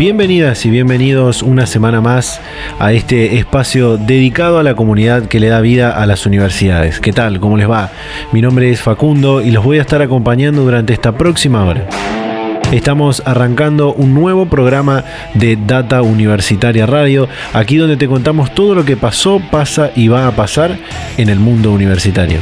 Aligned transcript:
Bienvenidas 0.00 0.64
y 0.64 0.70
bienvenidos 0.70 1.42
una 1.42 1.66
semana 1.66 2.00
más 2.00 2.40
a 2.78 2.94
este 2.94 3.36
espacio 3.36 3.98
dedicado 3.98 4.58
a 4.58 4.62
la 4.62 4.74
comunidad 4.74 5.26
que 5.26 5.40
le 5.40 5.48
da 5.48 5.60
vida 5.60 5.90
a 5.90 6.06
las 6.06 6.24
universidades. 6.24 7.00
¿Qué 7.00 7.12
tal? 7.12 7.38
¿Cómo 7.38 7.58
les 7.58 7.68
va? 7.68 7.90
Mi 8.32 8.40
nombre 8.40 8.70
es 8.70 8.80
Facundo 8.80 9.42
y 9.42 9.50
los 9.50 9.62
voy 9.62 9.76
a 9.76 9.82
estar 9.82 10.00
acompañando 10.00 10.62
durante 10.62 10.94
esta 10.94 11.12
próxima 11.12 11.66
hora. 11.66 11.86
Estamos 12.72 13.22
arrancando 13.26 13.92
un 13.92 14.14
nuevo 14.14 14.46
programa 14.46 15.04
de 15.34 15.58
Data 15.66 16.00
Universitaria 16.00 16.86
Radio, 16.86 17.28
aquí 17.52 17.76
donde 17.76 17.98
te 17.98 18.08
contamos 18.08 18.54
todo 18.54 18.74
lo 18.74 18.86
que 18.86 18.96
pasó, 18.96 19.38
pasa 19.50 19.90
y 19.94 20.08
va 20.08 20.26
a 20.26 20.32
pasar 20.32 20.78
en 21.18 21.28
el 21.28 21.40
mundo 21.40 21.72
universitario. 21.72 22.38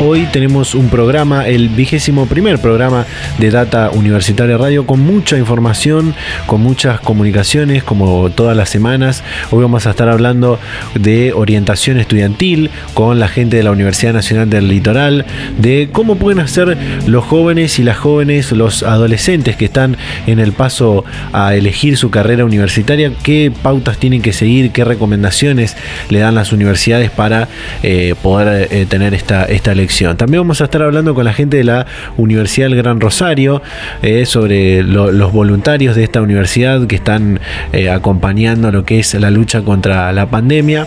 Hoy 0.00 0.28
tenemos 0.30 0.76
un 0.76 0.90
programa, 0.90 1.48
el 1.48 1.70
vigésimo 1.70 2.26
primer 2.26 2.60
programa 2.60 3.04
de 3.38 3.50
Data 3.50 3.90
Universitaria 3.90 4.56
Radio, 4.56 4.86
con 4.86 5.00
mucha 5.00 5.36
información, 5.36 6.14
con 6.46 6.60
muchas 6.60 7.00
comunicaciones, 7.00 7.82
como 7.82 8.30
todas 8.30 8.56
las 8.56 8.68
semanas. 8.68 9.24
Hoy 9.50 9.60
vamos 9.62 9.88
a 9.88 9.90
estar 9.90 10.08
hablando 10.08 10.60
de 10.94 11.32
orientación 11.32 11.98
estudiantil 11.98 12.70
con 12.94 13.18
la 13.18 13.26
gente 13.26 13.56
de 13.56 13.64
la 13.64 13.72
Universidad 13.72 14.12
Nacional 14.12 14.48
del 14.48 14.68
Litoral, 14.68 15.26
de 15.58 15.88
cómo 15.90 16.14
pueden 16.14 16.38
hacer 16.38 16.78
los 17.08 17.24
jóvenes 17.24 17.80
y 17.80 17.82
las 17.82 17.96
jóvenes, 17.96 18.52
los 18.52 18.84
adolescentes 18.84 19.56
que 19.56 19.64
están 19.64 19.96
en 20.28 20.38
el 20.38 20.52
paso 20.52 21.04
a 21.32 21.56
elegir 21.56 21.96
su 21.96 22.10
carrera 22.10 22.44
universitaria, 22.44 23.10
qué 23.24 23.50
pautas 23.64 23.98
tienen 23.98 24.22
que 24.22 24.32
seguir, 24.32 24.70
qué 24.70 24.84
recomendaciones 24.84 25.76
le 26.08 26.20
dan 26.20 26.36
las 26.36 26.52
universidades 26.52 27.10
para 27.10 27.48
eh, 27.82 28.14
poder 28.22 28.68
eh, 28.70 28.86
tener 28.86 29.12
esta, 29.12 29.44
esta 29.44 29.72
elección 29.72 29.87
también 30.16 30.42
vamos 30.42 30.60
a 30.60 30.64
estar 30.64 30.82
hablando 30.82 31.14
con 31.14 31.24
la 31.24 31.32
gente 31.32 31.56
de 31.56 31.64
la 31.64 31.86
Universidad 32.16 32.68
del 32.68 32.76
Gran 32.76 33.00
Rosario 33.00 33.62
eh, 34.02 34.26
sobre 34.26 34.82
los 34.82 35.32
voluntarios 35.32 35.96
de 35.96 36.04
esta 36.04 36.20
universidad 36.20 36.86
que 36.86 36.96
están 36.96 37.40
eh, 37.72 37.90
acompañando 37.90 38.70
lo 38.70 38.84
que 38.84 38.98
es 38.98 39.14
la 39.14 39.30
lucha 39.30 39.62
contra 39.62 40.12
la 40.12 40.26
pandemia. 40.26 40.86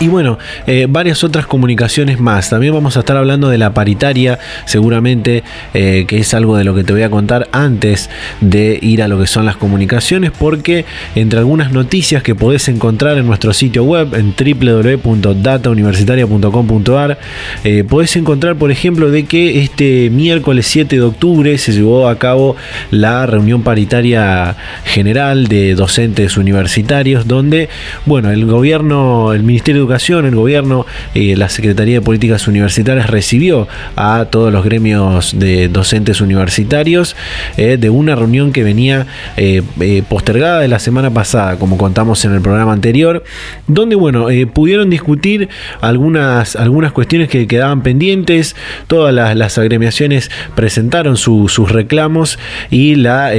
Y 0.00 0.06
bueno, 0.06 0.38
eh, 0.68 0.86
varias 0.88 1.24
otras 1.24 1.46
comunicaciones 1.46 2.20
más. 2.20 2.50
También 2.50 2.72
vamos 2.72 2.96
a 2.96 3.00
estar 3.00 3.16
hablando 3.16 3.48
de 3.48 3.58
la 3.58 3.74
paritaria, 3.74 4.38
seguramente, 4.64 5.42
eh, 5.74 6.04
que 6.06 6.18
es 6.18 6.34
algo 6.34 6.56
de 6.56 6.62
lo 6.62 6.72
que 6.72 6.84
te 6.84 6.92
voy 6.92 7.02
a 7.02 7.10
contar 7.10 7.48
antes 7.50 8.08
de 8.40 8.78
ir 8.80 9.02
a 9.02 9.08
lo 9.08 9.18
que 9.18 9.26
son 9.26 9.44
las 9.44 9.56
comunicaciones, 9.56 10.30
porque 10.30 10.84
entre 11.16 11.40
algunas 11.40 11.72
noticias 11.72 12.22
que 12.22 12.36
podés 12.36 12.68
encontrar 12.68 13.18
en 13.18 13.26
nuestro 13.26 13.52
sitio 13.52 13.82
web, 13.82 14.14
en 14.14 14.36
www.datauniversitaria.com.ar, 14.38 17.18
eh, 17.64 17.82
podés 17.82 18.14
encontrar, 18.14 18.54
por 18.54 18.70
ejemplo, 18.70 19.10
de 19.10 19.24
que 19.24 19.62
este 19.62 20.10
miércoles 20.10 20.68
7 20.68 20.94
de 20.94 21.02
octubre 21.02 21.58
se 21.58 21.72
llevó 21.72 22.08
a 22.08 22.20
cabo 22.20 22.54
la 22.92 23.26
reunión 23.26 23.64
paritaria 23.64 24.54
general 24.84 25.48
de 25.48 25.74
docentes 25.74 26.36
universitarios, 26.36 27.26
donde, 27.26 27.68
bueno, 28.06 28.30
el 28.30 28.46
gobierno, 28.46 29.32
el 29.32 29.42
Ministerio 29.42 29.82
de 29.82 29.87
Educación, 29.88 30.26
el 30.26 30.34
gobierno, 30.34 30.84
eh, 31.14 31.34
la 31.34 31.48
Secretaría 31.48 31.94
de 31.94 32.00
Políticas 32.02 32.46
Universitarias 32.46 33.08
recibió 33.08 33.68
a 33.96 34.26
todos 34.26 34.52
los 34.52 34.62
gremios 34.62 35.38
de 35.38 35.68
docentes 35.68 36.20
universitarios 36.20 37.16
eh, 37.56 37.78
de 37.80 37.88
una 37.88 38.14
reunión 38.14 38.52
que 38.52 38.62
venía 38.64 39.06
eh, 39.38 39.62
postergada 40.06 40.60
de 40.60 40.68
la 40.68 40.78
semana 40.78 41.08
pasada, 41.10 41.56
como 41.56 41.78
contamos 41.78 42.22
en 42.26 42.34
el 42.34 42.42
programa 42.42 42.74
anterior, 42.74 43.24
donde 43.66 43.96
bueno, 43.96 44.26
pudieron 44.52 44.90
discutir 44.90 45.48
algunas, 45.80 46.54
algunas 46.54 46.92
cuestiones 46.92 47.30
que 47.30 47.46
quedaban 47.46 47.82
pendientes, 47.82 48.56
todas 48.88 49.14
las, 49.14 49.56
agremiaciones 49.56 50.30
presentaron 50.54 51.16
sus 51.16 51.72
reclamos 51.72 52.38
y 52.70 52.96
la, 52.96 53.32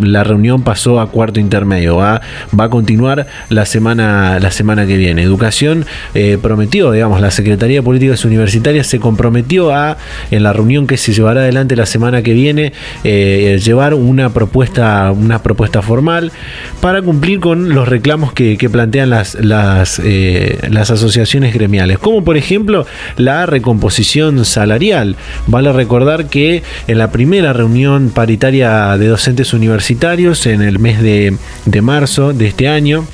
la 0.00 0.24
reunión 0.24 0.64
pasó 0.64 1.00
a 1.00 1.12
cuarto 1.12 1.38
intermedio. 1.38 1.94
Va, 1.94 2.20
va 2.58 2.64
a 2.64 2.70
continuar 2.70 3.28
la 3.50 3.66
semana, 3.66 4.40
la 4.40 4.50
semana 4.50 4.84
que 4.84 4.96
viene. 4.96 5.22
Educación 5.22 5.86
eh, 6.14 6.38
prometió, 6.40 6.92
digamos, 6.92 7.20
la 7.20 7.30
Secretaría 7.30 7.78
de 7.78 7.82
Políticas 7.82 8.24
Universitarias 8.24 8.86
se 8.86 9.00
comprometió 9.00 9.74
a, 9.74 9.96
en 10.30 10.42
la 10.42 10.52
reunión 10.52 10.86
que 10.86 10.96
se 10.96 11.12
llevará 11.12 11.40
adelante 11.42 11.76
la 11.76 11.86
semana 11.86 12.22
que 12.22 12.32
viene, 12.32 12.72
eh, 13.04 13.60
llevar 13.62 13.94
una 13.94 14.30
propuesta, 14.30 15.12
una 15.12 15.42
propuesta 15.42 15.82
formal 15.82 16.32
para 16.80 17.02
cumplir 17.02 17.40
con 17.40 17.70
los 17.70 17.88
reclamos 17.88 18.32
que, 18.32 18.56
plantean 18.72 19.10
las, 19.10 19.36
eh, 20.04 20.58
las 20.70 20.90
asociaciones 20.90 21.52
gremiales, 21.52 21.98
como 21.98 22.24
por 22.24 22.36
ejemplo 22.36 22.86
la 23.16 23.46
recomposición 23.46 24.44
salarial. 24.44 25.16
Vale 25.46 25.72
recordar 25.72 26.26
que 26.26 26.62
en 26.86 26.98
la 26.98 27.10
primera 27.10 27.52
reunión 27.52 28.10
paritaria 28.10 28.96
de 28.96 29.08
docentes 29.08 29.52
universitarios 29.52 30.46
en 30.46 30.62
el 30.62 30.78
mes 30.78 31.02
de, 31.02 31.36
de 31.64 31.82
marzo 31.82 32.32
de 32.32 32.46
este 32.46 32.68
año, 32.68 33.04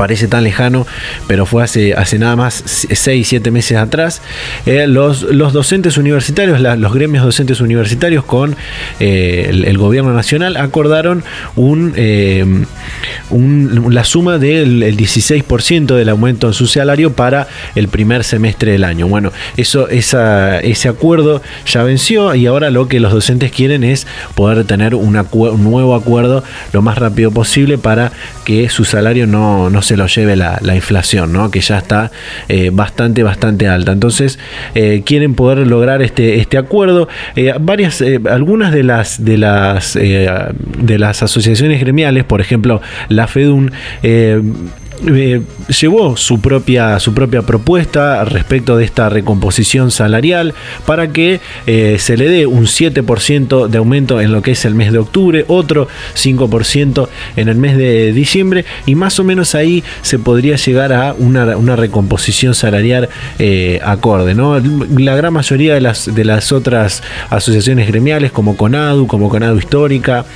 parece 0.00 0.28
tan 0.28 0.44
lejano, 0.44 0.86
pero 1.26 1.44
fue 1.44 1.62
hace, 1.62 1.92
hace 1.92 2.18
nada 2.18 2.34
más 2.34 2.62
6, 2.64 3.28
7 3.28 3.50
meses 3.50 3.76
atrás, 3.76 4.22
eh, 4.64 4.86
los, 4.86 5.24
los, 5.24 5.52
docentes 5.52 5.98
universitarios, 5.98 6.58
los 6.58 6.94
gremios 6.94 7.22
docentes 7.22 7.60
universitarios 7.60 8.24
con 8.24 8.56
eh, 8.98 9.50
el, 9.50 9.76
gobierno 9.76 10.14
nacional 10.14 10.56
acordaron 10.56 11.22
un, 11.54 11.92
eh, 11.96 12.46
la 13.30 14.04
suma 14.04 14.38
del 14.38 14.96
16% 14.96 15.94
del 15.94 16.08
aumento 16.08 16.46
en 16.46 16.54
su 16.54 16.66
salario 16.66 17.12
para 17.12 17.46
el 17.74 17.88
primer 17.88 18.24
semestre 18.24 18.72
del 18.72 18.84
año. 18.84 19.06
Bueno, 19.06 19.32
eso, 19.58 19.86
ese 19.90 20.88
acuerdo 20.88 21.42
ya 21.66 21.82
venció 21.82 22.34
y 22.34 22.46
ahora 22.46 22.70
lo 22.70 22.88
que 22.88 23.00
los 23.00 23.12
docentes 23.12 23.52
quieren 23.52 23.84
es 23.84 24.06
poder 24.34 24.64
tener 24.64 24.94
un 24.94 25.12
nuevo 25.12 25.94
acuerdo 25.94 26.42
lo 26.72 26.80
más 26.80 26.96
rápido 26.96 27.30
posible 27.30 27.76
para 27.76 28.12
que 28.46 28.70
su 28.70 28.86
salario 28.86 29.26
no, 29.26 29.68
no 29.68 29.82
se 29.82 29.89
se 29.90 29.96
lo 29.96 30.06
lleve 30.06 30.36
la, 30.36 30.60
inflación, 30.72 31.32
¿no? 31.32 31.50
que 31.50 31.60
ya 31.60 31.78
está 31.78 32.12
eh, 32.48 32.70
bastante, 32.72 33.24
bastante 33.24 33.66
alta. 33.66 33.90
Entonces, 33.90 34.38
eh, 34.76 35.02
quieren 35.04 35.34
poder 35.34 35.66
lograr 35.66 36.00
este, 36.00 36.38
este 36.38 36.58
acuerdo. 36.58 37.08
Eh, 37.34 37.52
varias, 37.60 38.00
algunas 38.30 38.70
de 38.70 38.84
las, 38.84 39.24
de, 39.24 39.36
las, 39.36 39.94
de 39.94 40.96
las 40.96 41.24
asociaciones 41.24 41.80
gremiales, 41.80 42.22
por 42.22 42.40
ejemplo, 42.40 42.80
la 43.08 43.26
FEDUN, 43.26 43.72
eh, 45.06 45.42
llevó 45.80 46.16
su 46.16 46.40
propia, 46.40 46.98
su 47.00 47.14
propia 47.14 47.42
propuesta 47.42 48.24
respecto 48.24 48.76
de 48.76 48.84
esta 48.84 49.08
recomposición 49.08 49.90
salarial 49.90 50.54
para 50.86 51.12
que 51.12 51.40
eh, 51.66 51.96
se 51.98 52.16
le 52.16 52.28
dé 52.28 52.46
un 52.46 52.66
7% 52.66 53.68
de 53.68 53.78
aumento 53.78 54.20
en 54.20 54.32
lo 54.32 54.42
que 54.42 54.52
es 54.52 54.64
el 54.64 54.74
mes 54.74 54.92
de 54.92 54.98
octubre, 54.98 55.44
otro 55.48 55.88
5% 56.14 57.08
en 57.36 57.48
el 57.48 57.56
mes 57.56 57.76
de 57.76 58.12
diciembre 58.12 58.64
y 58.86 58.94
más 58.94 59.18
o 59.18 59.24
menos 59.24 59.54
ahí 59.54 59.82
se 60.02 60.18
podría 60.18 60.56
llegar 60.56 60.92
a 60.92 61.14
una, 61.14 61.76
recomposición 61.76 62.54
salarial 62.54 63.08
eh, 63.38 63.80
acorde. 63.84 64.34
¿no? 64.34 64.58
La 64.98 65.14
gran 65.16 65.32
mayoría 65.32 65.74
de 65.74 65.80
las, 65.80 66.14
de 66.14 66.24
las 66.24 66.52
otras 66.52 67.02
asociaciones 67.30 67.86
gremiales 67.88 68.32
como 68.32 68.56
CONADU, 68.56 69.06
como 69.06 69.28
CONADU 69.28 69.58
Histórica, 69.58 70.26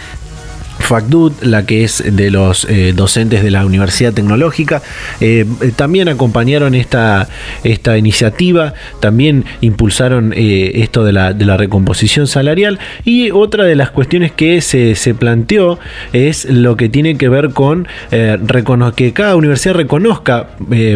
FACDUT, 0.85 1.43
la 1.43 1.65
que 1.65 1.83
es 1.83 2.05
de 2.05 2.31
los 2.31 2.67
eh, 2.69 2.93
docentes 2.95 3.43
de 3.43 3.51
la 3.51 3.65
Universidad 3.65 4.13
Tecnológica, 4.13 4.83
eh, 5.21 5.47
eh, 5.63 5.73
también 5.75 6.09
acompañaron 6.09 6.75
esta, 6.75 7.29
esta 7.65 7.97
iniciativa, 7.97 8.75
también 9.01 9.47
impulsaron 9.63 10.35
esto 10.37 11.05
de 11.05 11.13
la, 11.13 11.33
recomposición 11.57 12.27
salarial. 12.27 12.79
Y 13.05 13.31
otra 13.31 13.65
de 13.65 13.77
las 13.77 13.91
cuestiones 13.91 14.33
que 14.33 14.61
se, 14.61 14.95
se 14.97 15.15
planteó 15.15 15.79
es 16.13 16.47
lo 16.47 16.77
que 16.77 16.89
tiene 16.89 17.17
que 17.17 17.29
ver 17.29 17.51
con 17.51 17.87
que 18.11 19.13
cada 19.13 19.37
universidad 19.37 19.75
reconozca 19.75 20.49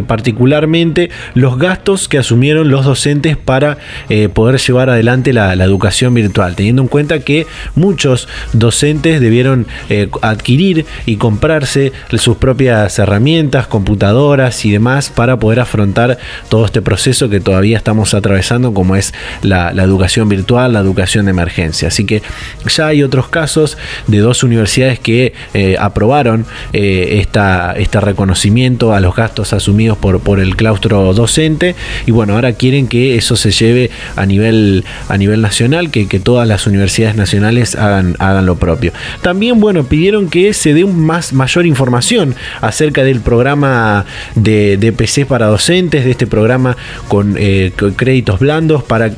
particularmente 0.06 1.10
los 1.34 1.58
gastos 1.58 2.08
que 2.08 2.18
asumieron 2.18 2.70
los 2.70 2.84
docentes 2.84 3.36
para 3.36 3.78
poder 4.32 4.58
llevar 4.58 4.90
adelante 4.90 5.32
la, 5.32 5.54
la 5.54 5.64
educación 5.64 6.12
virtual, 6.12 6.56
teniendo 6.56 6.82
en 6.82 6.88
cuenta 6.88 7.20
que 7.20 7.46
muchos 7.76 8.28
docentes 8.52 9.20
debieron 9.20 9.66
eh, 9.88 10.08
adquirir 10.22 10.86
y 11.06 11.16
comprarse 11.16 11.92
sus 12.16 12.36
propias 12.36 12.98
herramientas, 12.98 13.66
computadoras 13.66 14.64
y 14.64 14.70
demás 14.70 15.10
para 15.10 15.38
poder 15.38 15.60
afrontar 15.60 16.18
todo 16.48 16.64
este 16.64 16.82
proceso 16.82 17.28
que 17.28 17.40
todavía 17.40 17.76
estamos 17.76 18.14
atravesando 18.14 18.74
como 18.74 18.96
es 18.96 19.14
la, 19.42 19.70
educación 19.70 20.28
virtual, 20.28 20.72
la 20.72 20.80
educación 20.80 21.26
de 21.26 21.30
emergencia. 21.30 21.88
Así 21.88 22.04
que 22.04 22.22
ya 22.66 22.88
hay 22.88 23.02
otros 23.02 23.28
casos 23.28 23.78
de 24.06 24.18
dos 24.18 24.42
universidades 24.42 24.98
que 24.98 25.32
eh, 25.54 25.76
aprobaron 25.78 26.46
eh, 26.72 27.18
esta, 27.20 27.72
este 27.76 28.00
reconocimiento 28.00 28.94
a 28.94 29.00
los 29.00 29.14
gastos 29.14 29.52
asumidos 29.52 29.98
por, 29.98 30.20
por 30.20 30.40
el 30.40 30.56
claustro 30.56 31.12
docente 31.14 31.74
y 32.06 32.10
bueno, 32.10 32.34
ahora 32.34 32.52
quieren 32.52 32.88
que 32.88 33.16
eso 33.16 33.36
se 33.36 33.50
lleve 33.50 33.90
a 34.16 34.26
nivel, 34.26 34.84
a 35.08 35.16
nivel 35.16 35.40
nacional, 35.40 35.90
que, 35.90 36.08
que 36.08 36.20
todas 36.20 36.46
las 36.46 36.66
universidades 36.66 37.16
nacionales 37.16 37.74
hagan, 37.74 38.16
hagan 38.18 38.46
lo 38.46 38.56
propio. 38.56 38.92
También, 39.22 39.60
bueno, 39.68 39.84
pidieron 39.84 40.30
que 40.30 40.54
se 40.54 40.72
dé 40.72 40.86
más, 40.86 41.34
mayor 41.34 41.66
información 41.66 42.34
acerca 42.62 43.04
del 43.04 43.20
programa 43.20 44.06
de, 44.34 44.78
de 44.78 44.92
PC 44.92 45.26
para 45.26 45.48
docentes, 45.48 46.06
de 46.06 46.10
este 46.10 46.26
programa 46.26 46.74
con, 47.06 47.34
eh, 47.36 47.70
créditos 47.94 48.40
blandos 48.40 48.82
para, 48.82 49.10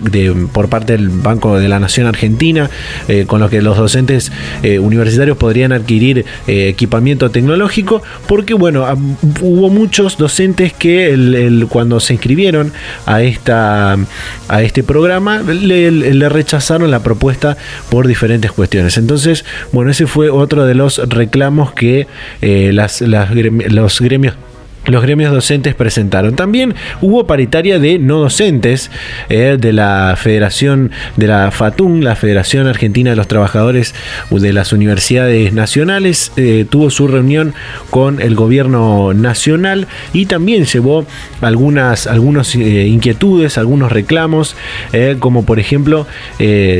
por 0.53 0.69
parte 0.69 0.95
del 0.95 1.09
Banco 1.09 1.57
de 1.57 1.69
la 1.69 1.79
Nación 1.79 2.09
Argentina, 2.09 2.69
eh, 3.07 3.27
con 3.29 3.39
los 3.39 3.49
que 3.49 3.63
los 3.63 3.77
docentes 3.77 4.33
eh, 4.65 4.81
universitarios 4.81 5.37
podrían 5.37 5.71
adquirir 5.71 6.25
equipamiento 6.49 7.31
tecnológico, 7.31 8.03
porque 8.27 8.55
bueno, 8.55 8.87
hubo 9.41 9.71
muchos 9.71 10.19
docentes 10.19 10.73
que 10.73 11.65
cuando 11.69 12.01
se 12.01 12.15
inscribieron 12.15 12.73
a, 13.07 13.23
esta, 13.23 13.97
a 14.49 14.63
este 14.63 14.83
programa 14.83 15.43
le, 15.43 16.29
rechazaron 16.29 16.91
la 16.91 17.05
propuesta 17.05 17.57
por 17.89 18.09
diferentes 18.09 18.51
cuestiones. 18.51 18.99
Entonces, 18.99 19.45
bueno, 19.73 19.93
ese 19.93 20.07
fue 20.07 20.29
otro 20.41 20.67
de 20.67 20.75
los 20.75 20.99
reclamos 21.09 21.73
que 21.73 22.07
las, 22.41 23.01
los 23.01 24.01
gremios 24.01 24.35
los 24.87 25.03
gremios 25.03 25.33
docentes 25.33 25.75
presentaron. 25.75 26.37
También 26.37 26.75
hubo 27.01 27.27
paritaria 27.27 27.79
de 27.79 27.99
no 27.99 28.19
docentes 28.19 28.91
eh, 29.29 29.57
de 29.61 29.73
la 29.73 30.15
Federación 30.17 30.91
de 31.17 31.27
la 31.27 31.51
FATUN, 31.51 32.03
la 32.03 32.17
Federación 32.17 32.67
Argentina 32.67 33.11
de 33.11 33.17
los 33.17 33.29
Trabajadores 33.29 33.95
de 34.31 34.53
las 34.53 34.73
Universidades 34.73 35.53
Nacionales, 35.53 36.33
eh, 36.37 36.65
tuvo 36.69 36.91
su 36.91 37.09
reunión 37.09 37.55
con 37.91 38.23
el 38.23 38.35
gobierno 38.35 39.13
nacional 39.13 39.87
y 40.13 40.27
también 40.27 40.65
llevó 40.65 41.07
algunas 41.41 42.07
algunos, 42.07 42.55
eh, 42.55 42.87
inquietudes, 42.87 43.59
algunos 43.59 43.93
reclamos, 43.93 44.57
como 45.19 45.45
por 45.45 45.59
ejemplo 45.59 46.07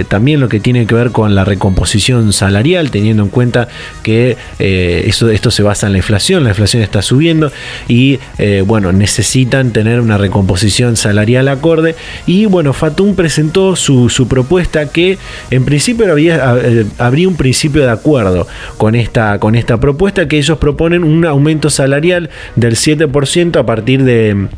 también 0.09 0.41
lo 0.41 0.49
que 0.49 0.61
tiene 0.61 0.87
que 0.87 0.95
ver 0.95 1.11
con 1.11 1.35
la 1.35 1.45
recomposición 1.45 2.33
salarial, 2.33 2.91
teniendo 2.91 3.23
en 3.23 3.29
cuenta 3.29 3.69
que 4.03 4.37
eso, 4.59 5.31
esto 5.31 5.51
se 5.51 5.63
basa 5.63 5.87
en 5.87 5.93
la 5.93 5.99
inflación, 5.99 6.45
la 6.45 6.51
inflación 6.51 6.83
está 6.83 7.03
subiendo 7.03 7.53
y 7.89 8.00
eh, 8.39 8.63
bueno, 8.67 8.93
necesitan 8.93 9.73
tener 9.73 10.01
una 10.01 10.19
recomposición 10.19 10.97
salarial 10.97 11.49
acorde. 11.49 11.95
Y 12.27 12.47
bueno, 12.47 12.73
Fatum 12.73 13.15
presentó 13.15 13.77
su, 13.77 14.11
propuesta 14.29 14.87
que 14.87 15.19
en 15.51 15.65
principio 15.65 16.11
había, 16.11 16.57
eh, 16.63 16.87
habría 16.99 17.29
un 17.29 17.37
principio 17.37 17.83
de 17.83 17.91
acuerdo 17.91 18.47
con 18.77 18.95
esta, 18.95 19.39
con 19.39 19.55
esta 19.55 19.79
propuesta 19.79 20.29
que 20.29 20.39
ellos 20.39 20.59
proponen 20.59 21.05
un 21.05 21.25
aumento 21.25 21.71
salarial 21.71 22.31
del 22.57 22.77
7% 22.77 23.59
a 23.59 23.67
partir 23.67 24.05
de 24.05 24.49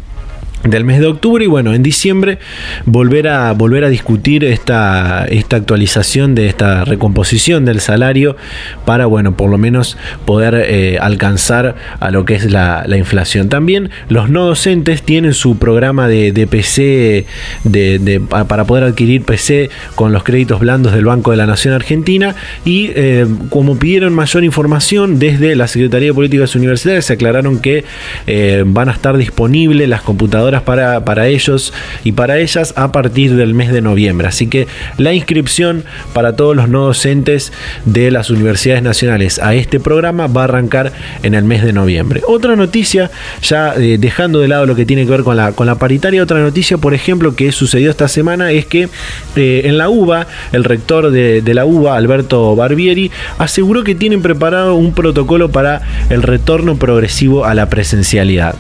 del 0.64 0.84
mes 0.84 1.00
de 1.00 1.06
octubre 1.06 1.44
y 1.44 1.48
bueno, 1.48 1.74
en 1.74 1.82
diciembre 1.82 2.38
volver 2.84 3.28
a, 3.28 3.52
volver 3.52 3.84
a 3.84 3.88
discutir 3.88 4.44
esta, 4.44 5.24
esta 5.28 5.56
actualización 5.56 6.34
de 6.34 6.46
esta 6.46 6.84
recomposición 6.84 7.64
del 7.64 7.80
salario 7.80 8.36
para, 8.84 9.06
bueno, 9.06 9.36
por 9.36 9.50
lo 9.50 9.58
menos 9.58 9.96
poder 10.24 10.54
eh, 10.54 10.98
alcanzar 11.00 11.76
a 11.98 12.10
lo 12.10 12.24
que 12.24 12.34
es 12.34 12.50
la, 12.50 12.84
inflación. 12.92 13.48
También 13.48 13.90
los 14.08 14.28
no 14.28 14.44
docentes 14.44 15.02
tienen 15.02 15.32
su 15.32 15.56
programa 15.58 16.08
de, 16.08 16.46
PC 16.46 17.26
de, 17.64 18.22
para 18.28 18.64
poder 18.64 18.84
adquirir 18.84 19.22
PC 19.22 19.70
con 19.94 20.12
los 20.12 20.22
créditos 20.22 20.60
blandos 20.60 20.92
del 20.92 21.06
Banco 21.06 21.30
de 21.30 21.38
la 21.38 21.46
Nación 21.46 21.74
Argentina 21.74 22.34
y 22.64 22.90
eh, 22.94 23.26
como 23.48 23.78
pidieron 23.78 24.12
mayor 24.12 24.44
información 24.44 25.18
desde 25.18 25.56
la 25.56 25.66
Secretaría 25.66 26.08
de 26.08 26.14
Políticas 26.14 26.54
Universitarias 26.54 27.06
se 27.06 27.14
aclararon 27.14 27.60
que 27.60 27.84
eh, 28.26 28.62
van 28.66 28.90
a 28.90 28.92
estar 28.92 29.16
disponibles 29.16 29.88
las 29.88 30.02
computadoras 30.02 30.51
para, 30.60 31.26
ellos 31.26 31.72
y 32.04 32.12
para 32.12 32.38
ellas 32.38 32.74
a 32.76 32.92
partir 32.92 33.34
del 33.34 33.54
mes 33.54 33.72
de 33.72 33.80
noviembre. 33.80 34.28
Así 34.28 34.46
que 34.46 34.66
la 34.98 35.12
inscripción 35.12 35.84
para 36.12 36.36
todos 36.36 36.54
los 36.54 36.68
no 36.68 36.86
docentes 36.86 37.52
de 37.84 38.10
las 38.10 38.30
universidades 38.30 38.82
nacionales 38.82 39.38
a 39.38 39.54
este 39.54 39.80
programa 39.80 40.26
va 40.26 40.42
a 40.42 40.44
arrancar 40.44 40.92
en 41.22 41.34
el 41.34 41.44
mes 41.44 41.62
de 41.62 41.72
noviembre. 41.72 42.22
Otra 42.26 42.56
noticia, 42.56 43.10
ya 43.42 43.74
eh, 43.74 43.96
dejando 43.98 44.40
de 44.40 44.48
lado 44.48 44.66
lo 44.66 44.76
que 44.76 44.84
tiene 44.84 45.04
que 45.04 45.10
ver 45.10 45.22
con 45.22 45.36
la, 45.36 45.52
con 45.52 45.66
la 45.66 45.76
paritaria, 45.76 46.22
otra 46.22 46.40
noticia, 46.40 46.78
por 46.78 46.94
ejemplo, 46.94 47.34
que 47.34 47.52
sucedió 47.52 47.90
esta 47.90 48.08
semana 48.08 48.52
es 48.52 48.66
que 48.66 48.88
eh, 49.36 49.62
en 49.64 49.78
la 49.78 49.88
UBA, 49.88 50.26
el 50.52 50.64
rector 50.64 51.10
de, 51.10 51.40
de 51.42 51.54
la 51.54 51.64
UBA, 51.64 51.96
Alberto 51.96 52.54
Barbieri, 52.54 53.10
aseguró 53.38 53.84
que 53.84 53.94
tienen 53.94 54.22
preparado 54.22 54.74
un 54.74 54.92
protocolo 54.92 55.50
para 55.50 55.82
el 56.10 56.22
retorno 56.22 56.76
progresivo 56.76 57.44
a 57.44 57.54
la 57.54 57.68
presencialidad 57.68 58.54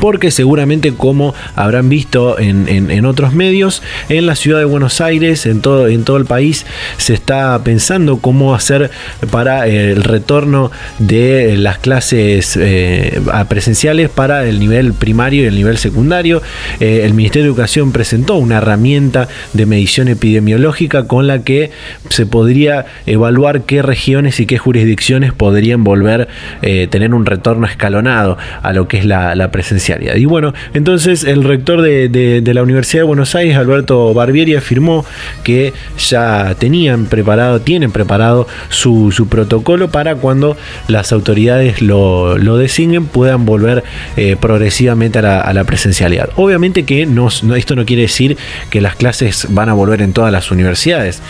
porque 0.00 0.30
seguramente 0.30 0.92
como 0.94 1.34
habrán 1.56 1.88
visto 1.88 2.38
en, 2.38 3.04
otros 3.04 3.32
medios, 3.32 3.82
en 4.08 4.26
la 4.26 4.34
ciudad 4.34 4.58
de 4.58 4.64
Buenos 4.64 5.00
Aires, 5.00 5.46
en 5.46 5.60
todo, 5.60 5.88
en 5.88 6.04
todo 6.04 6.16
el 6.16 6.24
país, 6.24 6.66
se 6.96 7.14
está 7.14 7.60
pensando 7.64 8.18
cómo 8.18 8.54
hacer 8.54 8.90
para 9.30 9.66
el 9.66 10.04
retorno 10.04 10.70
de 10.98 11.56
las 11.56 11.78
clases 11.78 12.56
eh, 12.60 13.20
presenciales 13.48 14.08
para 14.08 14.46
el 14.46 14.60
nivel 14.60 14.92
primario 14.92 15.44
y 15.44 15.46
el 15.46 15.54
nivel 15.54 15.78
secundario. 15.78 16.42
Eh, 16.80 17.02
el 17.04 17.14
Ministerio 17.14 17.44
de 17.44 17.48
Educación 17.48 17.92
presentó 17.92 18.36
una 18.36 18.58
herramienta 18.58 19.28
de 19.52 19.66
medición 19.66 20.08
epidemiológica 20.08 21.06
con 21.06 21.26
la 21.26 21.42
que 21.42 21.70
se 22.08 22.26
podría 22.26 22.86
evaluar 23.06 23.62
qué 23.62 23.82
regiones 23.82 24.40
y 24.40 24.46
qué 24.46 24.58
jurisdicciones 24.58 25.32
podrían 25.32 25.84
volver 25.84 26.22
a 26.22 26.28
eh, 26.62 26.88
tener 26.88 27.14
un 27.14 27.26
retorno 27.26 27.66
escalonado 27.66 28.38
a 28.62 28.72
lo 28.72 28.88
que 28.88 28.98
es 28.98 29.04
la, 29.04 29.34
la 29.34 29.50
presencialidad 29.50 29.87
y 30.16 30.24
bueno, 30.26 30.52
entonces 30.74 31.24
el 31.24 31.44
rector 31.44 31.80
de, 31.80 32.42
la 32.44 32.62
Universidad 32.62 33.02
de 33.02 33.06
Buenos 33.06 33.34
Aires, 33.34 33.56
Alberto 33.56 34.12
Barbieri, 34.12 34.54
afirmó 34.54 35.04
que 35.42 35.72
ya 35.98 36.54
tenían 36.58 37.06
preparado, 37.06 37.60
tienen 37.60 37.90
preparado 37.90 38.46
su, 38.68 39.26
protocolo 39.30 39.90
para 39.90 40.16
cuando 40.16 40.56
las 40.88 41.12
autoridades 41.12 41.80
lo, 41.82 42.36
designen 42.58 43.06
puedan 43.06 43.46
volver 43.46 43.84
eh, 44.16 44.36
progresivamente 44.38 45.18
a 45.18 45.52
la, 45.52 45.64
presencialidad. 45.64 46.30
Obviamente 46.36 46.84
que 46.84 47.04
no, 47.04 47.28
esto 47.28 47.76
no 47.76 47.84
quiere 47.84 48.02
decir 48.02 48.36
que 48.70 48.80
las 48.80 48.96
clases 48.96 49.46
van 49.50 49.68
a 49.68 49.74
volver 49.74 50.02
en 50.02 50.12
todas 50.12 50.32
las 50.32 50.50
universidades. 50.50 51.20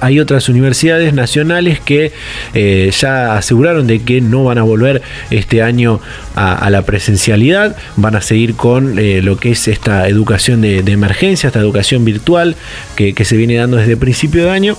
Hay 0.00 0.20
otras 0.20 0.48
universidades 0.48 1.12
nacionales 1.12 1.80
que 1.80 2.12
eh, 2.54 2.90
ya 2.98 3.36
aseguraron 3.36 3.86
de 3.86 4.02
que 4.02 4.20
no 4.20 4.44
van 4.44 4.58
a 4.58 4.62
volver 4.62 5.02
este 5.30 5.62
año 5.62 6.00
a 6.34 6.70
la 6.70 6.82
presencialidad 6.82 7.76
van 8.00 8.16
a 8.16 8.20
seguir 8.20 8.54
con 8.54 8.98
eh, 8.98 9.22
lo 9.22 9.36
que 9.36 9.52
es 9.52 9.68
esta 9.68 10.08
educación 10.08 10.60
de, 10.60 10.78
emergencia, 10.78 11.48
esta 11.48 11.60
educación 11.60 12.04
virtual 12.04 12.56
que, 12.96 13.14
que 13.14 13.24
se 13.24 13.36
viene 13.36 13.56
dando 13.56 13.76
desde 13.76 13.96
principio 13.96 14.44
de 14.44 14.50
año. 14.50 14.76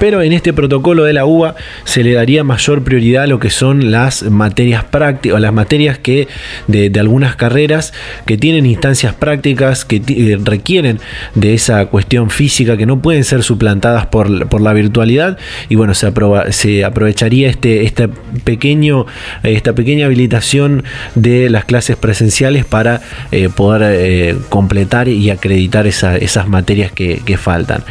Pero 0.00 0.22
en 0.22 0.32
este 0.32 0.54
protocolo 0.54 1.04
de 1.04 1.12
la 1.12 1.26
UBA 1.26 1.54
se 1.84 2.02
le 2.02 2.14
daría 2.14 2.42
mayor 2.42 2.82
prioridad 2.82 3.24
a 3.24 3.26
lo 3.26 3.38
que 3.38 3.50
son 3.50 3.90
las 3.90 4.22
materias 4.22 4.82
prácticas, 4.82 5.36
o 5.36 5.38
las 5.38 5.52
materias 5.52 5.98
que 5.98 6.26
de, 6.68 6.90
algunas 6.98 7.36
carreras 7.36 7.92
que 8.24 8.38
tienen 8.38 8.64
instancias 8.64 9.12
prácticas 9.14 9.84
que 9.84 10.02
eh, 10.08 10.38
requieren 10.42 11.00
de 11.34 11.52
esa 11.52 11.84
cuestión 11.86 12.30
física 12.30 12.78
que 12.78 12.86
no 12.86 13.02
pueden 13.02 13.24
ser 13.24 13.42
suplantadas 13.42 14.06
por, 14.06 14.30
la 14.30 14.72
virtualidad. 14.72 15.38
Y 15.68 15.74
bueno, 15.74 15.92
se, 15.92 16.06
aprovecharía 16.06 17.50
este, 17.50 17.84
este 17.84 18.08
pequeño, 18.44 19.04
esta 19.42 19.74
pequeña 19.74 20.06
habilitación 20.06 20.82
de 21.14 21.50
las 21.50 21.66
clases 21.66 21.96
presenciales 21.96 22.64
para 22.64 23.02
eh, 23.32 23.50
poder 23.54 23.82
eh, 23.94 24.36
completar 24.48 25.08
y 25.08 25.28
acreditar 25.28 25.86
esas 25.86 26.48
materias 26.48 26.90
que 26.90 27.36
faltan. 27.36 27.84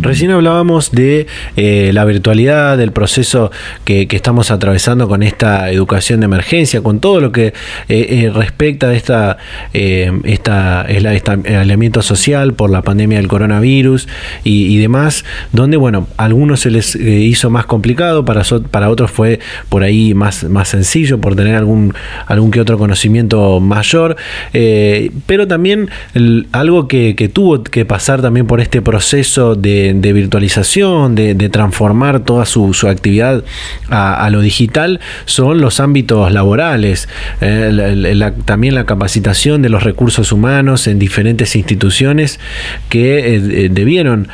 Recién 0.00 0.30
hablábamos 0.32 0.90
de 0.90 1.26
eh, 1.56 1.90
la 1.92 2.04
virtualidad, 2.04 2.76
del 2.76 2.92
proceso 2.92 3.50
que, 3.84 4.08
estamos 4.14 4.50
atravesando 4.50 5.08
con 5.08 5.22
esta 5.22 5.70
educación 5.70 6.20
de 6.20 6.26
emergencia, 6.26 6.82
con 6.82 7.00
todo 7.00 7.20
lo 7.20 7.32
que 7.32 7.48
eh, 7.48 7.52
eh, 7.88 8.30
respecta 8.32 8.88
a 8.88 8.94
esta, 8.94 9.38
esta, 9.72 10.82
el 10.82 11.06
aislamiento 11.06 12.00
social 12.00 12.54
por 12.54 12.70
la 12.70 12.82
pandemia 12.82 13.18
del 13.18 13.28
coronavirus 13.28 14.08
y, 14.44 14.78
demás, 14.78 15.24
donde, 15.52 15.76
bueno, 15.76 16.06
a 16.16 16.24
algunos 16.24 16.60
se 16.60 16.70
les 16.70 16.94
hizo 16.94 17.50
más 17.50 17.66
complicado, 17.66 18.24
para, 18.24 18.42
para 18.70 18.88
otros 18.88 19.10
fue 19.10 19.40
por 19.68 19.82
ahí 19.82 20.14
más, 20.14 20.44
más 20.44 20.68
sencillo, 20.68 21.20
por 21.20 21.34
tener 21.34 21.56
algún, 21.56 21.92
algún 22.26 22.50
que 22.50 22.60
otro 22.60 22.78
conocimiento 22.78 23.58
mayor, 23.60 24.16
pero 25.26 25.48
también 25.48 25.90
algo 26.52 26.88
que 26.88 27.30
tuvo 27.32 27.62
que 27.64 27.84
pasar 27.84 28.22
también 28.22 28.46
por 28.46 28.60
este 28.60 28.80
proceso 28.80 29.43
de 29.54 30.12
virtualización, 30.12 31.14
de, 31.14 31.34
transformar 31.48 32.20
toda 32.20 32.46
su, 32.46 32.72
actividad 32.88 33.44
a, 33.90 34.28
lo 34.30 34.40
digital, 34.40 35.00
son 35.24 35.60
los 35.60 35.80
ámbitos 35.80 36.32
laborales. 36.32 37.08
Eh, 37.40 38.32
también 38.44 38.74
la 38.74 38.86
capacitación 38.86 39.62
de 39.62 39.68
los 39.68 39.82
recursos 39.82 40.32
humanos 40.32 40.86
en 40.86 40.98
diferentes 40.98 41.56
instituciones 41.56 42.40
que 42.88 43.18
eh, 43.18 43.36
eh, 43.36 43.68
debieron 43.70 44.28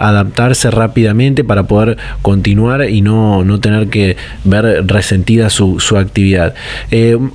adaptarse 0.00 0.70
rápidamente 0.70 1.44
para 1.44 1.64
poder 1.64 1.96
continuar 2.22 2.88
y 2.88 3.00
no, 3.00 3.44
no 3.44 3.60
tener 3.60 3.88
que 3.88 4.16
ver 4.44 4.86
resentida 4.86 5.50
su, 5.50 5.78
actividad. 5.96 6.54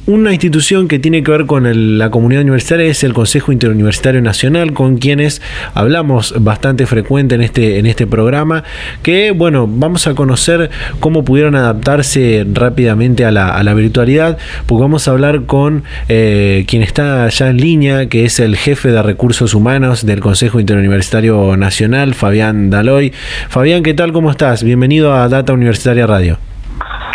una 0.05 0.31
institución 0.31 0.87
que 0.87 0.99
tiene 0.99 1.23
que 1.23 1.31
ver 1.31 1.45
con 1.45 1.97
la 1.97 2.09
comunidad 2.11 2.41
universitaria 2.41 2.85
es 2.87 3.03
el 3.03 3.13
Consejo 3.13 3.51
Interuniversitario 3.51 4.21
Nacional, 4.21 4.73
con 4.73 4.97
quienes 4.97 5.41
hablamos 5.73 6.33
bastante 6.39 6.85
frecuente 6.99 7.35
en 7.35 7.41
este, 7.41 7.79
en 7.79 7.85
este 7.85 8.05
programa, 8.07 8.65
que 9.03 9.31
bueno, 9.31 9.67
vamos 9.69 10.05
a 10.07 10.15
conocer 10.15 10.69
cómo 10.99 11.23
pudieron 11.23 11.55
adaptarse 11.55 12.45
rápidamente 12.51 13.23
a 13.23 13.31
la, 13.31 13.55
a 13.55 13.63
la 13.63 13.73
virtualidad, 13.73 14.37
porque 14.65 14.81
vamos 14.81 15.07
a 15.07 15.11
hablar 15.11 15.45
con 15.45 15.85
eh, 16.09 16.65
quien 16.67 16.83
está 16.83 17.29
ya 17.29 17.47
en 17.47 17.57
línea, 17.57 18.09
que 18.09 18.25
es 18.25 18.41
el 18.41 18.57
jefe 18.57 18.91
de 18.91 19.01
recursos 19.01 19.53
humanos 19.53 20.05
del 20.05 20.19
Consejo 20.19 20.59
Interuniversitario 20.59 21.55
Nacional, 21.55 22.15
Fabián 22.15 22.69
Daloy. 22.69 23.13
Fabián, 23.47 23.81
¿qué 23.81 23.93
tal? 23.93 24.11
¿Cómo 24.11 24.29
estás? 24.29 24.61
Bienvenido 24.63 25.13
a 25.13 25.29
Data 25.29 25.53
Universitaria 25.53 26.05
Radio. 26.05 26.37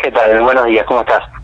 ¿Qué 0.02 0.10
tal? 0.10 0.40
Buenos 0.42 0.64
días, 0.64 0.86
¿cómo 0.86 1.00
estás? 1.00 1.43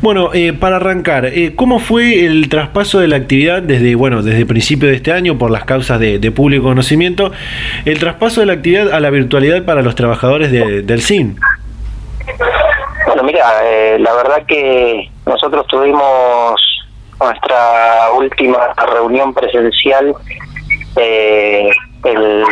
Bueno, 0.00 0.30
eh, 0.34 0.52
para 0.52 0.76
arrancar, 0.76 1.26
eh, 1.26 1.54
¿cómo 1.54 1.78
fue 1.78 2.24
el 2.24 2.48
traspaso 2.48 3.00
de 3.00 3.08
la 3.08 3.16
actividad 3.16 3.62
desde, 3.62 3.94
bueno, 3.94 4.22
desde 4.22 4.46
principio 4.46 4.88
de 4.88 4.96
este 4.96 5.12
año 5.12 5.38
por 5.38 5.50
las 5.50 5.64
causas 5.64 6.00
de, 6.00 6.32
público 6.32 6.64
conocimiento, 6.64 7.32
el 7.84 7.98
traspaso 7.98 8.40
de 8.40 8.46
la 8.46 8.54
actividad 8.54 8.92
a 8.92 9.00
la 9.00 9.10
virtualidad 9.10 9.64
para 9.64 9.82
los 9.82 9.94
trabajadores 9.94 10.50
del 10.50 11.02
CIN? 11.02 11.38
Bueno, 13.06 13.22
mira, 13.22 13.44
eh, 13.64 13.98
la 13.98 14.12
verdad 14.14 14.44
que 14.46 15.10
nosotros 15.26 15.66
tuvimos 15.66 16.60
nuestra 17.20 18.10
última 18.16 18.58
reunión 18.94 19.32
presencial 19.34 20.14
el 22.04 22.44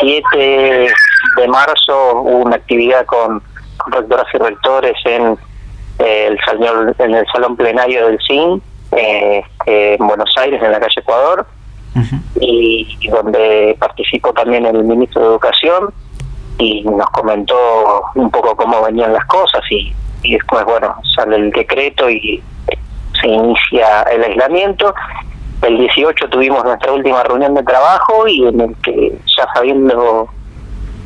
17 0.00 0.88
de 1.36 1.48
marzo, 1.48 2.20
hubo 2.20 2.38
una 2.38 2.56
actividad 2.56 3.04
con, 3.04 3.42
con 3.76 3.92
rectoras 3.92 4.26
y 4.32 4.38
rectores 4.38 4.96
en 5.04 5.38
el 5.98 6.38
salón, 6.44 6.94
en 6.98 7.14
el 7.14 7.26
salón 7.32 7.56
plenario 7.56 8.06
del 8.06 8.18
CIN, 8.26 8.62
eh, 8.92 9.42
en 9.66 10.06
Buenos 10.06 10.30
Aires, 10.36 10.62
en 10.62 10.72
la 10.72 10.80
calle 10.80 11.00
Ecuador, 11.00 11.46
y, 12.40 13.08
donde 13.08 13.74
participó 13.78 14.32
también 14.32 14.66
el 14.66 14.84
ministro 14.84 15.22
de 15.22 15.28
Educación 15.28 15.94
y 16.58 16.82
nos 16.82 17.08
comentó 17.10 17.56
un 18.14 18.30
poco 18.30 18.54
cómo 18.54 18.82
venían 18.82 19.12
las 19.12 19.24
cosas 19.26 19.62
y, 19.70 19.94
y 20.22 20.34
después, 20.34 20.64
bueno, 20.64 20.94
sale 21.14 21.36
el 21.36 21.50
decreto 21.50 22.10
y 22.10 22.42
se 23.20 23.28
inicia 23.28 24.02
el 24.02 24.24
aislamiento. 24.24 24.94
El 25.62 25.78
18 25.78 26.28
tuvimos 26.28 26.64
nuestra 26.64 26.92
última 26.92 27.22
reunión 27.22 27.54
de 27.54 27.62
trabajo 27.62 28.28
y 28.28 28.46
en 28.46 28.60
el 28.60 28.76
que 28.82 29.18
ya 29.38 29.46
sabiendo 29.54 30.28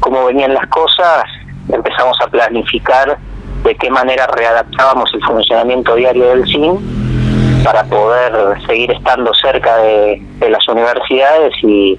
cómo 0.01 0.25
venían 0.25 0.55
las 0.55 0.67
cosas 0.67 1.25
empezamos 1.69 2.17
a 2.21 2.27
planificar 2.29 3.19
de 3.65 3.75
qué 3.77 3.91
manera 3.91 4.27
readaptábamos 4.27 5.13
el 5.15 5.23
funcionamiento 5.23 5.95
diario 5.95 6.29
del 6.29 6.45
CIN 6.47 7.63
para 7.65 7.85
poder 7.85 8.33
seguir 8.67 8.91
estando 8.91 9.33
cerca 9.35 9.77
de, 9.79 10.23
las 10.49 10.67
universidades 10.69 11.53
y 11.63 11.99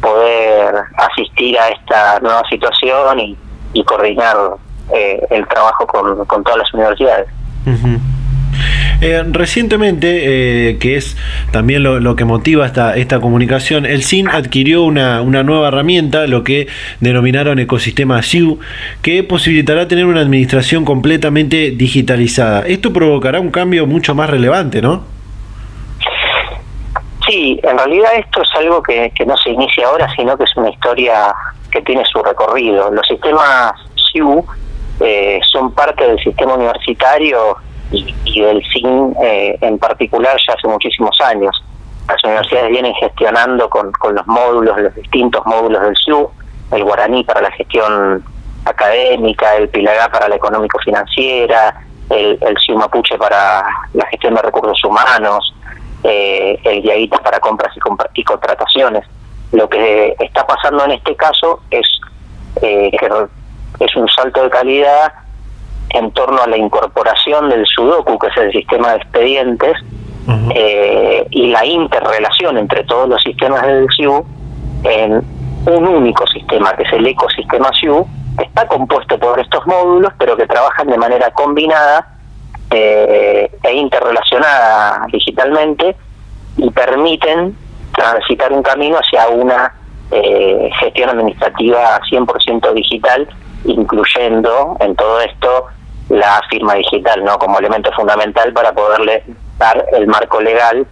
poder 0.00 0.74
asistir 0.96 1.58
a 1.58 1.68
esta 1.68 2.20
nueva 2.20 2.42
situación 2.48 3.20
y, 3.20 3.36
coordinar 3.84 4.36
eh, 4.92 5.20
el 5.30 5.46
trabajo 5.48 5.86
con, 5.86 6.24
con 6.26 6.44
todas 6.44 6.58
las 6.58 6.74
universidades. 6.74 7.26
Eh, 9.06 9.22
recientemente, 9.32 10.70
eh, 10.70 10.78
que 10.78 10.96
es 10.96 11.14
también 11.50 11.82
lo, 11.82 12.16
que 12.16 12.24
motiva 12.24 12.64
esta, 12.64 12.96
esta 12.96 13.20
comunicación, 13.20 13.84
el 13.84 14.02
SIN 14.02 14.30
adquirió 14.30 14.82
una, 14.82 15.20
una 15.20 15.42
nueva 15.42 15.68
herramienta, 15.68 16.26
lo 16.26 16.42
que 16.42 16.68
denominaron 17.00 17.58
ecosistema 17.58 18.22
SIU, 18.22 18.60
que 19.02 19.22
posibilitará 19.22 19.86
tener 19.88 20.06
una 20.06 20.22
administración 20.22 20.86
completamente 20.86 21.72
digitalizada. 21.72 22.60
Esto 22.66 22.94
provocará 22.94 23.40
un 23.40 23.50
cambio 23.50 23.86
mucho 23.86 24.14
más 24.14 24.30
relevante, 24.30 24.80
¿no? 24.80 25.04
Sí, 27.28 27.60
en 27.62 27.76
realidad 27.76 28.08
esto 28.16 28.40
es 28.40 28.48
algo 28.58 28.82
que, 28.82 29.12
no 29.26 29.36
se 29.36 29.50
inicia 29.50 29.86
ahora, 29.86 30.08
sino 30.16 30.34
que 30.38 30.44
es 30.44 30.56
una 30.56 30.70
historia 30.70 31.34
que 31.70 31.82
tiene 31.82 32.06
su 32.06 32.22
recorrido. 32.22 32.90
Los 32.90 33.06
sistemas 33.06 33.74
SIU 34.10 34.42
eh, 35.00 35.40
son 35.52 35.74
parte 35.74 36.06
del 36.06 36.18
sistema 36.20 36.54
universitario 36.54 37.58
y, 37.94 38.40
del 38.40 38.62
CIN 38.72 39.14
eh, 39.22 39.56
en 39.60 39.78
particular 39.78 40.36
ya 40.46 40.54
hace 40.54 40.68
muchísimos 40.68 41.16
años. 41.20 41.62
Las 42.08 42.22
universidades 42.24 42.70
vienen 42.70 42.94
gestionando 42.94 43.68
con, 43.70 43.90
con 43.92 44.14
los 44.14 44.26
módulos, 44.26 44.78
los 44.78 44.94
distintos 44.94 45.44
módulos 45.46 45.82
del 45.82 45.96
SIU, 45.96 46.28
el 46.72 46.84
guaraní 46.84 47.24
para 47.24 47.40
la 47.40 47.50
gestión 47.52 48.22
académica, 48.64 49.54
el 49.56 49.68
pilagá 49.68 50.08
para 50.10 50.28
la 50.28 50.36
económico-financiera, 50.36 51.82
el, 52.10 52.38
el 52.40 52.58
SIU 52.58 52.76
mapuche 52.76 53.16
para 53.16 53.64
la 53.94 54.06
gestión 54.06 54.34
de 54.34 54.42
recursos 54.42 54.82
humanos, 54.84 55.54
eh, 56.02 56.60
el 56.64 56.82
guiaguita 56.82 57.18
para 57.18 57.40
compras 57.40 57.72
y, 57.76 58.20
y 58.20 58.24
contrataciones. 58.24 59.04
Lo 59.52 59.68
que 59.68 60.14
está 60.18 60.46
pasando 60.46 60.84
en 60.84 60.92
este 60.92 61.16
caso 61.16 61.62
es 61.70 61.86
eh, 62.60 62.90
que 62.98 63.84
es 63.84 63.96
un 63.96 64.08
salto 64.08 64.42
de 64.42 64.50
calidad 64.50 65.12
en 65.94 66.10
torno 66.10 66.42
a 66.42 66.46
la 66.46 66.56
incorporación 66.56 67.48
del 67.48 67.64
Sudoku, 67.66 68.18
que 68.18 68.26
es 68.26 68.36
el 68.36 68.52
sistema 68.52 68.90
de 68.90 68.96
expedientes, 68.96 69.76
eh, 70.54 71.26
y 71.30 71.48
la 71.48 71.66
interrelación 71.66 72.56
entre 72.56 72.84
todos 72.84 73.08
los 73.08 73.22
sistemas 73.22 73.62
del 73.62 73.86
SIU 73.94 74.24
en 74.84 75.22
un 75.66 75.86
único 75.86 76.26
sistema, 76.26 76.74
que 76.74 76.82
es 76.84 76.92
el 76.94 77.06
ecosistema 77.06 77.70
SIU, 77.78 78.06
que 78.38 78.44
está 78.44 78.66
compuesto 78.66 79.18
por 79.18 79.38
estos 79.38 79.66
módulos, 79.66 80.12
pero 80.18 80.36
que 80.36 80.46
trabajan 80.46 80.86
de 80.86 80.96
manera 80.96 81.30
combinada 81.30 82.16
eh, 82.70 83.50
e 83.62 83.74
interrelacionada 83.74 85.06
digitalmente 85.12 85.94
y 86.56 86.70
permiten 86.70 87.56
transitar 87.94 88.52
un 88.52 88.62
camino 88.62 88.96
hacia 88.96 89.28
una 89.28 89.74
eh, 90.10 90.70
gestión 90.80 91.10
administrativa 91.10 92.00
100% 92.10 92.72
digital, 92.72 93.28
incluyendo 93.64 94.76
en 94.80 94.96
todo 94.96 95.20
esto 95.20 95.66
la 96.08 96.40
firma 96.50 96.74
digital, 96.74 97.24
¿no? 97.24 97.38
Como 97.38 97.58
elemento 97.58 97.90
fundamental 97.92 98.52
para 98.52 98.72
poderle 98.72 99.24
dar 99.58 99.84
el 99.92 100.06
marco 100.06 100.40
legal 100.40 100.86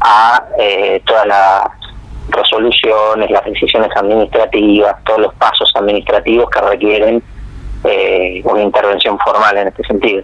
a 0.00 0.44
eh, 0.58 1.02
todas 1.04 1.26
las 1.26 1.64
resoluciones, 2.28 3.30
las 3.30 3.44
decisiones 3.44 3.90
administrativas, 3.96 4.96
todos 5.04 5.20
los 5.20 5.34
pasos 5.34 5.70
administrativos 5.74 6.48
que 6.50 6.60
requieren 6.60 7.22
eh, 7.84 8.42
una 8.44 8.62
intervención 8.62 9.18
formal 9.18 9.56
en 9.58 9.68
este 9.68 9.82
sentido. 9.84 10.22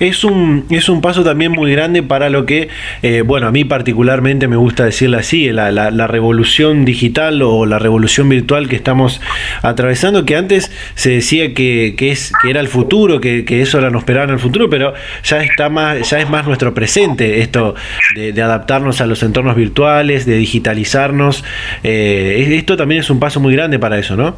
Es 0.00 0.24
un, 0.24 0.66
es 0.70 0.88
un 0.88 1.00
paso 1.00 1.24
también 1.24 1.52
muy 1.52 1.72
grande 1.72 2.02
para 2.02 2.28
lo 2.30 2.46
que, 2.46 2.68
eh, 3.02 3.22
bueno, 3.22 3.46
a 3.46 3.50
mí 3.50 3.64
particularmente 3.64 4.48
me 4.48 4.56
gusta 4.56 4.84
decirlo 4.84 5.18
así, 5.18 5.50
la, 5.50 5.70
la, 5.70 6.06
revolución 6.06 6.84
digital 6.84 7.42
o 7.42 7.66
la 7.66 7.78
revolución 7.78 8.28
virtual 8.28 8.68
que 8.68 8.76
estamos 8.76 9.20
atravesando, 9.62 10.24
que 10.24 10.36
antes 10.36 10.70
se 10.94 11.10
decía 11.10 11.54
que, 11.54 11.94
que 11.96 12.10
es, 12.10 12.32
que 12.42 12.50
era 12.50 12.60
el 12.60 12.68
futuro, 12.68 13.20
que, 13.20 13.44
que, 13.44 13.62
eso 13.62 13.78
era 13.78 13.90
nos 13.90 14.02
esperaba 14.02 14.24
en 14.24 14.30
el 14.30 14.38
futuro, 14.38 14.70
pero 14.70 14.94
ya 15.24 15.42
está 15.42 15.68
más, 15.68 16.08
ya 16.08 16.20
es 16.20 16.28
más 16.28 16.46
nuestro 16.46 16.74
presente, 16.74 17.40
esto 17.40 17.74
de, 18.14 18.42
adaptarnos 18.42 19.00
a 19.00 19.06
los 19.06 19.22
entornos 19.22 19.56
virtuales, 19.56 20.26
de 20.26 20.36
digitalizarnos. 20.36 21.44
Eh, 21.82 22.46
esto 22.56 22.76
también 22.76 23.00
es 23.00 23.10
un 23.10 23.18
paso 23.18 23.40
muy 23.40 23.54
grande 23.54 23.78
para 23.78 23.98
eso, 23.98 24.16
¿no? 24.16 24.36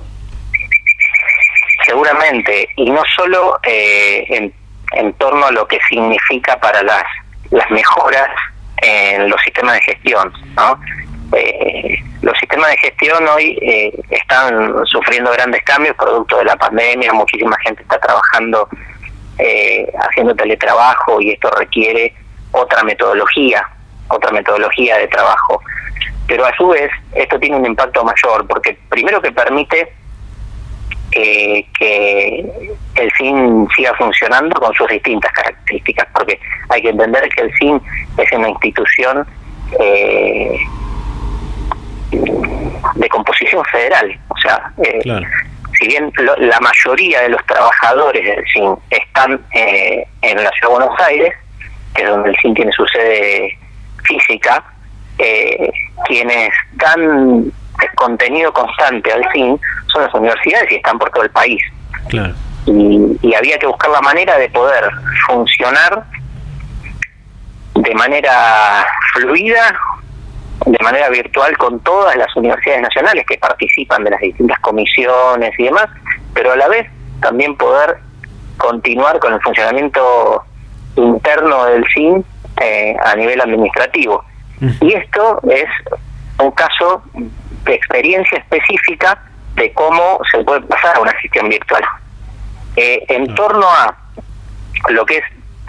Seguramente, 1.84 2.68
y 2.76 2.90
no 2.90 3.02
solo 3.16 3.58
eh, 3.66 4.24
en 4.28 4.52
en 4.92 5.12
torno 5.14 5.46
a 5.46 5.52
lo 5.52 5.66
que 5.66 5.78
significa 5.88 6.58
para 6.58 6.82
las, 6.82 7.04
las 7.50 7.70
mejoras 7.70 8.30
en 8.82 9.28
los 9.28 9.40
sistemas 9.42 9.74
de 9.74 9.80
gestión. 9.82 10.32
¿no? 10.56 10.80
Eh, 11.32 11.98
los 12.22 12.36
sistemas 12.38 12.70
de 12.70 12.78
gestión 12.78 13.26
hoy 13.28 13.58
eh, 13.60 13.92
están 14.10 14.74
sufriendo 14.86 15.30
grandes 15.32 15.62
cambios 15.62 15.94
producto 15.96 16.38
de 16.38 16.44
la 16.44 16.56
pandemia, 16.56 17.12
muchísima 17.12 17.56
gente 17.64 17.82
está 17.82 17.98
trabajando 17.98 18.68
eh, 19.38 19.86
haciendo 20.08 20.34
teletrabajo 20.34 21.20
y 21.20 21.30
esto 21.30 21.50
requiere 21.50 22.14
otra 22.52 22.82
metodología, 22.82 23.68
otra 24.08 24.32
metodología 24.32 24.96
de 24.96 25.08
trabajo. 25.08 25.62
Pero 26.26 26.44
a 26.44 26.54
su 26.56 26.68
vez 26.68 26.90
esto 27.14 27.38
tiene 27.38 27.56
un 27.56 27.66
impacto 27.66 28.04
mayor 28.04 28.46
porque 28.46 28.78
primero 28.88 29.20
que 29.20 29.32
permite 29.32 29.92
eh, 31.12 31.64
que 31.78 32.44
el 32.96 33.10
SIN 33.16 33.66
siga 33.74 33.94
funcionando 33.94 34.60
con 34.60 34.74
sus 34.74 34.88
distintas 34.88 35.32
características, 35.32 36.06
porque 36.12 36.38
hay 36.68 36.82
que 36.82 36.90
entender 36.90 37.28
que 37.30 37.42
el 37.42 37.54
SIN 37.54 37.80
es 38.18 38.32
una 38.32 38.50
institución 38.50 39.26
eh, 39.80 40.58
de 42.10 43.08
composición 43.08 43.64
federal, 43.66 44.18
o 44.28 44.36
sea, 44.38 44.72
eh, 44.84 45.22
si 45.78 45.86
bien 45.86 46.12
la 46.16 46.60
mayoría 46.60 47.22
de 47.22 47.28
los 47.30 47.46
trabajadores 47.46 48.24
del 48.24 48.44
SIN 48.52 48.74
están 48.90 49.40
en 49.52 50.36
la 50.36 50.50
ciudad 50.50 50.68
de 50.68 50.78
Buenos 50.78 51.00
Aires, 51.00 51.34
que 51.94 52.02
es 52.02 52.08
donde 52.08 52.30
el 52.30 52.36
SIN 52.36 52.54
tiene 52.54 52.72
su 52.72 52.86
sede 52.86 53.56
física, 54.04 54.64
quienes 56.06 56.50
dan 56.74 57.52
contenido 57.94 58.52
constante 58.52 59.12
al 59.12 59.22
SIN 59.32 59.58
son 59.86 60.02
las 60.02 60.14
universidades 60.14 60.72
y 60.72 60.76
están 60.76 60.98
por 60.98 61.10
todo 61.10 61.24
el 61.24 61.30
país. 61.30 61.62
Y, 62.66 63.34
había 63.34 63.58
que 63.58 63.66
buscar 63.66 63.90
la 63.90 64.00
manera 64.00 64.36
de 64.36 64.48
poder 64.50 64.84
funcionar 65.26 66.04
de 67.74 67.94
manera 67.94 68.84
fluida, 69.14 69.78
de 70.66 70.78
manera 70.82 71.08
virtual 71.08 71.56
con 71.56 71.78
todas 71.80 72.16
las 72.16 72.34
universidades 72.36 72.82
nacionales 72.82 73.24
que 73.26 73.38
participan 73.38 74.02
de 74.04 74.10
las 74.10 74.20
distintas 74.20 74.58
comisiones 74.60 75.52
y 75.58 75.64
demás, 75.64 75.86
pero 76.34 76.52
a 76.52 76.56
la 76.56 76.68
vez 76.68 76.90
también 77.20 77.56
poder 77.56 77.98
continuar 78.56 79.20
con 79.20 79.32
el 79.34 79.40
funcionamiento 79.40 80.42
interno 80.96 81.66
del 81.66 81.84
SIN 81.94 82.24
eh, 82.60 82.96
a 83.04 83.14
nivel 83.14 83.40
administrativo. 83.40 84.24
Y 84.80 84.92
esto 84.92 85.40
es 85.48 85.66
un 86.40 86.50
caso 86.50 87.02
experiencia 87.66 88.38
específica 88.38 89.22
de 89.54 89.72
cómo 89.72 90.20
se 90.30 90.42
puede 90.44 90.62
pasar 90.62 90.96
a 90.96 91.00
una 91.00 91.12
gestión 91.14 91.48
virtual. 91.48 91.82
Eh, 92.76 93.04
en 93.08 93.34
torno 93.34 93.66
a 93.66 93.96
lo 94.90 95.04
que 95.04 95.18
es 95.18 95.24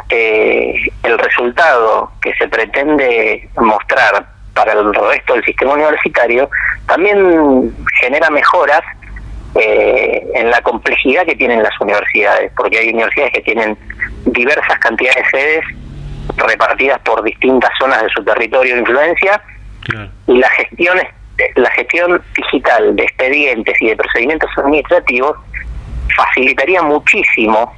eh, 0.09 0.91
el 1.03 1.17
resultado 1.17 2.11
que 2.21 2.33
se 2.35 2.47
pretende 2.47 3.49
mostrar 3.57 4.25
para 4.53 4.73
el 4.73 4.93
resto 4.93 5.33
del 5.33 5.43
sistema 5.43 5.73
universitario, 5.73 6.49
también 6.85 7.75
genera 7.99 8.29
mejoras 8.29 8.81
eh, 9.55 10.27
en 10.35 10.51
la 10.51 10.61
complejidad 10.61 11.25
que 11.25 11.35
tienen 11.35 11.63
las 11.63 11.79
universidades, 11.79 12.51
porque 12.55 12.77
hay 12.79 12.89
universidades 12.89 13.33
que 13.33 13.41
tienen 13.41 13.77
diversas 14.25 14.77
cantidades 14.79 15.23
de 15.23 15.39
sedes 15.39 15.65
repartidas 16.37 16.99
por 16.99 17.23
distintas 17.23 17.71
zonas 17.79 18.03
de 18.03 18.09
su 18.09 18.23
territorio 18.23 18.75
de 18.75 18.81
influencia 18.81 19.41
y 20.27 20.37
la 20.37 20.49
gestión 20.49 20.99
la 21.55 21.69
gestión 21.71 22.21
digital 22.35 22.95
de 22.95 23.03
expedientes 23.03 23.75
y 23.81 23.89
de 23.89 23.95
procedimientos 23.95 24.49
administrativos 24.57 25.37
facilitaría 26.15 26.81
muchísimo 26.81 27.73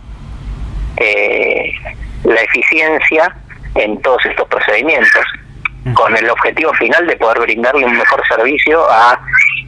eh, 0.97 1.73
la 2.23 2.41
eficiencia 2.41 3.35
en 3.75 4.01
todos 4.01 4.25
estos 4.25 4.47
procedimientos, 4.47 5.23
con 5.93 6.15
el 6.15 6.29
objetivo 6.29 6.73
final 6.73 7.07
de 7.07 7.15
poder 7.15 7.39
brindarle 7.39 7.85
un 7.85 7.97
mejor 7.97 8.21
servicio 8.27 8.83
a 8.89 9.19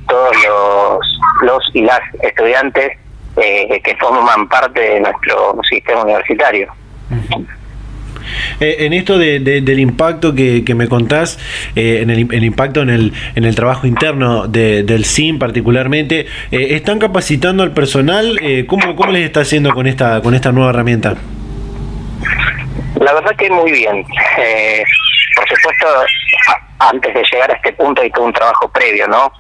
todos 0.07 0.35
los, 0.45 1.19
los 1.41 1.71
y 1.73 1.81
las 1.81 2.01
estudiantes 2.21 2.97
eh, 3.37 3.81
que 3.83 3.95
forman 3.95 4.47
parte 4.47 4.79
de 4.79 4.99
nuestro 4.99 5.59
sistema 5.67 6.03
universitario. 6.03 6.71
Eh, 8.59 8.77
en 8.79 8.93
esto 8.93 9.17
del 9.17 9.79
impacto 9.79 10.33
que, 10.35 10.63
me 10.75 10.87
contás, 10.87 11.39
eh, 11.75 11.99
en 12.01 12.09
el, 12.09 12.43
impacto 12.43 12.81
en 12.81 12.89
el, 12.89 13.13
en 13.35 13.43
el 13.45 13.55
trabajo 13.55 13.87
interno 13.87 14.47
del 14.47 15.05
SIM 15.05 15.39
particularmente, 15.39 16.27
eh, 16.51 16.75
¿están 16.75 16.99
capacitando 16.99 17.63
al 17.63 17.71
personal? 17.71 18.39
¿cómo, 18.67 18.95
¿Cómo 18.95 19.11
les 19.11 19.25
está 19.25 19.41
haciendo 19.41 19.73
con 19.73 19.87
esta, 19.87 20.21
con 20.21 20.33
esta 20.33 20.51
nueva 20.51 20.71
herramienta? 20.71 21.15
La 22.99 23.13
verdad 23.13 23.35
que 23.35 23.49
muy 23.49 23.71
bien. 23.71 24.05
por 25.35 25.49
supuesto, 25.49 25.87
antes 26.79 27.13
de 27.13 27.23
llegar 27.31 27.51
a 27.51 27.55
este 27.55 27.73
punto 27.73 28.01
hay 28.01 28.11
todo 28.11 28.25
un 28.25 28.33
trabajo 28.33 28.69
previo, 28.69 29.07
¿no? 29.07 29.31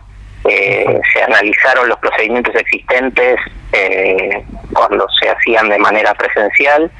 se 0.43 1.23
analizaron 1.23 1.87
los 1.87 1.97
procedimientos 1.99 2.53
existentes 2.53 3.39
cuando 4.73 5.07
se 5.21 5.29
hacían 5.29 5.69
de 5.69 5.79
manera 5.79 6.13
presencial 6.13 6.91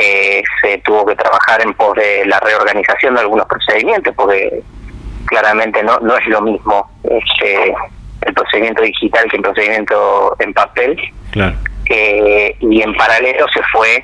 eh, 0.00 0.42
se 0.60 0.78
tuvo 0.78 1.06
que 1.06 1.14
trabajar 1.14 1.62
en 1.62 1.74
pos 1.74 1.94
de 1.94 2.24
la 2.26 2.40
reorganización 2.40 3.14
de 3.14 3.20
algunos 3.20 3.46
procedimientos, 3.46 4.14
porque 4.16 4.62
claramente 5.26 5.82
no, 5.82 5.98
no 6.00 6.16
es 6.16 6.26
lo 6.26 6.40
mismo 6.40 6.90
este, 7.04 7.74
el 8.22 8.34
procedimiento 8.34 8.82
digital 8.82 9.30
que 9.30 9.36
el 9.36 9.42
procedimiento 9.42 10.36
en 10.38 10.52
papel. 10.52 10.98
Eh, 11.86 12.56
y 12.60 12.82
en 12.82 12.94
paralelo 12.94 13.46
se 13.52 13.62
fue 13.64 14.02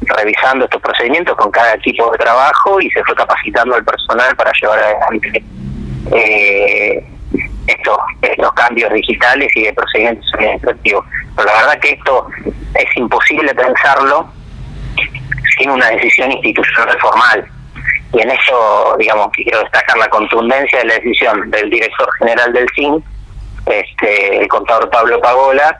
revisando 0.00 0.64
estos 0.64 0.80
procedimientos 0.80 1.36
con 1.36 1.50
cada 1.50 1.74
equipo 1.74 2.10
de 2.10 2.18
trabajo 2.18 2.80
y 2.80 2.90
se 2.90 3.04
fue 3.04 3.14
capacitando 3.14 3.74
al 3.74 3.84
personal 3.84 4.34
para 4.36 4.50
llevar 4.58 4.78
adelante 4.78 5.44
eh, 6.12 7.04
estos, 7.66 7.98
estos 8.22 8.52
cambios 8.54 8.90
digitales 8.94 9.54
y 9.54 9.64
de 9.64 9.72
procedimientos 9.74 10.26
administrativos. 10.34 11.04
Pero 11.36 11.48
la 11.48 11.58
verdad 11.58 11.80
que 11.80 11.90
esto 11.90 12.26
es 12.74 12.96
imposible 12.96 13.54
pensarlo 13.54 14.37
sin 15.58 15.70
una 15.70 15.88
decisión 15.90 16.32
institucional 16.32 16.98
formal. 17.00 17.46
Y 18.12 18.22
en 18.22 18.30
eso, 18.30 18.96
digamos, 18.98 19.28
quiero 19.32 19.60
destacar 19.60 19.98
la 19.98 20.08
contundencia 20.08 20.78
de 20.78 20.86
la 20.86 20.94
decisión 20.94 21.50
del 21.50 21.68
director 21.68 22.08
general 22.18 22.52
del 22.52 22.66
CIN, 22.74 23.04
este, 23.66 24.38
el 24.38 24.48
contador 24.48 24.88
Pablo 24.90 25.20
Pagola, 25.20 25.78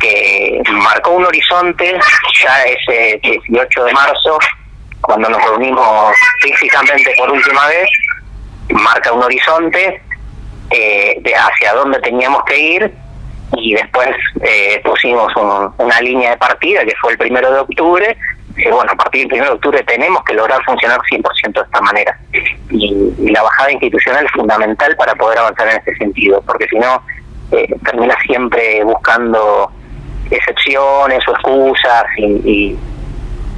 que 0.00 0.62
marcó 0.70 1.10
un 1.10 1.26
horizonte 1.26 1.98
ya 2.42 2.64
ese 2.64 3.20
18 3.22 3.84
de 3.84 3.92
marzo, 3.92 4.38
cuando 5.02 5.28
nos 5.28 5.42
reunimos 5.44 6.16
físicamente 6.40 7.14
por 7.18 7.30
última 7.30 7.66
vez, 7.68 7.88
marca 8.70 9.12
un 9.12 9.22
horizonte 9.22 10.00
eh, 10.70 11.16
de 11.20 11.34
hacia 11.34 11.74
dónde 11.74 12.00
teníamos 12.00 12.42
que 12.44 12.58
ir 12.58 12.94
y 13.56 13.74
después 13.74 14.08
eh, 14.42 14.80
pusimos 14.82 15.32
una 15.36 16.00
línea 16.00 16.30
de 16.30 16.36
partida 16.38 16.84
que 16.84 16.94
fue 17.00 17.12
el 17.12 17.18
primero 17.18 17.52
de 17.52 17.60
octubre 17.60 18.16
eh, 18.56 18.70
bueno, 18.70 18.92
a 18.92 18.96
partir 18.96 19.26
del 19.28 19.40
1 19.40 19.48
de 19.48 19.54
octubre 19.54 19.82
tenemos 19.84 20.22
que 20.24 20.34
lograr 20.34 20.62
funcionar 20.64 20.98
100% 21.00 21.52
de 21.52 21.60
esta 21.60 21.80
manera. 21.80 22.18
Y, 22.70 23.30
la 23.30 23.42
bajada 23.42 23.72
institucional 23.72 24.24
es 24.24 24.30
fundamental 24.32 24.94
para 24.96 25.14
poder 25.14 25.38
avanzar 25.38 25.68
en 25.68 25.80
ese 25.80 25.96
sentido, 25.96 26.40
porque 26.42 26.68
si 26.68 26.76
no, 26.78 27.02
eh, 27.50 27.74
termina 27.84 28.14
siempre 28.26 28.84
buscando 28.84 29.72
excepciones 30.30 31.26
o 31.26 31.32
excusas 31.32 32.04
y, 32.16 32.78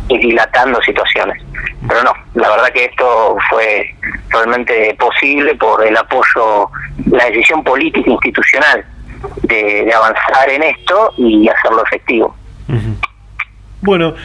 y 0.08 0.18
dilatando 0.18 0.80
situaciones. 0.82 1.42
Pero 1.88 2.02
no, 2.02 2.12
la 2.34 2.50
verdad 2.50 2.68
que 2.72 2.86
esto 2.86 3.36
fue 3.50 3.94
realmente 4.30 4.96
posible 4.98 5.54
por 5.56 5.84
el 5.84 5.96
apoyo, 5.96 6.70
la 7.10 7.26
decisión 7.26 7.62
política 7.62 8.10
institucional 8.10 8.84
de, 9.42 9.92
avanzar 9.92 10.48
en 10.50 10.62
esto 10.62 11.12
y 11.16 11.48
hacerlo 11.48 11.84
efectivo. 11.84 12.34
Bueno, 13.86 14.16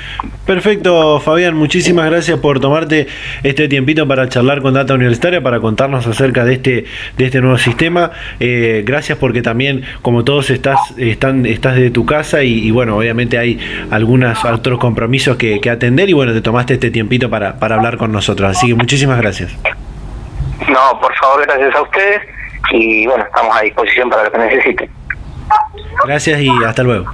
perfecto 0.48 1.20
Fabián, 1.20 1.54
muchísimas 1.54 2.10
gracias 2.10 2.40
por 2.40 2.60
tomarte 2.60 3.06
este 3.44 3.68
tiempito 3.68 4.08
para 4.08 4.28
charlar 4.28 4.60
con 4.64 4.74
Data 4.74 4.96
Universitaria, 4.96 5.40
para 5.40 5.60
contarnos 5.60 6.08
acerca 6.08 6.44
de 6.44 6.54
este, 6.54 6.86
de 7.16 7.26
este 7.26 7.42
nuevo 7.42 7.60
sistema. 7.60 8.10
Eh, 8.40 8.82
gracias 8.84 9.20
porque 9.20 9.44
también, 9.44 9.84
como 10.02 10.24
todos, 10.24 10.50
estás, 10.50 10.80
están, 10.98 11.46
estás 11.46 11.76
de 11.76 11.92
tu 11.92 12.08
casa 12.08 12.42
y, 12.42 12.72
bueno, 12.72 12.98
obviamente 12.98 13.38
hay 13.38 13.60
algunos 13.92 14.44
otros 14.46 14.80
compromisos 14.80 15.38
que, 15.38 15.62
atender 15.70 16.10
y 16.10 16.14
bueno, 16.14 16.34
te 16.34 16.42
tomaste 16.42 16.74
este 16.74 16.90
tiempito 16.90 17.30
para, 17.30 17.60
para 17.60 17.76
hablar 17.76 17.98
con 17.98 18.12
nosotros. 18.12 18.58
Así 18.58 18.66
que 18.70 18.74
muchísimas 18.74 19.20
gracias. 19.20 19.56
No, 20.68 21.00
por 21.00 21.14
favor, 21.18 21.46
gracias 21.46 21.76
a 21.76 21.84
ustedes 21.84 22.22
y 22.72 23.06
bueno, 23.06 23.24
estamos 23.26 23.56
a 23.56 23.62
disposición 23.62 24.10
para 24.10 24.24
lo 24.24 24.32
que 24.32 24.38
necesiten. 24.40 24.90
Gracias 26.04 26.42
y 26.42 26.50
hasta 26.66 26.82
luego. 26.82 27.14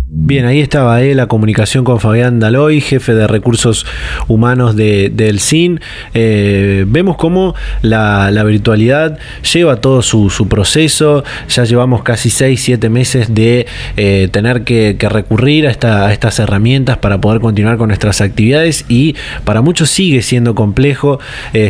Bien, 0.23 0.45
ahí 0.45 0.59
estaba 0.59 1.01
eh, 1.01 1.15
la 1.15 1.25
comunicación 1.25 1.83
con 1.83 1.99
Fabián 1.99 2.39
Daloy, 2.39 2.79
jefe 2.79 3.15
de 3.15 3.25
recursos 3.25 3.87
humanos 4.27 4.75
de, 4.75 5.09
del 5.09 5.39
CIN. 5.39 5.81
Eh, 6.13 6.85
vemos 6.87 7.17
cómo 7.17 7.55
la, 7.81 8.29
virtualidad 8.43 9.17
lleva 9.51 9.77
todo 9.77 10.03
su, 10.03 10.47
proceso. 10.47 11.23
Ya 11.49 11.63
llevamos 11.63 12.03
casi 12.03 12.29
6, 12.29 12.61
7 12.61 12.89
meses 12.89 13.33
de 13.33 13.65
eh, 13.97 14.29
tener 14.31 14.63
que, 14.63 14.95
recurrir 15.09 15.65
a, 15.65 15.71
esta, 15.71 16.13
estas 16.13 16.37
herramientas 16.37 16.99
para 16.99 17.19
poder 17.19 17.41
continuar 17.41 17.77
con 17.77 17.87
nuestras 17.87 18.21
actividades 18.21 18.85
y 18.87 19.15
para 19.43 19.63
muchos 19.63 19.89
sigue 19.89 20.21
siendo 20.21 20.53
complejo, 20.53 21.19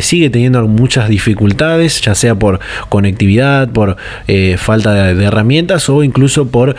sigue 0.02 0.28
teniendo 0.28 0.68
muchas 0.68 1.08
dificultades, 1.08 2.02
ya 2.02 2.14
sea 2.14 2.34
por 2.34 2.60
conectividad, 2.90 3.70
por 3.70 3.96
falta 4.58 4.92
de, 4.92 5.24
herramientas 5.24 5.88
o 5.88 6.04
incluso 6.04 6.48
por 6.48 6.76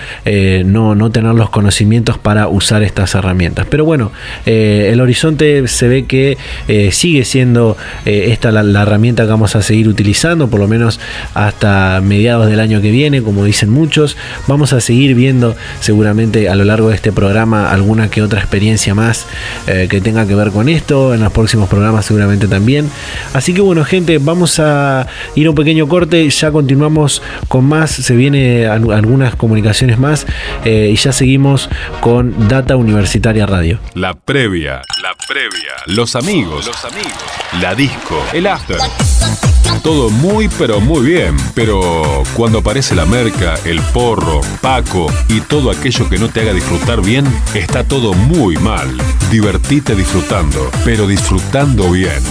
no, 0.65 0.93
no 0.93 1.09
tener 1.09 1.33
los 1.33 1.49
conocimientos 1.63 2.17
para 2.17 2.49
usar 2.49 2.84
estas 2.84 3.15
herramientas. 3.15 3.65
Pero 3.69 3.86
bueno, 3.86 4.12
eh, 4.45 4.89
el 4.91 4.99
horizonte 4.99 5.65
se 5.69 5.88
ve 5.88 6.04
que 6.04 6.38
eh, 6.67 6.91
sigue 6.91 7.23
siendo 7.23 7.78
eh, 8.06 8.26
esta 8.32 8.52
la, 8.52 8.82
herramienta 8.82 9.23
que 9.23 9.30
vamos 9.30 9.56
a 9.56 9.62
seguir 9.62 9.88
utilizando, 9.88 10.49
por 10.49 10.60
lo 10.60 10.67
menos 10.67 10.99
hasta 11.34 12.02
mediados 12.04 12.49
del 12.49 12.60
año 12.60 12.82
que 12.82 12.91
viene, 12.91 13.21
como 13.21 13.45
dicen 13.45 13.69
muchos. 13.69 14.17
Vamos 14.45 14.73
a 14.73 14.82
seguir 14.82 15.15
viendo 15.15 15.56
seguramente 15.80 16.49
a 16.49 16.56
lo 16.56 16.65
largo 16.65 16.89
de 16.89 16.95
este 16.95 17.13
programa 17.13 17.71
alguna 17.71 18.10
que 18.10 18.21
otra 18.21 18.41
experiencia 18.41 18.93
más 18.93 19.26
que 19.65 20.02
tenga 20.02 20.28
que 20.28 20.36
ver 20.36 20.52
con 20.52 20.67
esto. 20.67 21.13
En 21.13 21.21
los 21.21 21.32
próximos 21.32 21.69
programas 21.69 22.06
seguramente 22.06 22.49
también. 22.49 22.89
Así 23.34 23.54
que 23.54 23.62
bueno, 23.62 23.86
gente, 23.86 24.17
vamos 24.17 24.60
a 24.60 25.08
ir 25.36 25.47
a 25.47 25.52
un 25.52 25.56
pequeño 25.56 25.88
corte. 25.88 26.30
Ya 26.30 26.52
continuamos 26.52 27.21
con 27.47 27.63
más. 27.63 27.91
Se 27.91 28.15
viene 28.17 28.67
algunas 28.67 29.36
comunicaciones 29.36 29.97
más 29.97 30.26
y 30.65 30.95
ya 30.95 31.13
seguimos 31.13 31.53
con 32.02 32.48
Data 32.48 32.76
Universitaria 32.76 33.46
Radio. 33.46 33.80
La 33.94 34.13
previa, 34.13 34.82
la 35.02 35.16
previa, 35.28 35.74
los 35.88 36.16
amigos, 36.16 36.66
los 36.66 36.86
amigos, 36.86 37.24
la 37.62 37.76
disco, 37.76 38.22
el 38.34 38.48
after. 38.48 38.78
Todo 39.84 40.10
muy 40.10 40.48
pero 40.48 40.80
muy 40.80 41.06
bien, 41.06 41.36
pero 41.56 42.24
cuando 42.36 42.60
aparece 42.60 42.96
la 42.96 43.06
merca, 43.06 43.56
el 43.66 43.82
porro, 43.82 44.42
Paco 44.62 45.08
y 45.28 45.42
todo 45.42 45.72
aquello 45.72 46.10
que 46.10 46.18
no 46.18 46.30
te 46.30 46.42
haga 46.42 46.54
disfrutar 46.54 47.02
bien, 47.02 47.26
está 47.54 47.84
todo 47.84 48.13
muy 48.13 48.56
mal. 48.58 48.89
Divertite 49.30 49.96
disfrutando, 49.96 50.72
pero 50.86 51.06
disfrutando 51.06 51.92
bien. 51.92 52.22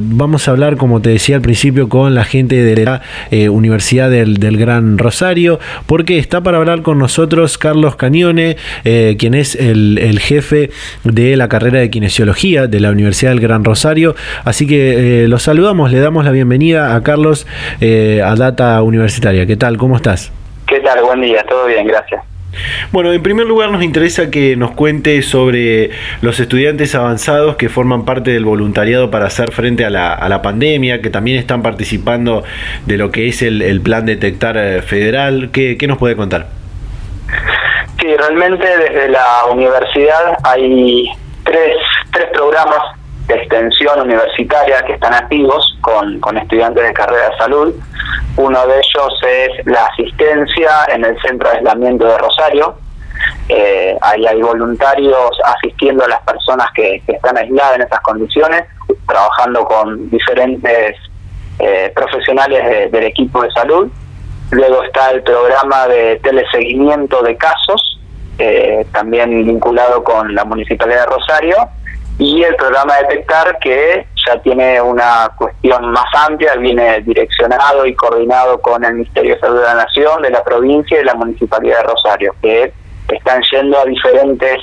vamos 0.00 0.48
a 0.48 0.50
hablar, 0.50 0.76
como 0.76 1.00
te 1.00 1.10
decía 1.10 1.36
al 1.36 1.42
principio, 1.42 1.88
con 1.88 2.14
la 2.14 2.24
gente 2.24 2.56
de 2.56 2.84
la 2.84 3.02
Universidad 3.50 4.10
del, 4.10 4.38
Gran 4.58 4.98
Rosario, 4.98 5.60
porque 5.86 6.18
está 6.18 6.40
para 6.40 6.58
hablar 6.58 6.82
con 6.82 6.98
nosotros 6.98 7.58
Carlos 7.58 7.96
Cañone, 7.96 8.56
quien 8.82 9.34
es 9.34 9.54
el, 9.54 9.98
el 9.98 10.18
jefe 10.20 10.70
de 11.04 11.36
la 11.36 11.48
carrera 11.48 11.80
de 11.80 11.90
kinesiología 11.90 12.66
de 12.66 12.80
la 12.80 12.90
Universidad 12.90 13.17
del 13.26 13.40
Gran 13.40 13.64
Rosario. 13.64 14.14
Así 14.44 14.66
que 14.66 15.24
eh, 15.24 15.28
los 15.28 15.42
saludamos, 15.42 15.90
le 15.90 16.00
damos 16.00 16.24
la 16.24 16.30
bienvenida 16.30 16.94
a 16.94 17.02
Carlos 17.02 17.46
eh, 17.80 18.22
a 18.24 18.34
Data 18.36 18.80
Universitaria. 18.82 19.46
¿Qué 19.46 19.56
tal? 19.56 19.76
¿Cómo 19.76 19.96
estás? 19.96 20.32
¿Qué 20.66 20.80
tal? 20.80 21.02
Buen 21.02 21.20
día, 21.20 21.44
todo 21.48 21.66
bien, 21.66 21.86
gracias. 21.86 22.22
Bueno, 22.92 23.12
en 23.12 23.22
primer 23.22 23.46
lugar 23.46 23.70
nos 23.70 23.82
interesa 23.82 24.30
que 24.30 24.56
nos 24.56 24.72
cuente 24.72 25.20
sobre 25.22 25.90
los 26.22 26.40
estudiantes 26.40 26.94
avanzados 26.94 27.56
que 27.56 27.68
forman 27.68 28.04
parte 28.04 28.30
del 28.30 28.44
voluntariado 28.44 29.10
para 29.10 29.26
hacer 29.26 29.52
frente 29.52 29.84
a 29.84 29.90
la, 29.90 30.42
pandemia, 30.42 31.02
que 31.02 31.10
también 31.10 31.38
están 31.38 31.62
participando 31.62 32.44
de 32.86 32.96
lo 32.96 33.10
que 33.10 33.28
es 33.28 33.42
el, 33.42 33.80
plan 33.82 34.06
Detectar 34.06 34.56
eh, 34.56 34.82
Federal. 34.82 35.50
¿Qué, 35.52 35.76
¿Qué, 35.76 35.86
nos 35.86 35.98
puede 35.98 36.16
contar? 36.16 36.46
Sí, 38.00 38.06
realmente 38.16 38.66
desde 38.78 39.08
la 39.08 39.44
universidad 39.50 40.38
hay 40.44 41.10
tres, 41.44 41.76
tres 42.12 42.26
programas 42.32 42.97
de 43.28 43.34
extensión 43.34 44.00
universitaria 44.00 44.82
que 44.82 44.94
están 44.94 45.12
activos 45.12 45.78
con, 45.82 46.18
con 46.18 46.36
estudiantes 46.38 46.82
de 46.82 46.92
carrera 46.94 47.28
de 47.28 47.36
salud. 47.36 47.74
Uno 48.36 48.66
de 48.66 48.74
ellos 48.74 49.20
es 49.22 49.66
la 49.66 49.84
asistencia 49.84 50.70
en 50.88 51.04
el 51.04 51.20
Centro 51.20 51.50
de 51.50 51.58
Aislamiento 51.58 52.06
de 52.06 52.18
Rosario. 52.18 52.76
Eh, 53.48 53.96
ahí 54.00 54.26
hay 54.26 54.40
voluntarios 54.40 55.30
asistiendo 55.44 56.04
a 56.04 56.08
las 56.08 56.22
personas 56.22 56.68
que, 56.74 57.02
están 57.06 57.36
aisladas 57.36 57.76
en 57.76 57.82
esas 57.82 58.00
condiciones, 58.00 58.64
trabajando 59.06 59.64
con 59.64 60.08
diferentes 60.08 60.96
eh, 61.58 61.92
profesionales 61.94 62.90
del 62.90 63.04
equipo 63.04 63.42
de 63.42 63.50
salud. 63.50 63.90
Luego 64.52 64.82
está 64.84 65.10
el 65.10 65.22
programa 65.22 65.86
de 65.88 66.16
teleseguimiento 66.22 67.22
de 67.22 67.36
casos, 67.36 68.00
eh, 68.38 68.86
también 68.92 69.30
vinculado 69.44 70.02
con 70.02 70.34
la 70.34 70.44
Municipalidad 70.44 71.00
de 71.00 71.06
Rosario 71.06 71.56
y 72.18 72.42
el 72.42 72.56
programa 72.56 72.96
Detectar 72.96 73.58
que 73.60 74.06
ya 74.26 74.38
tiene 74.42 74.80
una 74.80 75.30
cuestión 75.36 75.90
más 75.92 76.06
amplia, 76.26 76.56
viene 76.56 77.00
direccionado 77.00 77.86
y 77.86 77.94
coordinado 77.94 78.60
con 78.60 78.84
el 78.84 78.94
Ministerio 78.94 79.34
de 79.34 79.40
Salud 79.40 79.60
de 79.60 79.64
la 79.64 79.74
Nación, 79.74 80.22
de 80.22 80.30
la 80.30 80.42
provincia 80.42 80.96
y 80.96 80.98
de 80.98 81.04
la 81.04 81.14
Municipalidad 81.14 81.78
de 81.78 81.82
Rosario, 81.84 82.34
que 82.42 82.72
están 83.08 83.40
yendo 83.52 83.78
a 83.78 83.84
diferentes 83.84 84.58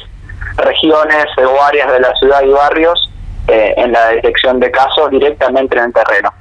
regiones 0.58 1.26
o 1.38 1.64
áreas 1.64 1.92
de 1.92 2.00
la 2.02 2.14
ciudad 2.16 2.44
y 2.44 2.50
barrios 2.50 3.12
eh, 3.48 3.74
en 3.78 3.94
la 3.94 4.10
detección 4.10 4.60
de 4.60 4.70
casos 4.70 5.10
directamente 5.10 5.78
en 5.78 5.86
el 5.86 5.94
terreno. 5.94 6.34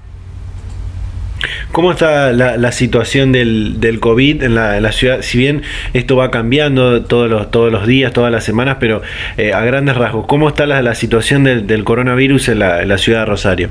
¿Cómo 1.73 1.93
está 1.93 2.33
la, 2.33 2.73
situación 2.73 3.33
del, 3.33 3.81
del 3.81 4.01
COVID 4.01 4.43
en 4.43 4.55
la, 4.55 4.93
ciudad? 4.93 5.23
Si 5.23 5.39
bien 5.39 5.63
esto 5.93 6.17
va 6.17 6.31
cambiando 6.31 7.05
todos 7.05 7.29
los, 7.29 7.51
todos 7.51 7.73
los 7.73 7.87
días, 7.87 8.13
todas 8.13 8.31
las 8.31 8.45
semanas, 8.45 8.77
pero 8.81 9.03
eh, 9.37 9.53
a 9.53 9.61
grandes 9.61 9.97
rasgos, 9.97 10.27
¿cómo 10.27 10.49
está 10.49 10.67
la, 10.67 10.95
situación 10.95 11.45
del, 11.45 11.85
coronavirus 11.85 12.49
en 12.49 12.59
la, 12.61 12.99
ciudad 12.99 13.21
de 13.21 13.27
Rosario? 13.27 13.69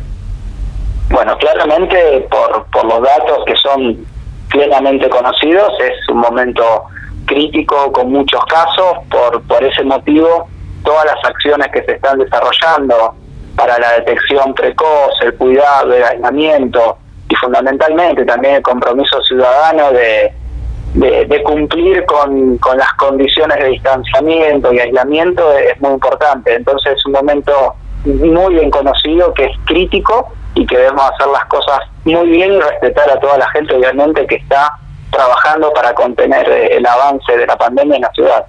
Bueno, 1.10 1.38
claramente 1.38 2.28
por, 2.30 2.66
por 2.72 2.86
los 2.86 3.02
datos 3.02 3.46
que 3.46 3.56
son 3.56 4.06
plenamente 4.50 5.10
conocidos, 5.10 5.74
es 5.80 6.10
un 6.10 6.20
momento 6.20 6.64
crítico 7.26 7.92
con 7.92 8.12
muchos 8.12 8.44
casos, 8.46 8.98
por, 9.10 9.42
por 9.44 9.64
ese 9.64 9.84
motivo 9.84 10.48
todas 10.84 11.06
las 11.06 11.24
acciones 11.26 11.68
que 11.72 11.84
se 11.84 11.94
están 11.94 12.20
desarrollando 12.20 13.16
para 13.56 13.80
la 13.80 13.94
detección 13.94 14.54
precoz, 14.54 15.14
el 15.22 15.34
cuidado, 15.36 15.94
el 15.94 16.04
aislamiento 16.04 16.98
y 17.34 17.36
fundamentalmente 17.36 18.26
también 18.26 18.56
el 18.56 18.62
compromiso 18.62 19.20
ciudadano 19.24 19.92
de, 19.92 20.32
de, 20.94 21.44
cumplir 21.44 22.06
con, 22.06 22.60
las 22.78 22.94
condiciones 22.94 23.58
de 23.58 23.70
distanciamiento 23.70 24.72
y 24.72 24.80
aislamiento 24.80 25.52
es 25.58 25.82
muy 25.82 25.94
importante. 25.94 26.54
Entonces 26.54 26.94
es 26.96 27.06
un 27.08 27.14
momento 27.14 27.74
muy 28.06 28.54
bien 28.54 28.70
conocido 28.70 29.34
que 29.34 29.46
es 29.46 29.58
crítico 29.66 30.32
y 30.54 30.64
que 30.68 30.78
debemos 30.78 31.10
hacer 31.12 31.28
las 31.34 31.46
cosas 31.46 31.80
muy 32.06 32.30
bien 32.30 32.54
y 32.54 32.60
respetar 32.60 33.10
a 33.10 33.20
toda 33.20 33.40
la 33.40 33.50
gente 33.50 33.74
obviamente 33.74 34.28
que 34.28 34.36
está 34.36 34.72
trabajando 35.10 35.74
para 35.74 35.96
contener 35.96 36.48
el 36.48 36.86
avance 36.86 37.36
de 37.36 37.48
la 37.48 37.58
pandemia 37.58 37.96
en 37.96 38.02
la 38.02 38.12
ciudad. 38.12 38.46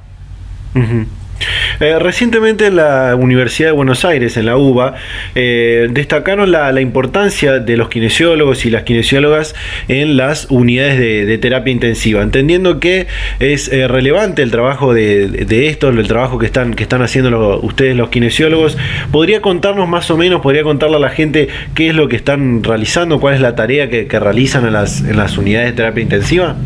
Eh, 1.80 1.98
recientemente 1.98 2.66
en 2.66 2.76
la 2.76 3.16
Universidad 3.16 3.68
de 3.68 3.72
Buenos 3.72 4.04
Aires, 4.04 4.36
en 4.36 4.46
la 4.46 4.56
UBA, 4.56 4.94
eh, 5.34 5.88
destacaron 5.90 6.50
la, 6.50 6.80
importancia 6.80 7.60
de 7.60 7.76
los 7.76 7.88
kinesiólogos 7.88 8.66
y 8.66 8.70
las 8.70 8.82
kinesiólogas 8.82 9.54
en 9.88 10.16
las 10.16 10.50
unidades 10.50 10.98
de, 10.98 11.38
terapia 11.38 11.72
intensiva, 11.72 12.22
entendiendo 12.22 12.80
que 12.80 13.06
es 13.40 13.72
eh, 13.72 13.88
relevante 13.88 14.42
el 14.42 14.50
trabajo 14.50 14.94
de, 14.94 15.68
esto, 15.68 15.88
el 15.88 16.06
trabajo 16.06 16.38
que 16.38 16.46
están, 16.46 16.74
que 16.74 16.82
están 16.82 17.02
haciendo 17.02 17.60
ustedes 17.60 17.96
los 17.96 18.08
kinesiólogos. 18.08 18.76
¿Podría 19.10 19.40
contarnos 19.40 19.88
más 19.88 20.10
o 20.10 20.16
menos, 20.16 20.40
podría 20.40 20.62
contarle 20.62 20.96
a 20.96 21.00
la 21.00 21.10
gente 21.10 21.48
qué 21.74 21.88
es 21.88 21.94
lo 21.94 22.08
que 22.08 22.16
están 22.16 22.62
realizando, 22.62 23.20
cuál 23.20 23.34
es 23.34 23.40
la 23.40 23.54
tarea 23.54 23.88
que, 23.88 24.14
realizan 24.14 24.64
en 24.64 24.72
las, 24.72 25.00
en 25.00 25.16
las 25.16 25.36
unidades 25.36 25.70
de 25.70 25.76
terapia 25.76 26.02
intensiva? 26.02 26.56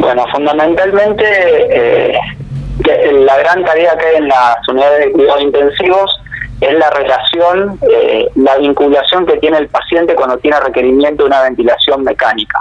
Bueno, 0.00 0.24
fundamentalmente 0.32 1.24
la 2.78 3.38
gran 3.38 3.64
tarea 3.64 3.96
que 3.96 4.06
hay 4.06 4.16
en 4.16 4.28
las 4.28 4.56
unidades 4.68 5.06
de 5.06 5.12
cuidados 5.12 5.42
intensivos 5.42 6.22
es 6.60 6.74
la 6.74 6.90
relación, 6.90 7.78
eh, 7.90 8.28
la 8.36 8.56
vinculación 8.56 9.26
que 9.26 9.36
tiene 9.38 9.58
el 9.58 9.68
paciente 9.68 10.14
cuando 10.14 10.38
tiene 10.38 10.60
requerimiento 10.60 11.24
de 11.24 11.28
una 11.28 11.42
ventilación 11.42 12.04
mecánica. 12.04 12.60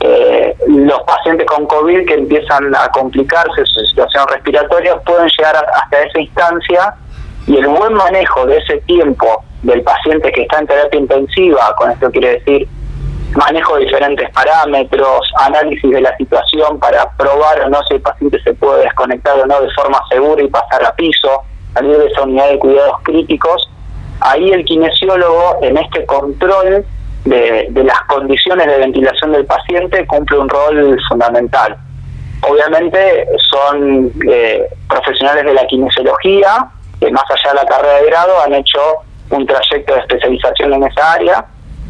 Eh, 0.00 0.56
los 0.68 1.02
pacientes 1.02 1.46
con 1.46 1.66
COVID 1.66 2.06
que 2.06 2.14
empiezan 2.14 2.74
a 2.74 2.88
complicarse 2.90 3.64
su 3.66 3.80
situación 3.86 4.26
respiratoria 4.28 4.96
pueden 5.00 5.28
llegar 5.36 5.56
hasta 5.56 6.02
esa 6.02 6.20
instancia 6.20 6.94
y 7.46 7.56
el 7.56 7.66
buen 7.66 7.94
manejo 7.94 8.46
de 8.46 8.58
ese 8.58 8.78
tiempo 8.82 9.44
del 9.62 9.82
paciente 9.82 10.30
que 10.30 10.42
está 10.42 10.60
en 10.60 10.66
terapia 10.68 11.00
intensiva, 11.00 11.74
con 11.76 11.90
esto 11.90 12.10
quiere 12.10 12.38
decir 12.38 12.68
manejo 13.34 13.76
de 13.76 13.84
diferentes 13.84 14.30
parámetros, 14.30 15.20
análisis 15.40 15.90
de 15.90 16.00
la 16.00 16.16
situación 16.16 16.78
para 16.78 17.10
probar 17.16 17.60
o 17.62 17.68
no 17.68 17.82
si 17.88 17.94
el 17.94 18.00
paciente 18.00 18.40
se 18.42 18.54
puede 18.54 18.84
desconectar 18.84 19.38
o 19.38 19.46
no 19.46 19.60
de 19.60 19.70
forma 19.72 20.00
segura 20.08 20.42
y 20.42 20.48
pasar 20.48 20.84
a 20.84 20.94
piso, 20.94 21.42
salir 21.74 21.96
de 21.98 22.06
esa 22.06 22.22
unidad 22.22 22.48
de 22.48 22.58
cuidados 22.58 22.96
críticos. 23.02 23.70
Ahí 24.20 24.50
el 24.50 24.64
kinesiólogo, 24.64 25.58
en 25.62 25.76
este 25.76 26.04
control 26.06 26.84
de, 27.24 27.70
las 27.84 28.00
condiciones 28.02 28.66
de 28.66 28.78
ventilación 28.78 29.32
del 29.32 29.46
paciente, 29.46 30.06
cumple 30.06 30.38
un 30.38 30.48
rol 30.48 30.98
fundamental. 31.08 31.76
Obviamente 32.48 33.26
son 33.50 34.12
eh, 34.28 34.68
profesionales 34.88 35.44
de 35.44 35.54
la 35.54 35.66
kinesiología, 35.66 36.68
que 37.00 37.10
más 37.10 37.24
allá 37.30 37.50
de 37.50 37.56
la 37.56 37.66
carrera 37.66 38.00
de 38.00 38.06
grado 38.06 38.42
han 38.42 38.54
hecho 38.54 38.80
un 39.30 39.46
trayecto 39.46 39.94
de 39.94 40.00
especialización 40.00 40.72
en 40.74 40.84
esa 40.84 41.12
área, 41.12 41.44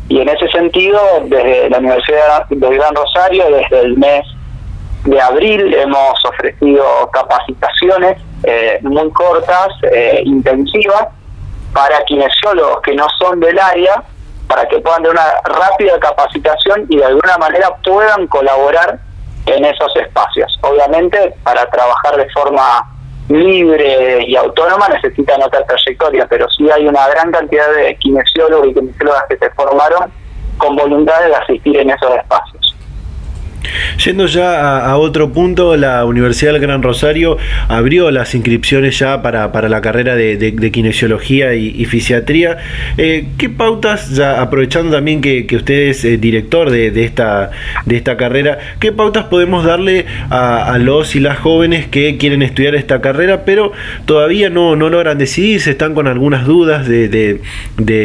y 0.09 0.21
en 0.21 0.29
ese 0.29 0.49
sentido, 0.49 0.99
desde 1.25 1.69
la 1.69 1.79
Universidad 1.79 2.47
de 2.49 2.77
Gran 2.77 2.95
Rosario, 2.95 3.45
desde 3.51 3.81
el 3.81 3.97
mes 3.99 4.25
de 5.05 5.21
abril, 5.21 5.75
hemos 5.75 6.25
ofrecido 6.25 6.85
capacitaciones 7.13 8.19
eh, 8.45 8.79
muy 8.83 9.11
cortas, 9.11 9.69
eh, 9.93 10.23
intensivas, 10.25 11.09
para 11.73 12.03
kinesiólogos 12.05 12.81
que 12.83 12.95
no 12.95 13.07
son 13.21 13.41
del 13.41 13.59
área, 13.59 14.03
para 14.49 14.67
que 14.67 14.79
puedan 14.79 15.03
tener 15.03 15.13
una 15.13 15.35
rápida 15.45 16.01
capacitación 16.01 16.87
y 16.89 16.97
de 16.97 17.05
alguna 17.05 17.37
manera 17.37 17.69
puedan 17.85 18.27
colaborar 18.29 18.99
en 19.45 19.65
esos 19.65 19.95
espacios. 19.97 20.59
Obviamente, 20.63 21.35
para 21.45 21.67
trabajar 21.67 22.17
de 22.17 22.29
forma 22.31 22.87
libre 23.29 24.25
y 24.27 24.37
autónoma 24.37 24.89
necesitan 24.89 25.43
otra 25.43 25.65
trayectoria, 25.65 26.27
pero 26.29 26.49
sí 26.51 26.71
hay 26.71 26.87
una 26.87 27.07
gran 27.09 27.31
cantidad 27.31 27.71
de 27.75 27.95
kinesiólogos 27.97 28.69
y 28.69 28.75
kinesiólogas 28.75 29.25
que 29.29 29.37
se 29.39 29.51
formaron 29.51 30.11
con 30.57 30.77
voluntad 30.77 31.21
de 31.25 31.35
asistir 31.35 31.77
en 31.77 31.91
esos 31.91 32.15
espacios. 32.17 32.68
Yendo 34.05 34.27
ya 34.27 34.79
a, 34.79 34.97
otro 34.97 35.33
punto, 35.33 35.77
la 35.77 36.05
Universidad 36.05 36.53
del 36.53 36.63
Gran 36.63 36.83
Rosario 36.83 37.37
abrió 37.69 38.11
las 38.11 38.35
inscripciones 38.35 38.99
ya 38.99 39.23
para, 39.23 39.69
la 39.69 39.81
carrera 39.81 40.15
de, 40.15 40.71
kinesiología 40.73 41.55
y, 41.55 41.85
fisiatría. 41.87 42.59
Eh, 42.97 43.27
¿Qué 43.37 43.49
pautas, 43.49 44.11
ya 44.11 44.41
aprovechando 44.41 44.93
también 44.93 45.21
que, 45.21 45.47
usted 45.51 45.89
es 45.89 46.05
eh, 46.05 46.17
director 46.17 46.71
de, 46.71 47.05
esta, 47.05 47.51
de 47.87 47.97
esta 47.97 48.17
carrera, 48.17 48.59
qué 48.79 48.93
pautas 48.93 49.25
podemos 49.25 49.65
darle 49.65 50.07
a, 50.31 50.77
los 50.79 51.17
y 51.17 51.21
las 51.21 51.39
jóvenes 51.39 51.87
que 51.89 52.17
quieren 52.19 52.43
estudiar 52.43 52.75
esta 52.75 53.01
carrera, 53.01 53.45
pero 53.45 53.73
todavía 54.07 54.51
no, 54.51 54.77
no 54.77 54.89
logran 54.89 55.19
decidirse, 55.19 55.73
están 55.73 55.95
con 55.95 56.07
algunas 56.07 56.47
dudas 56.47 56.87
de, 56.87 57.41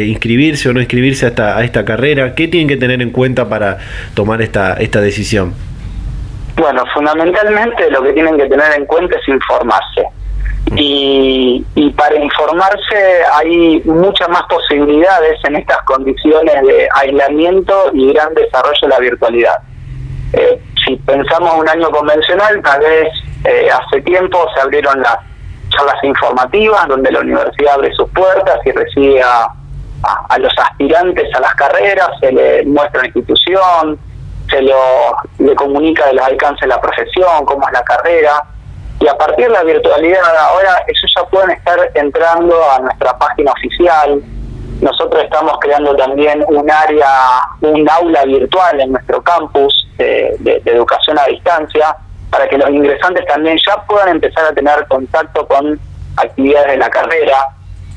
inscribirse 0.08 0.68
o 0.68 0.72
no 0.72 0.80
inscribirse 0.80 1.26
a 1.26 1.28
esta, 1.28 1.56
a 1.58 1.64
esta 1.64 1.84
carrera? 1.84 2.34
¿Qué 2.34 2.48
tienen 2.48 2.68
que 2.68 2.76
tener 2.76 3.00
en 3.00 3.10
cuenta 3.10 3.48
para 3.48 3.78
tomar 4.14 4.42
esta, 4.42 4.74
esta 4.74 5.00
decisión? 5.00 5.53
Bueno, 6.64 6.82
fundamentalmente 6.94 7.90
lo 7.90 8.02
que 8.02 8.14
tienen 8.14 8.38
que 8.38 8.46
tener 8.46 8.72
en 8.74 8.86
cuenta 8.86 9.18
es 9.18 9.28
informarse. 9.28 10.08
Y, 10.76 11.62
para 11.94 12.16
informarse 12.16 13.22
hay 13.34 13.82
muchas 13.84 14.30
más 14.30 14.44
posibilidades 14.44 15.38
en 15.44 15.56
estas 15.56 15.76
condiciones 15.82 16.62
de 16.62 16.88
aislamiento 16.94 17.90
y 17.92 18.14
gran 18.14 18.32
desarrollo 18.32 18.78
de 18.80 18.88
la 18.88 18.98
virtualidad. 18.98 19.58
Eh, 20.32 20.58
si 20.86 20.96
pensamos 20.96 21.52
un 21.54 21.68
año 21.68 21.90
convencional, 21.90 22.62
tal 22.62 22.80
vez 22.80 23.08
eh, 23.44 23.68
hace 23.70 24.00
tiempo 24.00 24.46
se 24.54 24.62
abrieron 24.62 25.02
las 25.02 25.18
charlas 25.68 26.02
informativas 26.02 26.88
donde 26.88 27.12
la 27.12 27.20
universidad 27.20 27.74
abre 27.74 27.92
sus 27.92 28.08
puertas 28.08 28.58
y 28.64 28.72
recibe 28.72 29.22
a, 29.22 29.48
a 30.30 30.38
los 30.38 30.52
aspirantes 30.58 31.28
a 31.34 31.40
las 31.40 31.54
carreras, 31.56 32.08
se 32.20 32.32
le 32.32 32.64
muestra 32.64 33.02
la 33.02 33.08
institución, 33.08 33.98
se 34.48 34.62
lo 34.62 34.76
le 35.38 35.54
comunica 35.54 36.06
de 36.06 36.14
los 36.14 36.26
alcances 36.26 36.62
de 36.62 36.68
la 36.68 36.80
profesión, 36.80 37.44
cómo 37.44 37.66
es 37.66 37.72
la 37.72 37.82
carrera, 37.82 38.42
y 39.00 39.08
a 39.08 39.16
partir 39.16 39.46
de 39.46 39.52
la 39.52 39.62
virtualidad 39.62 40.36
ahora 40.36 40.82
ellos 40.86 41.12
ya 41.16 41.24
pueden 41.24 41.50
estar 41.50 41.78
entrando 41.94 42.54
a 42.70 42.78
nuestra 42.78 43.18
página 43.18 43.52
oficial. 43.52 44.22
Nosotros 44.80 45.22
estamos 45.24 45.58
creando 45.60 45.96
también 45.96 46.44
un 46.48 46.70
área, 46.70 47.08
un 47.60 47.88
aula 47.88 48.24
virtual 48.24 48.80
en 48.80 48.92
nuestro 48.92 49.22
campus 49.22 49.88
de, 49.98 50.36
de 50.38 50.62
educación 50.64 51.18
a 51.18 51.24
distancia, 51.26 51.96
para 52.30 52.48
que 52.48 52.58
los 52.58 52.68
ingresantes 52.70 53.24
también 53.26 53.56
ya 53.66 53.76
puedan 53.86 54.08
empezar 54.08 54.44
a 54.46 54.52
tener 54.52 54.86
contacto 54.88 55.46
con 55.46 55.78
actividades 56.16 56.72
de 56.72 56.76
la 56.78 56.90
carrera. 56.90 57.48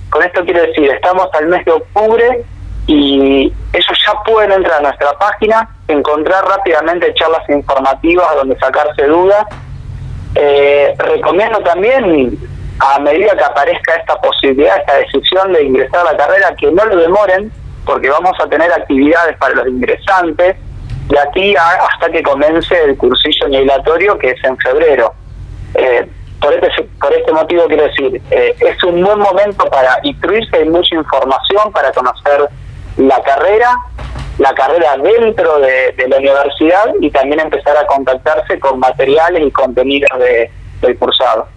Con 0.10 0.24
esto 0.24 0.44
quiero 0.46 0.62
decir, 0.62 0.90
estamos 0.92 1.28
al 1.34 1.48
mes 1.48 1.66
de 1.66 1.72
octubre 1.72 2.46
y 2.88 3.54
ellos 3.74 4.00
ya 4.08 4.14
pueden 4.24 4.54
entrar 4.54 4.80
a 4.80 4.82
nuestra 4.82 5.12
página, 5.20 5.70
encontrar 5.90 6.46
rápidamente 6.46 7.14
charlas 7.16 7.48
informativas 7.50 8.36
donde 8.36 8.58
sacarse 8.58 9.04
dudas. 9.04 9.46
Eh, 10.36 10.96
recomiendo 10.98 11.60
también, 11.60 12.38
a 12.80 13.00
medida 13.00 13.36
que 13.36 13.44
aparezca 13.44 13.96
esta 13.96 14.16
posibilidad, 14.22 14.78
esta 14.78 14.98
decisión 14.98 15.52
de 15.52 15.64
ingresar 15.64 16.08
a 16.08 16.14
la 16.14 16.18
carrera, 16.18 16.56
que 16.56 16.72
no 16.72 16.86
lo 16.86 16.96
demoren, 16.96 17.52
porque 17.86 18.10
vamos 18.10 18.34
a 18.40 18.48
tener 18.48 18.72
actividades 18.72 19.36
para 19.38 19.56
los 19.56 19.68
ingresantes 19.68 20.56
de 21.10 21.20
aquí 21.20 21.56
hasta 21.56 22.10
que 22.10 22.24
comience 22.24 22.76
el 22.84 22.98
cursillo 22.98 23.50
nivelatorio, 23.50 24.18
que 24.18 24.32
es 24.32 24.44
en 24.46 24.58
febrero. 24.58 25.14
Eh, 25.74 26.08
por 26.40 26.54
este, 26.54 26.84
por 27.02 27.14
este 27.14 27.34
motivo 27.34 27.66
quiero 27.68 27.84
decir, 27.84 28.22
eh, 28.32 28.56
es 28.60 28.84
un 28.84 29.04
buen 29.04 29.20
momento 29.20 29.66
para 29.66 30.00
instruirse, 30.04 30.56
hay 30.56 30.70
mucha 30.70 30.96
información 30.96 31.72
para 31.72 31.92
conocer 31.92 32.48
la 32.98 33.22
carrera, 33.24 33.72
la 34.40 34.54
carrera 34.54 34.98
dentro 34.98 35.60
de, 35.60 35.94
la 36.08 36.18
universidad 36.18 36.94
y 37.02 37.10
también 37.12 37.40
empezar 37.40 37.78
a 37.78 37.86
contactarse 37.86 38.60
con 38.60 38.80
materiales 38.80 39.44
y 39.46 39.52
contenidos 39.52 40.10
de, 40.20 40.52
del 40.82 40.98
cursado. 40.98 41.48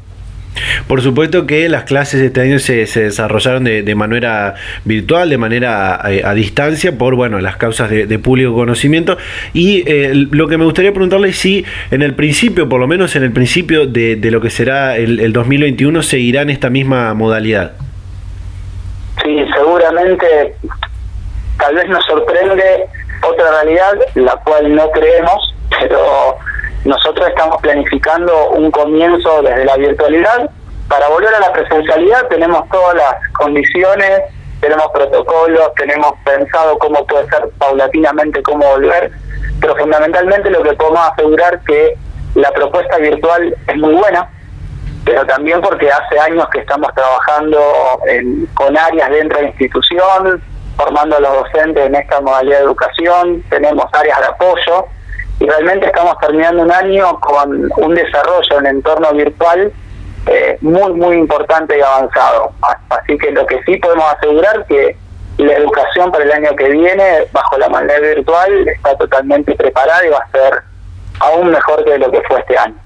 Por 0.88 1.00
supuesto 1.00 1.46
que 1.46 1.68
las 1.68 1.85
clases 1.85 2.20
este 2.20 2.40
año 2.40 2.59
se, 2.59 2.85
desarrollaron 2.85 3.64
de, 3.64 3.94
manera 3.94 4.57
virtual, 4.85 5.31
de 5.31 5.38
manera 5.38 6.00
eh, 6.09 6.22
a, 6.24 6.35
distancia, 6.35 6.98
por 6.98 7.14
bueno 7.14 7.40
las 7.40 7.57
causas 7.57 7.88
de, 7.90 8.18
público 8.18 8.55
conocimiento. 8.55 9.16
Y 9.53 9.85
eh, 9.87 10.12
lo 10.12 10.48
que 10.48 10.59
me 10.59 10.64
gustaría 10.64 10.92
preguntarle 10.92 11.29
es 11.29 11.38
si 11.38 11.64
en 11.90 12.03
el 12.03 12.14
principio, 12.14 12.68
por 12.68 12.81
lo 12.81 12.88
menos 12.88 13.14
en 13.16 13.22
el 13.22 13.33
principio 13.33 13.87
de, 13.87 14.18
lo 14.31 14.40
que 14.40 14.50
será 14.50 14.96
el, 14.96 15.20
el 15.20 15.33
2021, 15.33 16.03
seguirán 16.03 16.50
esta 16.50 16.68
misma 16.68 17.14
modalidad. 17.14 17.72
Sí, 19.22 19.44
seguramente, 19.55 20.55
tal 21.61 21.75
vez 21.75 21.88
nos 21.88 22.05
sorprende 22.05 22.88
otra 23.23 23.51
realidad, 23.51 23.92
la 24.14 24.37
cual 24.37 24.75
no 24.75 24.90
creemos, 24.90 25.55
pero 25.79 26.37
nosotros 26.85 27.29
estamos 27.29 27.61
planificando 27.61 28.51
un 28.51 28.70
comienzo 28.70 29.42
desde 29.42 29.64
la 29.64 29.77
virtualidad. 29.77 30.51
Para 30.88 31.09
volver 31.09 31.35
a 31.35 31.40
la 31.40 31.53
presencialidad 31.53 32.27
tenemos 32.29 32.68
todas 32.70 32.96
las 32.96 33.14
condiciones, 33.38 34.23
tenemos 34.61 34.88
protocolos, 34.92 35.75
tenemos 35.77 36.12
pensado 36.25 36.79
cómo 36.79 37.07
puede 37.07 37.29
ser 37.29 37.49
paulatinamente 37.59 38.42
cómo 38.42 38.66
volver, 38.66 39.12
pero 39.61 39.77
fundamentalmente 39.77 40.51
lo 40.51 40.62
que 40.62 40.73
podemos 40.73 41.01
asegurar 41.12 41.61
que 41.61 41.96
la 42.35 42.51
propuesta 42.53 42.96
virtual 42.99 43.55
es 43.66 43.77
muy 43.77 43.94
buena, 43.94 44.29
pero 45.05 45.25
también 45.27 45.61
porque 45.61 45.90
hace 45.90 46.18
años 46.18 46.49
que 46.53 46.61
estamos 46.61 46.92
trabajando 46.94 47.61
con 48.55 48.77
áreas 48.77 49.11
dentro 49.11 49.38
de 49.38 49.44
la 49.44 49.49
institución, 49.51 50.42
formando 50.81 51.16
a 51.16 51.21
los 51.21 51.33
docentes 51.35 51.87
en 51.87 51.95
esta 51.95 52.21
modalidad 52.21 52.59
de 52.59 52.64
educación, 52.64 53.45
tenemos 53.51 53.85
áreas 53.93 54.19
de 54.21 54.27
apoyo 54.27 54.87
y 55.38 55.47
realmente 55.47 55.87
estamos 55.87 56.16
terminando 56.19 56.62
un 56.62 56.73
año 56.73 57.21
con 57.21 57.71
un 57.77 57.95
desarrollo 57.95 58.59
en 58.59 58.66
entorno 58.66 59.12
virtual 59.12 59.73
eh, 60.27 60.59
muy, 60.61 60.93
muy 60.93 61.16
importante 61.16 61.79
y 61.79 61.81
avanzado. 61.81 62.53
Así 62.88 63.16
que 63.19 63.31
lo 63.33 63.47
que 63.47 63.62
sí 63.64 63.77
podemos 63.77 64.05
asegurar 64.14 64.64
que 64.66 64.97
la 65.38 65.55
educación 65.55 66.11
para 66.12 66.25
el 66.25 66.33
año 66.33 66.57
que 66.57 66.69
viene, 66.69 67.27
bajo 67.33 67.59
la 67.59 67.69
manera 67.69 67.99
virtual, 68.01 68.69
está 68.69 68.97
totalmente 68.97 69.55
preparada 69.55 70.05
y 70.07 70.11
va 70.11 70.19
a 70.19 70.31
ser 70.31 70.62
aún 71.21 71.51
mejor 71.51 71.85
que 71.85 71.99
lo 71.99 72.11
que 72.11 72.23
fue 72.23 72.40
este 72.40 72.57
año. 72.57 72.77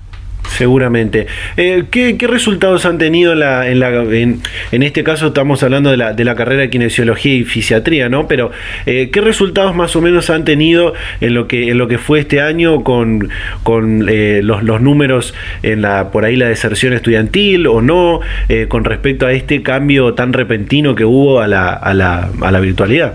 Seguramente. 0.57 1.27
Eh, 1.57 1.87
¿qué, 1.91 2.17
resultados 2.29 2.87
han 2.87 2.97
tenido 2.97 3.33
en, 3.33 3.41
la, 3.41 3.67
en, 3.67 4.41
en, 4.71 4.83
este 4.85 5.03
caso 5.03 5.29
estamos 5.29 5.65
hablando 5.65 5.91
de 5.91 5.97
la, 5.97 6.13
de 6.13 6.25
la 6.25 6.37
carrera 6.37 6.63
de 6.63 6.71
kinesiología 6.71 7.35
y 7.35 7.45
fisiatría, 7.45 8.09
¿no? 8.09 8.29
Pero 8.29 8.53
eh, 8.87 9.11
¿qué 9.13 9.21
resultados 9.21 9.75
más 9.75 9.97
o 9.97 10.01
menos 10.01 10.31
han 10.31 10.45
tenido 10.45 10.95
en 11.21 11.35
lo 11.35 11.49
que, 11.49 11.71
en 11.71 11.79
lo 11.79 11.89
que 11.89 11.99
fue 11.99 12.21
este 12.21 12.41
año 12.41 12.85
con, 12.85 13.31
con 13.65 14.07
eh, 14.09 14.43
los, 14.45 14.63
los, 14.63 14.81
números 14.81 15.35
en 15.65 15.83
la 15.83 16.11
por 16.11 16.25
ahí 16.25 16.37
la 16.37 16.47
deserción 16.47 16.93
estudiantil 16.93 17.67
o 17.67 17.81
no 17.81 18.21
con 18.69 18.85
respecto 18.85 19.27
a 19.27 19.33
este 19.33 19.63
cambio 19.63 20.15
tan 20.15 20.33
repentino 20.33 20.95
que 20.95 21.05
hubo 21.05 21.41
a 21.41 21.49
la, 21.49 21.73
a 21.73 21.95
la, 21.95 22.29
a 22.43 22.51
la 22.51 22.61
virtualidad? 22.61 23.15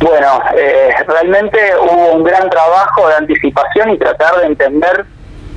Bueno, 0.00 0.40
realmente 1.06 1.58
hubo 1.82 2.14
un 2.14 2.24
gran 2.24 2.48
trabajo 2.48 3.08
de 3.08 3.14
anticipación 3.16 3.90
y 3.90 3.98
tratar 3.98 4.36
de 4.40 4.46
entender 4.46 5.04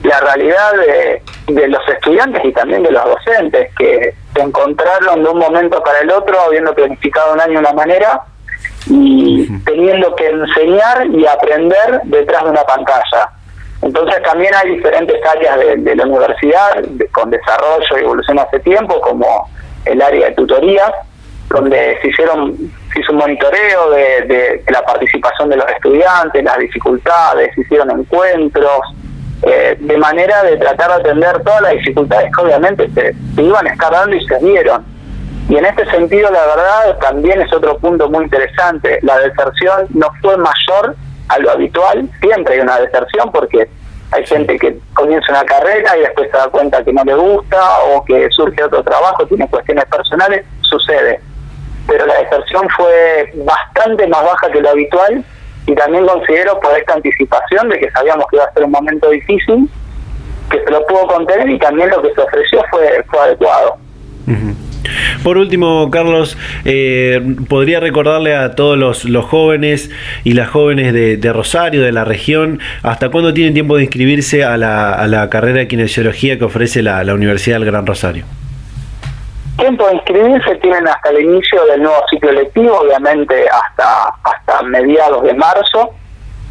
la 0.04 0.20
realidad 0.20 0.74
de, 1.48 1.68
los 1.68 1.88
estudiantes 1.90 2.44
y 2.44 2.52
también 2.54 2.84
de 2.84 2.92
los 2.92 3.04
docentes 3.04 3.70
que 3.78 4.14
se 4.34 4.42
encontraron 4.42 5.24
de 5.24 5.30
un 5.30 5.38
momento 5.38 5.82
para 5.84 6.00
el 6.00 6.12
otro 6.12 6.40
habiendo 6.40 6.74
planificado 6.74 7.34
un 7.34 7.42
año 7.42 7.54
de 7.54 7.60
una 7.60 7.74
manera 7.74 8.22
y 8.88 9.48
teniendo 9.66 10.16
que 10.16 10.28
enseñar 10.28 11.08
y 11.08 11.26
aprender 11.26 12.02
detrás 12.06 12.44
de 12.44 12.50
una 12.50 12.64
pantalla. 12.64 13.30
Entonces 13.82 14.22
también 14.24 14.54
hay 14.56 14.76
diferentes 14.76 15.18
áreas 15.26 15.58
de, 15.78 15.96
la 15.96 16.06
universidad 16.06 16.84
con 17.12 17.30
desarrollo 17.30 17.98
y 17.98 18.04
evolución 18.04 18.40
hace 18.40 18.60
tiempo, 18.60 19.00
como 19.02 19.50
el 19.86 20.02
área 20.02 20.28
de 20.28 20.36
tutorías, 20.36 20.92
donde 21.50 21.98
se 22.02 22.08
hicieron 22.08 22.56
se 22.94 23.00
hizo 23.00 23.14
un 23.14 23.20
monitoreo 23.20 23.90
de, 23.92 24.22
de 24.26 24.64
la 24.72 24.84
participación 24.84 25.50
de 25.50 25.56
los 25.58 25.66
estudiantes, 25.70 26.44
las 26.44 26.58
dificultades, 26.58 27.54
se 27.56 27.62
hicieron 27.62 27.90
encuentros, 27.92 28.82
eh, 29.43 29.75
de 29.80 29.97
manera 29.97 30.43
de 30.43 30.58
tratar 30.58 30.89
de 30.89 31.10
atender 31.10 31.41
todas 31.43 31.62
las 31.62 31.71
dificultades 31.73 32.32
que 32.36 32.43
obviamente 32.43 32.89
se, 32.93 33.41
iban 33.41 33.67
a 33.67 33.71
estar 33.71 33.91
dando 33.91 34.15
y 34.15 34.25
se 34.25 34.38
dieron. 34.38 34.86
Y 35.49 35.58
en 35.58 35.65
este 35.65 35.89
sentido, 35.89 36.30
la 36.30 36.45
verdad, 36.45 36.99
también 36.99 37.41
es 37.41 37.51
otro 37.51 37.77
punto 37.77 38.10
muy 38.10 38.25
interesante. 38.25 38.99
La 39.01 39.17
deserción 39.17 39.88
no 39.93 40.08
fue 40.21 40.38
mayor 40.38 40.95
a 41.27 41.39
lo 41.39 41.51
habitual. 41.51 42.08
Siempre 42.21 42.54
hay 42.54 42.60
una 42.62 42.80
deserción 42.80 43.32
porque 43.32 43.67
hay 44.12 44.25
gente 44.27 44.58
que 44.60 44.77
comienza 44.93 45.32
una 45.32 45.43
carrera 45.43 45.97
y 45.97 46.01
después 46.01 46.30
se 46.30 46.38
da 46.38 46.47
cuenta 46.49 46.84
que 46.84 46.93
no 46.93 47.04
le 47.04 47.15
gusta 47.15 47.58
o 47.86 48.06
que 48.06 48.30
surge 48.30 48.63
otro 48.63 48.84
trabajo, 48.84 49.25
tiene 49.25 49.47
cuestiones 49.49 49.86
personales, 49.86 50.45
sucede. 50.62 51.19
Pero 51.88 52.06
la 52.06 52.19
deserción 52.19 52.67
fue 52.77 53.32
bastante 53.38 54.08
más 54.08 54.23
baja 54.23 54.51
que 54.51 54.62
lo 54.62 54.69
habitual 54.69 55.25
y 55.67 55.76
también 55.76 56.06
considero 56.06 56.60
por 56.60 56.78
esta 56.78 56.93
anticipación 56.93 57.69
de 57.69 57.80
que 57.80 57.91
sabíamos 57.91 58.26
que 58.30 58.38
iba 58.38 58.45
a 58.45 58.54
ser 58.54 58.63
un 58.63 58.71
momento 58.71 59.10
difícil, 59.10 59.69
que 60.50 60.63
se 60.63 60.71
lo 60.71 60.86
pudo 60.86 61.08
contener 61.08 61.50
y 61.50 61.60
también 61.60 61.89
lo 61.89 62.02
que 62.02 62.13
se 62.13 62.21
ofreció 62.21 62.63
fue, 62.69 63.04
fue 63.10 63.19
adecuado. 63.19 63.78
Por 65.24 65.38
último, 65.38 65.89
Carlos, 65.91 66.38
eh, 66.65 67.21
¿podría 67.47 67.80
recordarle 67.80 68.36
a 68.36 68.56
todos 68.56 68.78
los, 68.78 69.06
los, 69.06 69.26
jóvenes 69.26 69.91
y 70.24 70.34
las 70.34 70.50
jóvenes 70.50 70.93
de, 70.93 71.34
Rosario, 71.34 71.84
de 71.84 71.91
la 71.91 72.06
región, 72.06 72.60
hasta 72.82 73.10
cuándo 73.10 73.34
tienen 73.34 73.54
tiempo 73.54 73.78
de 73.78 73.84
inscribirse 73.84 74.43
a 74.43 74.58
la, 74.58 74.93
a 74.93 75.08
la 75.08 75.30
carrera 75.30 75.60
de 75.60 75.67
kinesiología 75.67 76.39
que 76.39 76.45
ofrece 76.45 76.82
la, 76.82 77.04
la 77.04 77.13
Universidad 77.13 77.58
del 77.58 77.65
Gran 77.65 77.86
Rosario? 77.86 78.26
Tiempo 79.62 79.88
de 79.88 79.95
inscribirse 79.95 80.56
tienen 80.56 80.88
hasta 80.88 81.10
el 81.10 81.21
inicio 81.21 81.63
del 81.65 81.84
nuevo 81.84 82.04
ciclo 82.10 82.32
lectivo, 82.32 82.80
obviamente 82.80 83.45
hasta 83.47 84.13
hasta 84.24 84.62
mediados 84.63 85.21
de 85.24 85.34
marzo, 85.36 85.91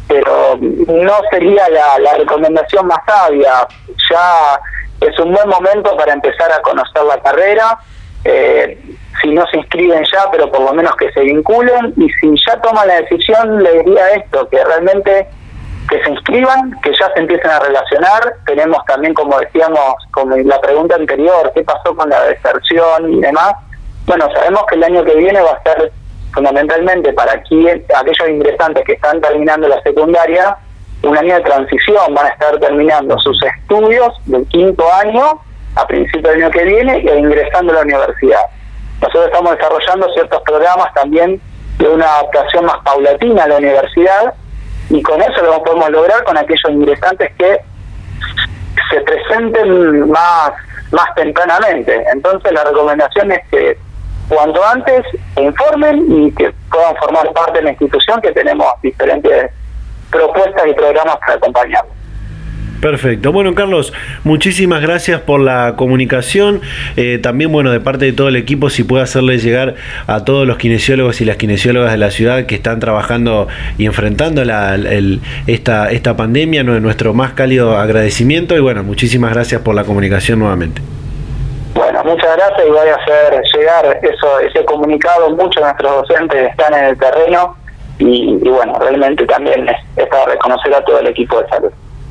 pero 0.07 0.57
no 0.59 1.13
sería 1.29 1.67
la, 1.69 2.13
recomendación 2.17 2.87
más 2.87 2.99
sabia. 3.05 3.67
Ya 4.09 4.59
es 5.01 5.19
un 5.19 5.33
buen 5.33 5.49
momento 5.49 5.95
para 5.97 6.13
empezar 6.13 6.51
a 6.51 6.61
conocer 6.61 7.03
la 7.03 7.21
carrera. 7.21 7.77
Eh, 8.23 8.79
si 9.21 9.29
no 9.29 9.45
se 9.47 9.57
inscriben 9.57 10.03
ya, 10.11 10.29
pero 10.31 10.49
por 10.51 10.61
lo 10.61 10.73
menos 10.73 10.95
que 10.95 11.11
se 11.11 11.21
vinculen. 11.21 11.93
Y 11.97 12.09
si 12.19 12.33
ya 12.47 12.61
toman 12.61 12.87
la 12.87 13.01
decisión, 13.01 13.61
le 13.61 13.83
diría 13.83 14.09
esto, 14.11 14.47
que 14.49 14.63
realmente 14.63 15.27
que 15.91 16.01
se 16.01 16.09
inscriban, 16.09 16.71
que 16.81 16.91
ya 16.97 17.11
se 17.13 17.19
empiecen 17.19 17.51
a 17.51 17.59
relacionar. 17.59 18.33
Tenemos 18.45 18.83
también, 18.85 19.13
como 19.13 19.37
decíamos, 19.37 19.95
como 20.11 20.37
la 20.37 20.59
pregunta 20.61 20.95
anterior, 20.95 21.51
qué 21.53 21.63
pasó 21.63 21.93
con 21.93 22.09
la 22.09 22.23
deserción 22.23 23.13
y 23.13 23.19
demás. 23.19 23.53
Bueno, 24.05 24.29
sabemos 24.33 24.63
que 24.69 24.75
el 24.75 24.85
año 24.85 25.03
que 25.03 25.15
viene 25.15 25.41
va 25.41 25.51
a 25.51 25.63
ser 25.63 25.91
fundamentalmente 26.33 27.11
para 27.11 27.33
aquí, 27.33 27.67
aquellos 27.69 28.29
ingresantes 28.29 28.85
que 28.85 28.93
están 28.93 29.19
terminando 29.19 29.67
la 29.67 29.81
secundaria, 29.81 30.57
un 31.03 31.17
año 31.17 31.35
de 31.35 31.41
transición, 31.41 32.13
van 32.13 32.27
a 32.27 32.29
estar 32.29 32.57
terminando 32.59 33.19
sus 33.19 33.37
estudios 33.43 34.13
del 34.25 34.47
quinto 34.47 34.85
año 34.93 35.41
a 35.75 35.85
principio 35.87 36.31
del 36.31 36.43
año 36.43 36.51
que 36.51 36.63
viene 36.63 36.99
y 36.99 37.09
ingresando 37.09 37.73
a 37.73 37.75
la 37.75 37.81
universidad. 37.81 38.41
Nosotros 39.01 39.25
estamos 39.25 39.57
desarrollando 39.57 40.13
ciertos 40.13 40.41
programas 40.43 40.93
también 40.93 41.41
de 41.79 41.89
una 41.89 42.05
adaptación 42.05 42.65
más 42.65 42.77
paulatina 42.85 43.43
a 43.43 43.47
la 43.47 43.57
universidad 43.57 44.35
y 44.91 45.01
con 45.01 45.21
eso 45.21 45.41
lo 45.41 45.63
podemos 45.63 45.89
lograr 45.89 46.23
con 46.23 46.37
aquellos 46.37 46.69
ingresantes 46.69 47.31
que 47.37 47.59
se 48.89 49.01
presenten 49.01 50.09
más, 50.09 50.51
más 50.91 51.15
tempranamente. 51.15 52.03
Entonces 52.11 52.51
la 52.51 52.63
recomendación 52.65 53.31
es 53.31 53.39
que 53.49 53.77
cuanto 54.27 54.63
antes 54.65 55.05
informen 55.37 56.05
y 56.09 56.31
que 56.33 56.53
puedan 56.69 56.95
formar 56.97 57.31
parte 57.31 57.59
de 57.59 57.63
la 57.63 57.69
institución 57.71 58.21
que 58.21 58.33
tenemos 58.33 58.67
diferentes 58.81 59.51
propuestas 60.11 60.67
y 60.67 60.73
programas 60.73 61.17
para 61.17 61.33
acompañarlos. 61.35 62.00
Perfecto. 62.81 63.31
Bueno, 63.31 63.53
Carlos, 63.53 63.93
muchísimas 64.23 64.81
gracias 64.81 65.21
por 65.21 65.39
la 65.39 65.75
comunicación. 65.77 66.61
Eh, 66.97 67.19
también, 67.21 67.51
bueno, 67.51 67.71
de 67.71 67.79
parte 67.79 68.05
de 68.05 68.13
todo 68.13 68.27
el 68.27 68.35
equipo, 68.35 68.71
si 68.71 68.83
puede 68.83 69.03
hacerle 69.03 69.37
llegar 69.37 69.75
a 70.07 70.25
todos 70.25 70.47
los 70.47 70.57
kinesiólogos 70.57 71.21
y 71.21 71.25
las 71.25 71.37
kinesiólogas 71.37 71.91
de 71.91 71.97
la 71.99 72.09
ciudad 72.09 72.47
que 72.47 72.55
están 72.55 72.79
trabajando 72.79 73.47
y 73.77 73.85
enfrentando 73.85 74.43
la, 74.43 74.79
esta, 75.45 75.91
esta 75.91 76.17
pandemia, 76.17 76.63
nuestro 76.63 77.13
más 77.13 77.33
cálido 77.33 77.77
agradecimiento. 77.77 78.57
Y 78.57 78.61
bueno, 78.61 78.83
muchísimas 78.83 79.31
gracias 79.31 79.61
por 79.61 79.75
la 79.75 79.83
comunicación 79.83 80.39
nuevamente. 80.39 80.81
Bueno, 81.75 82.03
muchas 82.03 82.35
gracias 82.35 82.67
y 82.67 82.69
voy 82.71 82.87
a 82.89 82.95
hacer 82.95 83.43
llegar 83.55 83.99
eso, 84.01 84.39
ese 84.39 84.65
comunicado. 84.65 85.29
Muchos 85.29 85.55
de 85.55 85.61
nuestros 85.61 86.07
docentes 86.07 86.49
están 86.49 86.73
en 86.73 86.85
el 86.85 86.97
terreno 86.97 87.55
y, 87.99 88.37
bueno, 88.49 88.73
realmente 88.79 89.23
también 89.27 89.69
es 89.95 90.07
para 90.07 90.25
reconocer 90.25 90.73
a 90.73 90.83
todo 90.83 90.99
el 90.99 91.07
equipo 91.07 91.39
de 91.39 91.47
salud. 91.47 91.71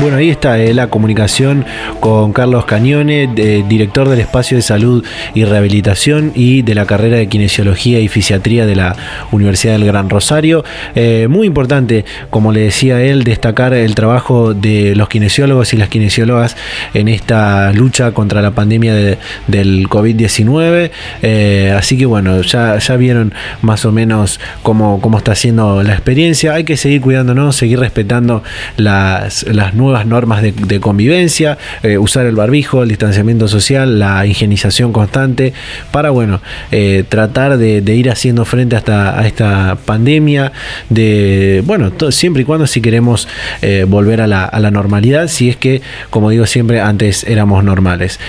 Bueno, 0.00 0.16
ahí 0.18 0.30
está 0.30 0.60
eh, 0.60 0.72
la 0.74 0.86
comunicación 0.86 1.64
con 1.98 2.32
Carlos 2.32 2.66
Cañone, 2.66 3.26
director 3.68 4.08
del 4.08 4.20
Espacio 4.20 4.56
de 4.56 4.62
Salud 4.62 5.04
y 5.34 5.44
Rehabilitación 5.44 6.30
y 6.36 6.62
de 6.62 6.76
la 6.76 6.86
carrera 6.86 7.16
de 7.16 7.26
Kinesiología 7.26 7.98
y 7.98 8.06
Fisiatría 8.06 8.64
de 8.64 8.76
la 8.76 8.94
Universidad 9.32 9.72
del 9.72 9.84
Gran 9.84 10.08
Rosario. 10.08 10.64
Eh, 10.94 11.26
muy 11.28 11.48
importante, 11.48 12.04
como 12.30 12.52
le 12.52 12.60
decía 12.60 13.02
él, 13.02 13.24
destacar 13.24 13.74
el 13.74 13.96
trabajo 13.96 14.54
de 14.54 14.94
los 14.94 15.08
kinesiólogos 15.08 15.74
y 15.74 15.76
las 15.76 15.88
kinesiólogas 15.88 16.56
en 16.94 17.08
esta 17.08 17.72
lucha 17.72 18.12
contra 18.12 18.40
la 18.40 18.52
pandemia 18.52 18.94
del 18.94 19.88
COVID-19. 19.88 20.92
Eh, 21.22 21.74
así 21.76 21.98
que 21.98 22.06
bueno, 22.06 22.40
ya, 22.42 22.78
ya 22.78 22.96
vieron 22.96 23.34
más 23.62 23.84
o 23.84 23.90
menos 23.90 24.38
cómo, 24.62 25.00
cómo 25.00 25.18
está 25.18 25.34
siendo 25.34 25.82
la 25.82 25.94
experiencia. 25.94 26.54
Hay 26.54 26.62
que 26.62 26.76
seguir 26.76 27.00
cuidándonos, 27.00 27.56
seguir 27.56 27.80
respetando 27.80 28.44
las, 28.76 29.42
las 29.48 29.74
nuevas 29.74 29.87
nuevas 29.88 30.06
normas 30.06 30.42
de, 30.42 30.80
convivencia, 30.80 31.56
eh, 31.82 31.96
usar 31.96 32.26
el 32.26 32.36
barbijo, 32.36 32.82
el 32.82 32.90
distanciamiento 32.90 33.48
social, 33.48 33.98
la 33.98 34.26
higienización 34.26 34.92
constante, 34.92 35.54
para 35.90 36.10
bueno, 36.10 36.42
eh, 36.70 37.04
tratar 37.08 37.56
de, 37.56 37.94
ir 37.94 38.10
haciendo 38.10 38.44
frente 38.44 38.76
a 38.76 39.22
esta, 39.26 39.78
pandemia, 39.86 40.52
de 40.90 41.62
bueno, 41.64 41.90
siempre 42.10 42.42
y 42.42 42.44
cuando 42.44 42.66
si 42.66 42.80
queremos 42.82 43.28
eh, 43.62 43.86
volver 43.88 44.20
a 44.20 44.26
la, 44.26 44.70
normalidad, 44.70 45.28
si 45.28 45.48
es 45.48 45.56
que, 45.56 45.80
como 46.10 46.28
digo 46.28 46.44
siempre, 46.44 46.80
antes 46.80 47.24
éramos 47.24 47.64
normales. 47.64 48.20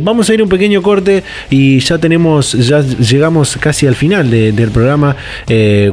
vamos 0.00 0.30
a 0.30 0.34
ir 0.34 0.42
un 0.42 0.48
pequeño 0.48 0.80
corte 0.80 1.22
y 1.50 1.80
ya 1.80 1.98
tenemos, 1.98 2.52
ya 2.52 2.80
llegamos 2.80 3.58
casi 3.58 3.86
al 3.86 3.94
final 3.94 4.30
del 4.30 4.70
programa. 4.70 5.16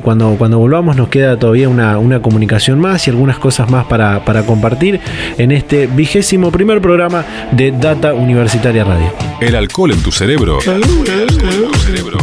cuando, 0.01 0.35
cuando 0.37 0.57
volvamos 0.57 0.95
nos 0.95 1.09
queda 1.09 1.37
todavía 1.37 1.67
una, 1.67 2.21
comunicación 2.21 2.79
más 2.79 3.07
y 3.07 3.09
algunas 3.09 3.37
cosas 3.37 3.69
más 3.69 3.85
para 3.85 4.43
compartir 4.45 5.01
en 5.37 5.51
este 5.51 5.87
vigésimo 5.87 6.51
primer 6.51 6.81
programa 6.81 7.25
de 7.51 7.71
Data 7.71 8.13
Universitaria 8.13 8.83
Radio. 8.83 9.13
El 9.41 9.55
alcohol 9.55 9.91
en 9.91 10.03
tu 10.03 10.11
cerebro 10.11 10.59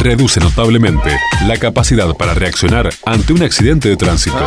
reduce 0.03 0.41
notablemente 0.41 1.11
la 1.47 1.57
capacidad 1.57 2.14
para 2.14 2.34
reaccionar 2.34 2.91
ante 3.05 3.32
un 3.32 3.43
accidente 3.43 3.89
de 3.89 3.97
tránsito. 3.97 4.47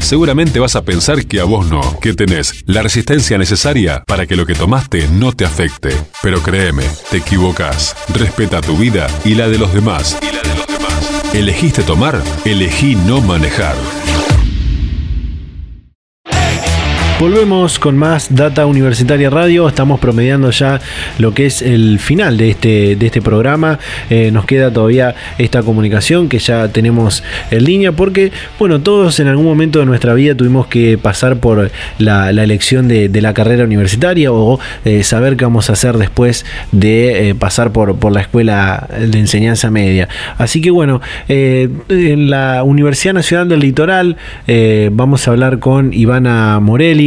Seguramente 0.00 0.60
vas 0.60 0.76
a 0.76 0.84
pensar 0.84 1.24
que 1.24 1.40
a 1.40 1.44
vos 1.44 1.66
no, 1.66 1.98
que 1.98 2.12
tenés 2.12 2.62
la 2.66 2.82
resistencia 2.82 3.38
necesaria 3.38 4.04
para 4.06 4.26
que 4.26 4.36
lo 4.36 4.44
que 4.44 4.54
tomaste 4.54 5.08
no 5.08 5.32
te 5.32 5.46
afecte. 5.46 5.96
Pero 6.22 6.42
créeme, 6.42 6.84
te 7.10 7.16
equivocas. 7.16 7.96
Respeta 8.12 8.60
tu 8.60 8.76
vida 8.76 9.06
y 9.24 9.34
la 9.34 9.48
de 9.48 9.58
los 9.58 9.72
demás. 9.72 10.18
Y 10.20 10.26
la 10.26 10.42
de 10.42 10.58
los 10.58 10.66
demás. 10.66 11.34
¿Elegiste 11.34 11.82
tomar? 11.82 12.20
Elegí 12.44 12.96
no 12.96 13.22
manejar. 13.22 13.74
Volvemos 17.20 17.78
con 17.78 17.96
más 17.96 18.34
Data 18.34 18.66
Universitaria 18.66 19.30
Radio. 19.30 19.68
Estamos 19.68 20.00
promediando 20.00 20.50
ya 20.50 20.80
lo 21.18 21.32
que 21.32 21.46
es 21.46 21.62
el 21.62 22.00
final 22.00 22.36
de 22.36 22.50
este, 22.50 22.96
de 22.96 23.06
este 23.06 23.22
programa. 23.22 23.78
Eh, 24.10 24.32
nos 24.32 24.44
queda 24.46 24.72
todavía 24.72 25.14
esta 25.38 25.62
comunicación 25.62 26.28
que 26.28 26.40
ya 26.40 26.66
tenemos 26.68 27.22
en 27.52 27.64
línea 27.64 27.92
porque, 27.92 28.32
bueno, 28.58 28.80
todos 28.80 29.20
en 29.20 29.28
algún 29.28 29.46
momento 29.46 29.78
de 29.78 29.86
nuestra 29.86 30.12
vida 30.12 30.34
tuvimos 30.34 30.66
que 30.66 30.98
pasar 30.98 31.36
por 31.36 31.70
la, 31.98 32.30
elección 32.30 32.88
de, 32.88 33.08
la 33.22 33.32
carrera 33.32 33.62
universitaria 33.62 34.32
o 34.32 34.58
eh, 34.84 35.04
saber 35.04 35.36
qué 35.36 35.44
vamos 35.44 35.70
a 35.70 35.74
hacer 35.74 35.96
después 35.98 36.44
de 36.72 37.30
eh, 37.30 37.34
pasar 37.36 37.70
por, 37.70 37.96
por 37.96 38.10
la 38.10 38.22
escuela 38.22 38.88
de 38.90 39.18
enseñanza 39.20 39.70
media. 39.70 40.08
Así 40.36 40.60
que, 40.60 40.72
bueno, 40.72 41.00
en 41.28 42.28
la 42.28 42.64
Universidad 42.64 43.14
Nacional 43.14 43.48
del 43.48 43.60
Litoral 43.60 44.16
vamos 44.90 45.28
a 45.28 45.30
hablar 45.30 45.60
con 45.60 45.94
Ivana 45.94 46.58
Morelli 46.58 47.03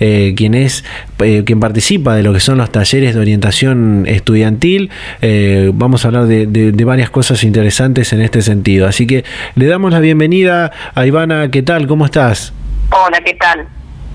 eh, 0.00 0.34
quien 0.36 0.54
es 0.54 0.84
eh, 1.18 1.42
quien 1.44 1.60
participa 1.60 2.14
de 2.14 2.22
lo 2.22 2.32
que 2.32 2.40
son 2.40 2.58
los 2.58 2.70
talleres 2.70 3.14
de 3.14 3.20
orientación 3.20 4.04
estudiantil. 4.06 4.90
Eh, 5.22 5.70
vamos 5.74 6.04
a 6.04 6.08
hablar 6.08 6.26
de, 6.26 6.84
varias 6.84 7.10
cosas 7.10 7.44
interesantes 7.44 8.12
en 8.12 8.20
este 8.20 8.42
sentido. 8.42 8.86
Así 8.86 9.06
que 9.06 9.24
le 9.54 9.66
damos 9.66 9.92
la 9.92 10.00
bienvenida 10.00 10.72
a 10.94 11.06
Ivana. 11.06 11.50
¿Qué 11.50 11.62
tal? 11.62 11.86
¿Cómo 11.86 12.04
estás? 12.04 12.52
Hola, 12.90 13.20
¿qué 13.24 13.34
tal? 13.34 13.66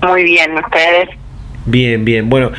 Muy 0.02 0.24
bien, 0.24 0.52
¿ustedes? 0.52 1.08
Bien, 1.64 2.04
bien. 2.04 2.28
Bueno, 2.28 2.52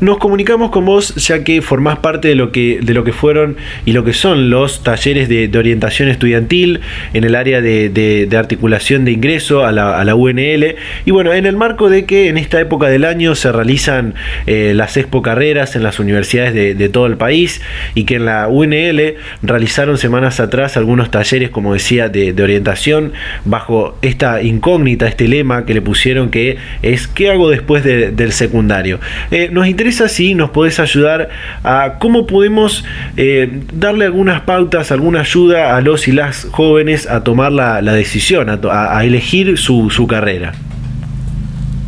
nos 0.00 0.18
comunicamos 0.18 0.70
con 0.70 0.84
vos 0.84 1.14
ya 1.14 1.42
que 1.42 1.62
formás 1.62 1.98
parte 2.00 2.28
de 2.28 2.34
lo 2.34 2.52
que, 2.52 2.80
de 2.82 2.92
lo 2.92 3.02
que 3.02 3.12
fueron 3.12 3.56
y 3.86 3.92
lo 3.92 4.04
que 4.04 4.12
son 4.12 4.50
los 4.50 4.82
talleres 4.82 5.28
de, 5.28 5.50
orientación 5.56 6.10
estudiantil 6.10 6.80
en 7.14 7.24
el 7.24 7.34
área 7.34 7.62
de, 7.62 8.28
articulación 8.36 9.06
de 9.06 9.12
ingreso 9.12 9.64
a 9.64 9.72
la, 9.72 10.14
UNL. 10.14 10.76
Y 11.06 11.10
bueno, 11.10 11.32
en 11.32 11.46
el 11.46 11.56
marco 11.56 11.88
de 11.88 12.04
que 12.04 12.28
en 12.28 12.36
esta 12.36 12.60
época 12.60 12.88
del 12.88 13.04
año 13.04 13.34
se 13.34 13.50
realizan 13.52 14.14
eh, 14.46 14.72
las 14.74 14.96
expo 14.98 15.22
carreras 15.22 15.76
en 15.76 15.82
las 15.82 15.98
universidades 15.98 16.54
de, 16.54 16.88
todo 16.90 17.06
el 17.06 17.16
país 17.16 17.62
y 17.94 18.04
que 18.04 18.16
en 18.16 18.26
la 18.26 18.48
UNL 18.48 19.16
realizaron 19.42 19.98
semanas 19.98 20.40
atrás 20.40 20.76
algunos 20.76 21.10
talleres, 21.10 21.50
como 21.50 21.72
decía, 21.72 22.08
de, 22.08 22.34
orientación 22.42 23.12
bajo 23.44 23.96
esta 24.02 24.42
incógnita, 24.42 25.08
este 25.08 25.26
lema 25.26 25.64
que 25.64 25.74
le 25.74 25.80
pusieron 25.80 26.30
que 26.30 26.58
es 26.82 27.08
¿qué 27.08 27.30
hago 27.30 27.48
después 27.50 27.82
del 27.82 28.32
secundario? 28.32 29.00
Eh, 29.30 29.48
nos 29.50 29.66
interesa 29.66 29.85
interesa 29.86 30.08
si 30.08 30.34
nos 30.34 30.50
podés 30.50 30.80
ayudar 30.80 31.28
a 31.62 31.98
cómo 32.00 32.26
podemos 32.26 32.84
eh, 33.16 33.48
darle 33.72 34.06
algunas 34.06 34.40
pautas, 34.40 34.90
alguna 34.90 35.20
ayuda 35.20 35.76
a 35.76 35.80
los 35.80 36.08
y 36.08 36.12
las 36.12 36.48
jóvenes 36.50 37.08
a 37.08 37.22
tomar 37.22 37.52
la, 37.52 37.80
decisión, 37.80 38.48
a, 38.50 39.04
elegir 39.04 39.56
su, 39.56 40.06
carrera. 40.08 40.54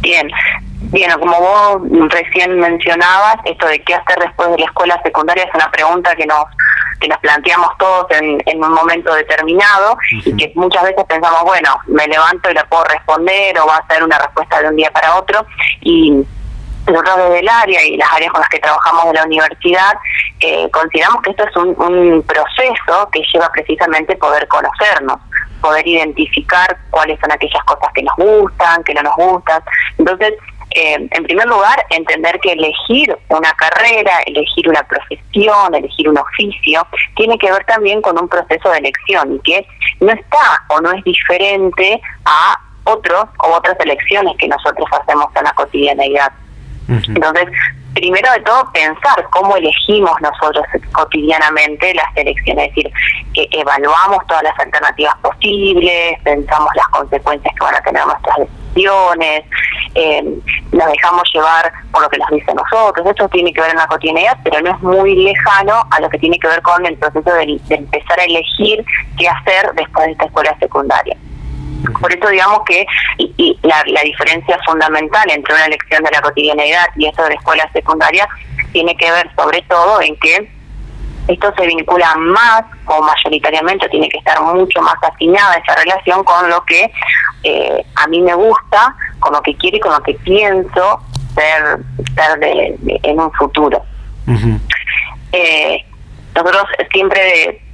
Bien, 0.01 0.31
Bien, 0.93 1.11
como 1.19 1.39
vos 1.41 1.83
recién 2.09 2.57
mencionabas, 2.61 3.37
esto 3.45 3.67
de 3.67 3.81
qué 3.81 3.95
hacer 3.95 4.17
después 4.21 4.49
de 4.53 4.59
la 4.59 4.67
escuela 4.67 5.01
secundaria 5.03 5.43
es 5.43 5.55
una 5.55 5.71
pregunta 5.71 6.15
que 6.15 6.25
nos 6.25 6.45
que 7.01 7.09
nos 7.09 7.19
planteamos 7.19 7.69
todos 7.79 8.07
en, 8.11 8.43
en 8.47 8.65
un 8.65 8.73
momento 8.73 9.15
determinado 9.15 9.97
y 10.25 10.37
que 10.37 10.51
muchas 10.57 10.83
veces 10.83 11.05
pensamos, 11.09 11.45
bueno, 11.45 11.71
me 11.87 12.07
levanto 12.09 12.51
y 12.51 12.55
la 12.55 12.65
puedo 12.65 12.85
responder 12.85 13.57
o 13.61 13.67
va 13.67 13.77
a 13.77 13.87
ser 13.87 14.03
una 14.03 14.19
respuesta 14.19 14.61
de 14.61 14.69
un 14.69 14.77
día 14.77 14.91
para 14.91 15.15
otro 15.17 15.47
y 15.81 16.25
nosotros 16.91 17.17
desde 17.17 17.41
el 17.41 17.49
área 17.49 17.85
y 17.85 17.97
las 17.97 18.11
áreas 18.13 18.33
con 18.33 18.41
las 18.41 18.51
que 18.51 18.59
trabajamos 18.59 19.07
de 19.07 19.13
la 19.15 19.25
universidad, 19.25 19.95
eh, 20.41 20.69
consideramos 20.71 21.23
que 21.23 21.31
esto 21.31 21.45
es 21.45 21.57
un, 21.57 22.23
proceso 22.23 23.11
que 23.13 23.23
lleva 23.33 23.51
precisamente 23.53 24.17
poder 24.17 24.47
conocernos, 24.49 25.19
poder 25.61 25.87
identificar 25.87 26.77
cuáles 26.91 27.19
son 27.21 27.33
aquellas 27.33 27.63
cosas 27.65 27.89
que 27.95 28.03
nos 28.03 28.15
gustan, 28.17 28.85
que 28.85 28.95
no 28.95 29.03
nos 29.03 29.17
gustan. 29.17 29.63
Entonces, 29.99 30.35
eh, 30.71 31.09
en 31.11 31.25
primer 31.25 31.47
lugar, 31.47 31.85
entender 31.91 32.39
que 32.41 32.53
elegir 32.53 33.17
una 33.29 33.53
carrera, 33.53 34.13
elegir 34.27 34.69
una 34.69 34.83
profesión, 34.83 35.75
elegir 35.75 36.09
un 36.09 36.19
oficio, 36.19 36.87
tiene 37.17 37.39
que 37.39 37.51
ver 37.51 37.65
también 37.65 38.03
con 38.03 38.21
un 38.21 38.29
proceso 38.29 38.71
de 38.71 38.79
elección 38.79 39.35
y 39.35 39.41
que 39.41 39.67
no 40.01 40.13
está 40.13 40.65
o 40.69 40.81
no 40.81 40.93
es 40.93 41.03
diferente 41.05 42.01
a 42.25 42.59
otros 42.85 43.27
o 43.39 43.57
otras 43.57 43.79
elecciones 43.81 44.37
que 44.39 44.49
nosotros 44.49 44.89
hacemos 44.93 45.27
en 45.35 45.45
la 45.45 45.53
cotidianeidad. 45.53 46.33
Entonces, 46.89 47.49
primero 47.95 48.33
de 48.33 48.41
todo, 48.41 48.71
pensar 48.73 49.29
cómo 49.31 49.57
elegimos 49.57 50.13
nosotros 50.21 50.65
cotidianamente 50.93 51.95
las 51.95 52.17
elecciones, 52.17 52.69
es 52.69 52.75
decir, 52.75 52.93
que 53.35 53.49
evaluamos 53.53 54.27
todas 54.27 54.43
las 54.43 54.59
alternativas 54.59 55.15
posibles, 55.19 56.19
pensamos 56.23 56.71
las 56.75 56.89
consecuencias 56.89 57.55
que 57.55 57.65
van 57.65 57.75
a 57.75 57.81
tener 57.83 58.07
nuestras 58.07 58.37
decisiones, 58.39 59.45
eh, 59.95 60.23
nos 60.73 60.87
dejamos 60.87 61.23
llevar 61.35 61.73
por 61.91 62.03
lo 62.03 62.09
que 62.09 62.19
nos 62.19 62.31
dicen 62.31 62.57
nosotros. 62.57 63.07
Esto 63.07 63.29
tiene 63.29 63.53
que 63.53 63.61
ver 63.61 63.71
en 63.71 63.77
la 63.77 63.87
cotidianidad, 63.87 64.39
pero 64.45 64.61
no 64.61 64.71
es 64.71 64.81
muy 64.81 65.15
lejano 65.17 65.85
a 65.91 66.01
lo 66.01 66.09
que 66.09 66.19
tiene 66.19 66.39
que 66.39 66.49
ver 66.49 66.63
con 66.63 66.87
el 66.87 66.97
proceso 66.97 67.31
de 67.35 67.61
empezar 67.71 68.21
a 68.21 68.25
elegir 68.25 68.85
qué 69.19 69.29
hacer 69.29 69.73
después 69.75 70.07
de 70.07 70.13
esta 70.13 70.25
escuela 70.27 70.57
secundaria. 70.59 71.17
Por 72.01 72.13
eso 72.13 72.29
digamos 72.29 72.61
que 72.67 72.87
y, 73.19 73.59
la, 73.63 74.03
diferencia 74.03 74.59
fundamental 74.67 75.31
entre 75.31 75.55
una 75.55 75.67
elección 75.67 76.03
de 76.03 76.11
la 76.11 76.21
cotidianeidad 76.21 76.87
y 76.97 77.07
esto 77.07 77.23
de 77.23 77.31
la 77.31 77.35
escuela 77.37 77.71
secundaria 77.73 78.29
tiene 78.73 78.97
que 78.97 79.11
ver 79.11 79.31
sobre 79.37 79.63
todo 79.63 80.01
en 80.03 80.17
que 80.17 80.51
esto 81.29 81.53
se 81.57 81.67
vincula 81.67 82.15
más 82.17 82.63
o 82.87 83.03
mayoritariamente 83.03 83.89
tiene 83.91 84.09
que 84.09 84.19
estar 84.19 84.41
mucho 84.41 84.81
más 84.81 84.97
afinada 85.03 85.57
esa 85.57 85.75
relación 85.77 86.25
con 86.25 86.49
lo 86.49 86.65
que 86.65 86.91
eh, 87.43 87.85
a 87.97 88.07
mí 88.09 88.21
me 88.23 88.35
gusta, 88.35 88.95
con 89.21 89.35
lo 89.35 89.43
que 89.43 89.55
quiero 89.57 89.77
y 89.77 89.81
con 89.81 89.93
lo 89.93 90.03
que 90.03 90.15
pienso 90.15 91.01
ser, 91.35 91.81
en 93.03 93.21
un 93.21 93.33
futuro. 93.33 93.83
eh, 95.33 95.85
nosotros 96.35 96.65
siempre 96.93 97.68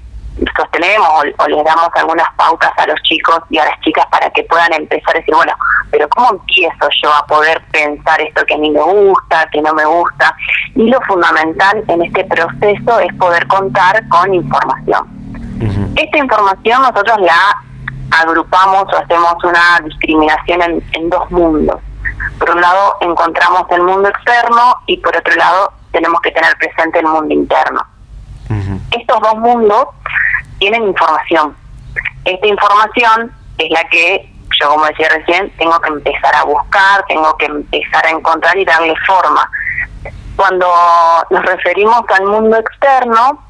sostenemos 0.56 1.08
o, 1.38 1.48
les 1.48 1.64
damos 1.64 1.88
algunas 1.94 2.26
pautas 2.36 2.72
a 2.76 2.86
los 2.86 3.00
chicos 3.02 3.40
y 3.50 3.58
a 3.58 3.64
las 3.64 3.80
chicas 3.80 4.06
para 4.10 4.30
que 4.30 4.42
puedan 4.44 4.72
empezar 4.72 5.14
a 5.14 5.18
decir, 5.18 5.34
bueno, 5.34 5.52
pero 5.90 6.08
¿cómo 6.08 6.30
empiezo 6.30 6.88
yo 7.02 7.12
a 7.12 7.24
poder 7.26 7.62
pensar 7.70 8.20
esto 8.20 8.44
que 8.46 8.54
a 8.54 8.58
mí 8.58 8.70
me 8.70 8.80
gusta, 8.80 9.48
que 9.52 9.62
no 9.62 9.72
me 9.74 9.84
gusta? 9.84 10.34
Y 10.74 10.88
lo 10.88 11.00
fundamental 11.02 11.84
en 11.86 12.02
este 12.02 12.24
proceso 12.24 13.00
es 13.00 13.14
poder 13.14 13.46
contar 13.46 14.06
con 14.08 14.34
información. 14.34 15.08
Esta 15.96 16.18
información 16.18 16.82
nosotros 16.82 17.18
la 17.20 17.62
agrupamos 18.10 18.84
o 18.92 18.96
hacemos 18.96 19.34
una 19.44 19.80
discriminación 19.84 20.62
en, 20.62 20.84
en 20.92 21.10
dos 21.10 21.30
mundos. 21.30 21.80
Por 22.38 22.50
un 22.50 22.60
lado 22.60 22.96
encontramos 23.00 23.62
el 23.70 23.82
mundo 23.82 24.08
externo 24.08 24.76
y 24.86 24.96
por 24.98 25.16
otro 25.16 25.34
lado 25.36 25.72
tenemos 25.92 26.20
que 26.20 26.32
tener 26.32 26.56
presente 26.58 26.98
el 26.98 27.06
mundo 27.06 27.32
interno. 27.32 27.93
Estos 28.90 29.20
dos 29.20 29.36
mundos 29.36 29.86
tienen 30.58 30.84
información. 30.84 31.56
Esta 32.24 32.46
información 32.46 33.32
es 33.58 33.70
la 33.70 33.84
que 33.88 34.30
yo, 34.60 34.68
como 34.68 34.86
decía 34.86 35.08
recién, 35.08 35.50
tengo 35.56 35.80
que 35.80 35.88
empezar 35.88 36.34
a 36.34 36.44
buscar, 36.44 37.04
tengo 37.06 37.36
que 37.36 37.46
empezar 37.46 38.06
a 38.06 38.10
encontrar 38.10 38.56
y 38.56 38.64
darle 38.64 38.94
forma. 39.06 39.50
Cuando 40.36 40.66
nos 41.30 41.44
referimos 41.44 42.02
al 42.08 42.26
mundo 42.26 42.56
externo, 42.56 43.44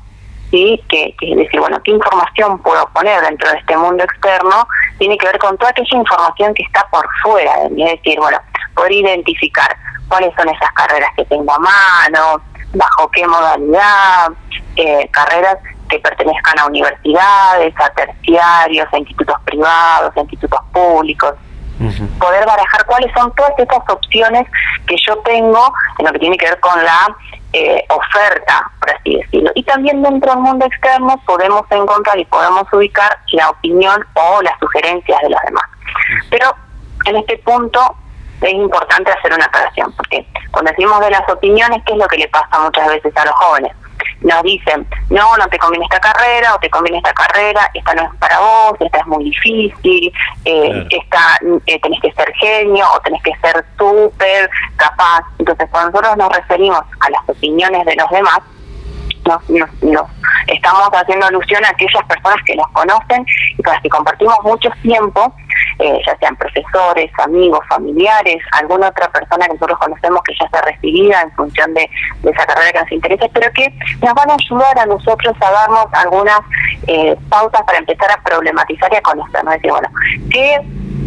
¿sí? 0.50 0.82
que, 0.88 1.14
que 1.18 1.34
decir, 1.34 1.61
bueno, 1.61 1.80
¿qué 1.82 1.90
información 1.90 2.59
puedo 2.61 2.86
poner 2.90 3.20
dentro 3.22 3.50
de 3.50 3.59
este 3.59 3.76
mundo 3.76 4.05
externo? 4.05 4.66
Tiene 4.98 5.18
que 5.18 5.26
ver 5.26 5.38
con 5.38 5.57
toda 5.59 5.70
aquella 5.70 5.98
información 5.98 6.55
que 6.55 6.62
está 6.62 6.86
por 6.90 7.07
fuera 7.22 7.61
de 7.61 7.70
mí, 7.70 7.84
es 7.84 8.02
decir, 8.02 8.18
bueno, 8.18 8.38
poder 8.74 8.92
identificar 8.92 9.76
cuáles 10.09 10.34
son 10.36 10.48
esas 10.48 10.72
carreras 10.72 11.11
que 11.16 11.24
tengo 11.24 11.52
a 11.52 11.59
mano, 11.59 12.42
bajo 12.75 13.11
qué 13.11 13.27
modalidad, 13.27 14.31
eh, 14.77 15.09
carreras 15.11 15.59
que 15.89 15.99
pertenezcan 15.99 16.59
a 16.59 16.66
universidades, 16.66 17.75
a 17.79 17.91
terciarios, 17.91 18.89
a 18.93 18.99
institutos 18.99 19.37
privados, 19.45 20.16
a 20.16 20.20
institutos 20.20 20.61
públicos. 20.72 21.35
Poder 22.18 22.47
barajar 22.47 22.87
cuáles 22.87 23.12
son 23.12 23.35
todas 23.35 23.53
estas 23.59 23.83
opciones 23.89 24.47
que 24.87 24.97
yo 25.07 25.18
tengo 25.18 25.72
en 25.99 26.07
lo 26.07 26.12
que 26.12 26.18
tiene 26.20 26.37
que 26.37 26.47
ver 26.47 26.61
con 26.61 26.83
la 26.83 27.14
eh, 27.53 27.85
oferta, 27.89 28.70
por 28.81 28.91
así 28.91 29.16
decirlo. 29.16 29.51
Y 29.55 29.64
también 29.64 30.03
dentro 30.03 30.33
del 30.33 30.41
mundo 30.41 30.64
externo 30.66 31.20
podemos 31.27 31.62
encontrar 31.70 32.18
y 32.18 32.25
podemos 32.25 32.72
ubicar 32.72 33.18
la 33.33 33.51
opinión 33.51 34.07
o 34.14 34.41
las 34.43 34.59
sugerencias 34.61 35.20
de 35.22 35.31
los 35.31 35.41
demás. 35.45 35.64
Pero 36.31 36.55
en 37.07 37.16
este 37.16 37.39
punto 37.39 37.97
es 38.49 38.55
importante 38.55 39.12
hacer 39.12 39.32
una 39.32 39.45
aclaración, 39.45 39.92
porque 39.92 40.26
cuando 40.51 40.70
decimos 40.70 41.01
de 41.01 41.11
las 41.11 41.28
opiniones, 41.28 41.82
¿qué 41.86 41.92
es 41.92 41.99
lo 41.99 42.07
que 42.07 42.18
le 42.18 42.28
pasa 42.28 42.59
muchas 42.61 42.88
veces 42.88 43.16
a 43.16 43.24
los 43.24 43.34
jóvenes? 43.34 43.72
Nos 44.20 44.42
dicen, 44.42 44.86
no, 45.11 45.36
no 45.36 45.47
te 45.49 45.59
conviene 45.59 45.84
esta 45.84 46.01
carrera, 46.01 46.55
o 46.55 46.59
te 46.59 46.70
conviene 46.70 46.99
esta 46.99 47.12
carrera, 47.12 47.70
esta 47.74 47.95
no 47.95 48.03
es 48.05 48.18
para 48.18 48.40
vos, 48.40 48.74
esta 48.80 48.99
es 48.99 49.07
muy 49.07 49.24
difícil, 49.24 50.12
eh, 50.45 50.86
esta 50.90 51.38
eh, 51.66 51.78
tenés 51.80 52.01
que 52.01 52.12
ser 52.12 52.32
genio, 52.40 52.86
o 52.95 53.01
tenés 53.01 53.22
que 53.22 53.32
ser 53.36 53.64
súper 53.78 54.49
capaz. 54.76 55.24
Entonces, 55.38 55.68
cuando 55.70 55.90
nosotros 55.90 56.16
nos 56.16 56.36
referimos 56.36 56.80
a 57.01 57.11
las 57.11 57.28
opiniones 57.28 57.84
de 57.84 57.97
los 57.97 58.09
demás, 58.11 58.40
nos, 59.27 59.49
nos, 59.83 60.07
estamos 60.47 60.89
haciendo 60.93 61.27
alusión 61.27 61.64
a 61.64 61.70
aquellas 61.70 62.05
personas 62.05 62.37
que 62.45 62.57
nos 62.57 62.68
conocen 62.68 63.25
y 63.57 63.62
con 63.62 63.72
las 63.72 63.83
que 63.83 63.89
compartimos 63.89 64.37
mucho 64.45 64.70
tiempo 64.83 65.35
eh, 65.79 66.01
ya 66.07 66.16
sean 66.18 66.37
profesores, 66.37 67.11
amigos, 67.18 67.61
familiares, 67.68 68.37
alguna 68.53 68.89
otra 68.89 69.11
persona 69.11 69.47
que 69.47 69.55
nosotros 69.55 69.79
conocemos 69.79 70.20
que 70.22 70.35
ya 70.39 70.47
está 70.47 70.62
recibida 70.62 71.22
en 71.22 71.33
función 71.33 71.75
de, 71.75 71.91
esa 72.22 72.47
carrera 72.47 72.72
que 72.72 72.81
nos 72.81 72.93
interesa, 72.93 73.27
pero 73.33 73.53
que 73.53 73.72
nos 74.03 74.14
van 74.14 74.31
a 74.31 74.35
ayudar 74.35 74.79
a 74.79 74.87
nosotros 74.87 75.35
a 75.41 75.51
darnos 75.51 75.87
algunas 75.93 76.39
eh, 76.87 77.16
pautas 77.29 77.62
para 77.62 77.79
empezar 77.79 78.11
a 78.11 78.22
problematizar 78.22 78.93
y 78.93 78.97
a 78.97 79.03
conocernos. 79.03 79.55
Decir, 79.55 79.70
bueno, 79.70 79.89
¿qué 80.31 80.61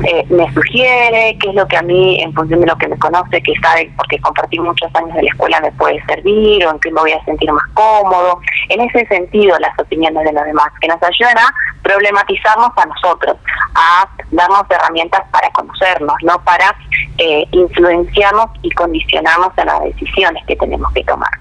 eh, 0.04 0.26
me 0.30 0.52
sugiere, 0.54 1.38
qué 1.40 1.50
es 1.50 1.56
lo 1.56 1.68
que 1.68 1.78
a 1.78 1.82
mí, 1.82 2.22
en 2.22 2.34
función 2.34 2.60
de 2.60 2.68
lo 2.68 2.78
que 2.78 2.88
me 2.88 2.98
conoce, 2.98 3.42
que 3.42 3.54
sabe, 3.62 3.92
porque 3.98 4.20
compartí 4.20 4.60
muchos 4.60 4.94
años 4.96 5.14
de 5.16 5.24
la 5.24 5.30
escuela, 5.30 5.60
me 5.60 5.72
puede 5.72 6.04
servir 6.06 6.66
o 6.66 6.72
en 6.72 6.80
qué 6.80 6.92
me 6.92 7.02
voy 7.02 7.12
a 7.12 7.24
sentir 7.26 7.52
más 7.52 7.66
cómodo. 7.74 8.40
En 8.70 8.82
ese 8.82 9.06
sentido, 9.08 9.58
las 9.60 9.78
opiniones 9.80 10.24
de 10.24 10.34
los 10.34 10.46
demás, 10.46 10.68
que 10.80 10.88
nos 10.88 11.02
ayudan 11.02 11.38
a 11.38 11.54
problematizarnos 11.82 12.70
a 12.76 12.86
nosotros, 12.86 13.38
a 13.76 14.08
darnos 14.32 14.64
herramientas 14.70 15.22
para 15.32 15.50
conocernos, 15.52 16.16
no 16.24 16.44
para 16.44 16.76
eh, 17.18 17.46
influenciarnos 17.52 18.48
y 18.62 18.70
condicionarnos 18.72 19.52
en 19.58 19.66
las 19.66 19.84
decisiones 19.84 20.44
que 20.46 20.56
tenemos 20.56 20.92
que 20.94 21.04
tomar. 21.04 21.32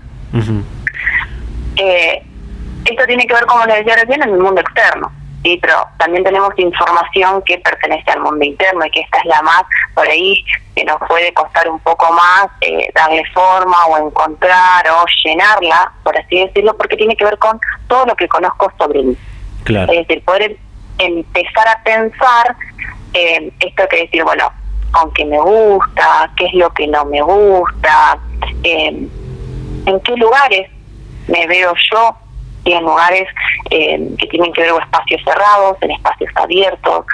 eh, 1.76 2.22
esto 2.84 3.04
tiene 3.07 3.26
que 3.26 3.34
ver, 3.34 3.46
como 3.46 3.64
les 3.66 3.78
decía 3.78 3.96
recién, 3.96 4.22
en 4.22 4.30
el 4.30 4.38
mundo 4.38 4.61
externo. 4.61 5.11
Sí, 5.47 5.57
pero 5.62 5.76
también 5.97 6.24
tenemos 6.24 6.51
información 6.57 7.40
que 7.42 7.59
pertenece 7.59 8.11
al 8.11 8.20
mundo 8.20 8.44
interno 8.44 8.84
y 8.84 8.90
que 8.90 9.03
esta 9.03 9.18
es 9.18 9.26
la 9.26 9.40
más, 9.42 9.62
por 9.94 10.05
ahí, 10.09 10.44
que 10.74 10.84
nos 10.84 10.99
puede 11.07 11.32
costar 11.34 11.68
un 11.68 11.78
poco 11.78 12.12
más 12.12 12.49
eh, 12.62 12.90
darle 12.92 13.22
forma 13.32 13.76
o 13.86 14.09
encontrar 14.09 14.84
o 14.90 15.05
llenarla, 15.24 15.92
por 16.03 16.18
así 16.18 16.40
decirlo, 16.40 16.76
porque 16.76 16.97
tiene 16.97 17.14
que 17.14 17.24
ver 17.24 17.38
con 17.38 17.61
todo 17.86 18.07
lo 18.07 18.16
que 18.16 18.26
conozco 18.26 18.72
sobre 18.76 19.05
mí. 19.05 19.16
Es 19.92 20.09
decir, 20.09 20.24
poder 20.24 20.57
empezar 20.99 21.68
a 21.68 21.80
pensar 21.84 22.57
eh, 23.14 23.53
esto 23.61 23.86
que 23.88 23.99
decir, 23.99 24.24
bueno, 24.24 24.51
con 24.90 25.12
qué 25.12 25.26
me 25.26 25.38
gusta, 25.40 26.28
qué 26.36 26.47
es 26.47 26.55
lo 26.55 26.70
que 26.70 26.88
no 26.88 27.05
me 27.05 27.22
gusta, 27.22 28.18
eh, 28.64 29.09
en 29.86 30.01
qué 30.01 30.16
lugares 30.16 30.68
me 31.28 31.47
veo 31.47 31.72
yo 31.92 32.16
y 32.67 32.73
en 32.73 32.85
lugares 32.85 33.29
eh, 33.71 33.99
que 34.19 34.27
tienen 34.27 34.53
que 34.53 34.62
ver 34.62 34.71
con 34.71 34.83
espacios 34.83 35.23
cerrados, 35.25 35.79
en 35.81 35.93
espacios 35.93 36.31
abiertos, 36.35 37.07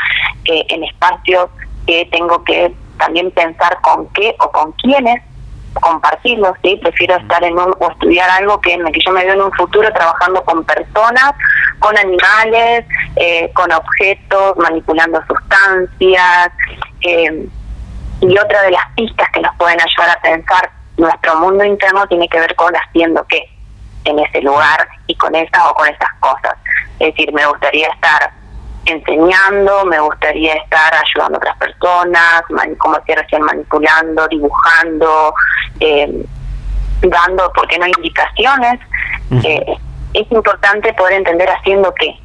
eh, 0.47 0.65
en 0.69 0.85
espacios 0.85 1.51
que 1.87 2.09
tengo 2.11 2.43
que 2.45 2.73
también 2.99 3.31
pensar 3.33 3.81
con 3.83 4.09
qué 4.15 4.35
o 4.41 4.51
con 4.51 4.73
quiénes 4.73 5.23
compartirlo, 5.75 6.55
¿sí? 6.63 6.79
Prefiero 6.83 7.17
estar 7.17 7.43
en 7.45 7.55
un, 7.55 7.75
o 7.79 7.91
estudiar 7.91 8.29
algo 8.31 8.61
que, 8.61 8.75
en 8.75 8.87
el 8.87 8.93
que 8.93 9.01
yo 9.05 9.13
me 9.13 9.25
veo 9.25 9.35
en 9.35 9.43
un 9.43 9.53
futuro 9.53 9.91
trabajando 9.93 10.43
con 10.45 10.65
personas, 10.65 11.33
con 11.79 11.97
animales, 11.97 12.85
eh, 13.17 13.51
con 13.55 13.73
objetos, 13.73 14.57
manipulando 14.57 15.21
sustancias. 15.27 16.51
Eh, 17.01 17.47
y 18.21 18.39
otra 18.39 18.63
de 18.63 18.71
las 18.71 18.85
pistas 18.95 19.29
que 19.33 19.41
nos 19.41 19.55
pueden 19.57 19.79
ayudar 19.81 20.17
a 20.17 20.21
pensar 20.21 20.71
nuestro 20.97 21.37
mundo 21.37 21.65
interno 21.65 22.07
tiene 22.07 22.29
que 22.29 22.39
ver 22.39 22.55
con 22.55 22.73
haciendo 22.75 23.27
qué 23.29 23.52
en 24.05 24.19
ese 24.19 24.41
lugar 24.43 24.89
y 25.07 25.15
con 25.17 25.35
esas 25.35 25.63
o 25.71 25.75
con 25.75 25.89
esas 25.89 26.09
cosas. 26.21 26.55
Es 26.99 27.15
decir, 27.15 27.33
me 27.33 27.47
gustaría 27.47 27.89
estar 27.89 28.33
enseñando, 28.85 29.85
me 29.85 30.01
gustaría 30.01 30.55
estar 30.55 30.93
ayudando 30.95 31.37
a 31.37 31.39
otras 31.39 31.57
personas, 31.57 32.43
como 32.79 32.97
decía 32.99 33.17
recién, 33.17 33.43
manipulando, 33.43 34.27
dibujando, 34.29 35.35
eh, 35.81 36.25
dando, 37.03 37.53
¿por 37.53 37.69
qué 37.69 37.79
no?, 37.79 37.87
indicaciones. 37.87 38.81
Eh, 39.45 39.79
es 40.15 40.31
importante 40.31 40.93
poder 40.95 41.15
entender 41.15 41.49
haciendo 41.49 41.95
qué. 41.95 42.19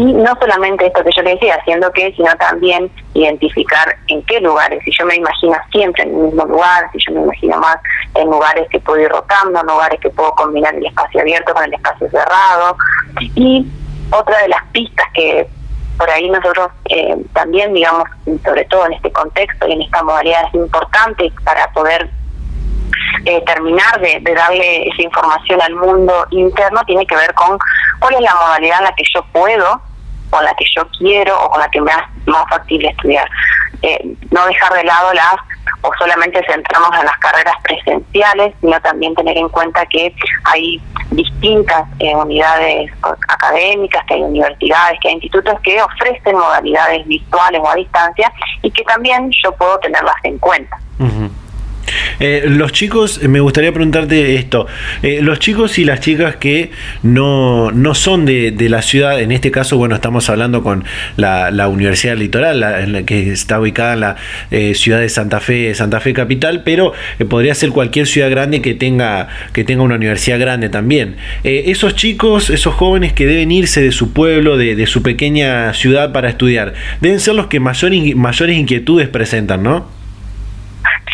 Y 0.00 0.14
no 0.14 0.34
solamente 0.40 0.86
esto 0.86 1.04
que 1.04 1.10
yo 1.14 1.20
le 1.20 1.34
decía, 1.34 1.56
haciendo 1.56 1.92
qué, 1.92 2.10
sino 2.16 2.34
también 2.36 2.90
identificar 3.12 3.94
en 4.08 4.22
qué 4.22 4.40
lugares. 4.40 4.82
Si 4.82 4.90
yo 4.98 5.04
me 5.04 5.16
imagino 5.16 5.54
siempre 5.70 6.04
en 6.04 6.08
el 6.08 6.14
mismo 6.14 6.46
lugar, 6.46 6.88
si 6.92 6.98
yo 7.06 7.12
me 7.12 7.20
imagino 7.20 7.58
más 7.58 7.76
en 8.14 8.30
lugares 8.30 8.66
que 8.70 8.80
puedo 8.80 8.98
ir 8.98 9.10
rotando, 9.10 9.60
en 9.60 9.66
lugares 9.66 10.00
que 10.00 10.08
puedo 10.08 10.32
combinar 10.36 10.74
el 10.74 10.86
espacio 10.86 11.20
abierto 11.20 11.52
con 11.52 11.64
el 11.64 11.74
espacio 11.74 12.08
cerrado. 12.08 12.78
Y 13.34 13.66
otra 14.10 14.40
de 14.40 14.48
las 14.48 14.64
pistas 14.72 15.06
que 15.12 15.46
por 15.98 16.08
ahí 16.08 16.30
nosotros 16.30 16.70
eh, 16.88 17.14
también, 17.34 17.74
digamos, 17.74 18.04
sobre 18.42 18.64
todo 18.64 18.86
en 18.86 18.94
este 18.94 19.12
contexto 19.12 19.68
y 19.68 19.72
en 19.72 19.82
esta 19.82 20.02
modalidad 20.02 20.46
es 20.46 20.54
importante 20.54 21.30
para 21.44 21.70
poder 21.72 22.08
eh, 23.26 23.42
terminar 23.44 24.00
de, 24.00 24.18
darle 24.34 24.88
esa 24.88 25.02
información 25.02 25.60
al 25.60 25.74
mundo 25.74 26.26
interno, 26.30 26.80
tiene 26.86 27.06
que 27.06 27.16
ver 27.16 27.34
con 27.34 27.58
cuál 27.98 28.14
es 28.14 28.20
la 28.22 28.34
modalidad 28.34 28.78
en 28.78 28.84
la 28.84 28.94
que 28.94 29.04
yo 29.14 29.22
puedo, 29.30 29.89
con 30.30 30.44
la 30.44 30.54
que 30.54 30.64
yo 30.74 30.86
quiero 30.98 31.38
o 31.44 31.50
con 31.50 31.60
la 31.60 31.68
que 31.70 31.80
me 31.80 31.90
es 31.90 32.26
más 32.26 32.44
factible 32.48 32.88
estudiar. 32.88 33.28
Eh, 33.82 34.14
no 34.30 34.46
dejar 34.46 34.72
de 34.74 34.84
lado 34.84 35.12
las 35.14 35.36
o 35.82 35.90
solamente 35.98 36.42
centrarnos 36.46 36.90
en 36.98 37.06
las 37.06 37.18
carreras 37.18 37.54
presenciales, 37.62 38.54
sino 38.60 38.80
también 38.82 39.14
tener 39.14 39.36
en 39.36 39.48
cuenta 39.48 39.86
que 39.86 40.14
hay 40.44 40.80
distintas 41.10 41.88
eh, 41.98 42.14
unidades 42.14 42.90
académicas, 43.28 44.04
que 44.06 44.14
hay 44.14 44.22
universidades, 44.22 44.98
que 45.00 45.08
hay 45.08 45.14
institutos 45.14 45.54
que 45.62 45.80
ofrecen 45.82 46.36
modalidades 46.36 47.06
virtuales 47.06 47.60
o 47.64 47.68
a 47.68 47.74
distancia 47.74 48.30
y 48.62 48.70
que 48.70 48.84
también 48.84 49.30
yo 49.42 49.52
puedo 49.52 49.78
tenerlas 49.78 50.16
en 50.24 50.38
cuenta. 50.38 50.78
Eh, 52.20 52.44
los 52.46 52.72
chicos, 52.72 53.22
me 53.22 53.40
gustaría 53.40 53.72
preguntarte 53.72 54.34
esto, 54.34 54.66
eh, 55.02 55.20
los 55.22 55.38
chicos 55.38 55.78
y 55.78 55.84
las 55.84 56.00
chicas 56.00 56.36
que 56.36 56.70
no, 57.02 57.70
no 57.70 57.94
son 57.94 58.26
de, 58.26 58.50
de, 58.50 58.68
la 58.68 58.82
ciudad, 58.82 59.18
en 59.20 59.32
este 59.32 59.50
caso, 59.50 59.78
bueno, 59.78 59.94
estamos 59.94 60.28
hablando 60.28 60.62
con 60.62 60.84
la, 61.16 61.50
la 61.50 61.68
Universidad 61.68 62.18
Litoral, 62.18 62.60
la, 62.60 62.80
en 62.82 62.92
la 62.92 63.02
que 63.04 63.32
está 63.32 63.58
ubicada 63.58 63.94
en 63.94 64.00
la 64.00 64.16
eh, 64.50 64.74
ciudad 64.74 65.00
de 65.00 65.08
Santa 65.08 65.40
Fe, 65.40 65.74
Santa 65.74 65.98
Fe 66.00 66.12
Capital, 66.12 66.62
pero 66.62 66.92
podría 67.28 67.54
ser 67.54 67.70
cualquier 67.70 68.06
ciudad 68.06 68.28
grande 68.30 68.60
que 68.60 68.74
tenga, 68.74 69.28
que 69.54 69.64
tenga 69.64 69.82
una 69.82 69.94
universidad 69.94 70.38
grande 70.38 70.68
también. 70.68 71.16
esos 71.42 71.96
chicos, 71.96 72.50
esos 72.50 72.74
jóvenes 72.74 73.14
que 73.14 73.24
deben 73.24 73.50
irse 73.50 73.80
de 73.80 73.92
su 73.92 74.12
pueblo, 74.12 74.58
de, 74.58 74.76
de 74.76 74.86
su 74.86 75.02
pequeña 75.02 75.72
ciudad 75.72 76.12
para 76.12 76.28
estudiar, 76.28 76.74
deben 77.00 77.18
ser 77.18 77.34
los 77.34 77.46
que 77.46 77.60
mayores, 77.60 78.14
mayores 78.14 78.58
inquietudes 78.58 79.08
presentan, 79.08 79.62
¿no? 79.62 79.99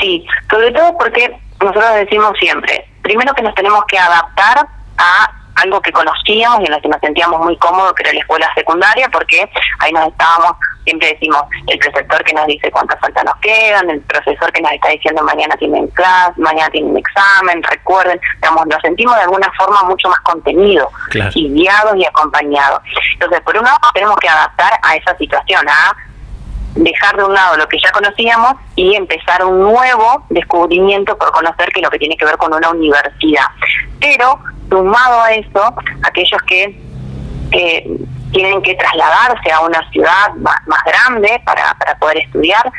Sí, 0.07 0.25
sobre 0.49 0.71
todo 0.71 0.97
porque 0.97 1.37
nosotros 1.61 1.95
decimos 1.97 2.33
siempre, 2.39 2.89
primero 3.03 3.35
que 3.35 3.43
nos 3.43 3.57
tenemos 3.57 3.85
que 3.87 3.99
adaptar 3.99 4.69
a 4.99 5.31
algo 5.57 5.81
que 5.81 5.91
conocíamos 5.91 6.61
y 6.61 6.67
en 6.67 6.71
lo 6.71 6.81
que 6.81 6.89
nos 6.89 7.01
sentíamos 7.01 7.41
muy 7.41 7.57
cómodos, 7.57 7.93
que 7.95 8.05
era 8.05 8.13
la 8.13 8.21
escuela 8.21 8.49
secundaria, 8.55 9.09
porque 9.09 9.51
ahí 9.81 9.93
nos 9.93 10.07
estábamos, 10.07 10.53
siempre 10.85 11.09
decimos, 11.09 11.43
el 11.67 11.79
preceptor 11.81 12.23
que 12.23 12.35
nos 12.35 12.47
dice 12.47 12.71
cuántas 12.71 13.01
faltas 13.01 13.25
nos 13.25 13.35
quedan, 13.39 13.91
el 13.91 14.01
profesor 14.03 14.53
que 14.53 14.63
nos 14.63 14.71
está 14.71 14.91
diciendo 14.91 15.25
mañana 15.25 15.57
tienen 15.57 15.89
clase, 15.89 16.41
mañana 16.41 16.71
tienen 16.71 16.97
examen, 16.97 17.61
recuerden, 17.65 18.21
digamos, 18.37 18.65
nos 18.67 18.81
sentimos 18.83 19.17
de 19.17 19.23
alguna 19.23 19.51
forma 19.59 19.83
mucho 19.89 20.09
más 20.09 20.21
contenidos 20.21 20.89
y 21.35 21.53
guiados 21.53 21.97
y 21.97 22.05
acompañados. 22.05 22.81
Entonces, 23.15 23.41
por 23.41 23.57
un 23.57 23.65
lado, 23.65 23.79
tenemos 23.93 24.17
que 24.19 24.29
adaptar 24.29 24.73
a 24.85 24.95
esa 24.95 25.17
situación, 25.17 25.69
a 25.69 25.97
dejar 26.77 27.17
de 27.17 27.25
un 27.25 27.35
lado 27.35 27.57
lo 27.57 27.69
que 27.69 27.79
ya 27.79 27.91
conocíamos 27.91 28.55
y 28.77 28.95
empezar 28.95 29.45
un 29.45 29.61
nuevo 29.61 30.25
descubrimiento 30.31 31.17
por 31.19 31.33
conocer 31.33 31.71
que 31.71 31.81
lo 31.81 31.91
que 31.91 31.99
tiene 31.99 32.17
que 32.17 32.25
ver 32.25 32.37
con 32.37 32.53
una 32.53 32.71
universidad. 32.71 33.47
Pero 34.01 34.39
sumado 34.69 35.23
a 35.23 35.33
eso, 35.33 35.75
aquellos 36.03 36.41
que 36.43 36.81
tienen 38.33 38.61
que 38.63 38.75
trasladarse 38.75 39.51
a 39.51 39.61
una 39.61 39.91
ciudad 39.91 40.35
más, 40.37 40.61
grande 40.85 41.41
para, 41.45 41.75
para 41.79 41.99
poder 41.99 42.19
estudiar, 42.19 42.71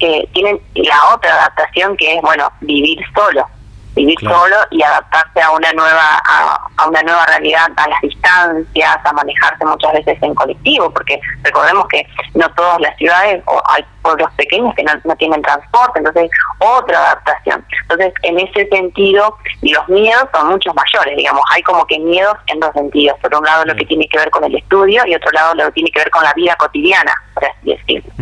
eh, 0.00 0.26
tienen 0.32 0.60
la 0.74 1.14
otra 1.14 1.34
adaptación 1.34 1.96
que 1.96 2.16
es, 2.16 2.22
bueno, 2.22 2.50
vivir 2.60 2.98
solo 3.14 3.46
vivir 3.94 4.18
solo 4.20 4.56
y 4.70 4.82
adaptarse 4.82 5.40
a 5.40 5.50
una 5.50 5.72
nueva 5.72 6.22
a, 6.26 6.88
una 6.88 7.02
nueva 7.02 7.26
realidad 7.26 7.70
a 7.76 7.88
las 7.88 8.00
distancias 8.00 8.96
a 9.04 9.12
manejarse 9.12 9.64
muchas 9.64 9.92
veces 9.92 10.18
en 10.22 10.34
colectivo 10.34 10.90
porque 10.90 11.20
recordemos 11.42 11.86
que 11.88 12.06
no 12.34 12.48
todas 12.54 12.80
las 12.80 12.96
ciudades 12.96 13.42
o 13.46 13.62
hay 13.66 13.84
pueblos 14.02 14.30
pequeños 14.36 14.74
que 14.74 14.82
no, 14.82 15.16
tienen 15.16 15.42
transporte 15.42 15.98
entonces 15.98 16.30
otra 16.58 16.98
adaptación. 16.98 17.64
Entonces 17.82 18.12
en 18.22 18.38
ese 18.40 18.68
sentido 18.68 19.36
los 19.62 19.88
miedos 19.88 20.28
son 20.32 20.48
muchos 20.48 20.74
mayores 20.74 21.16
digamos 21.16 21.42
hay 21.52 21.62
como 21.62 21.86
que 21.86 21.98
miedos 21.98 22.36
en 22.46 22.60
dos 22.60 22.72
sentidos. 22.74 23.18
Por 23.20 23.34
un 23.34 23.44
lado 23.44 23.64
lo 23.64 23.74
que 23.74 23.84
tiene 23.84 24.08
que 24.08 24.18
ver 24.18 24.30
con 24.30 24.44
el 24.44 24.56
estudio 24.56 25.06
y 25.06 25.14
otro 25.14 25.30
lado 25.32 25.54
lo 25.54 25.66
que 25.66 25.72
tiene 25.72 25.90
que 25.90 26.00
ver 26.00 26.10
con 26.10 26.24
la 26.24 26.32
vida 26.34 26.56
cotidiana 26.56 27.12
por 27.34 27.44
así 27.44 27.76
decirlo 27.76 28.12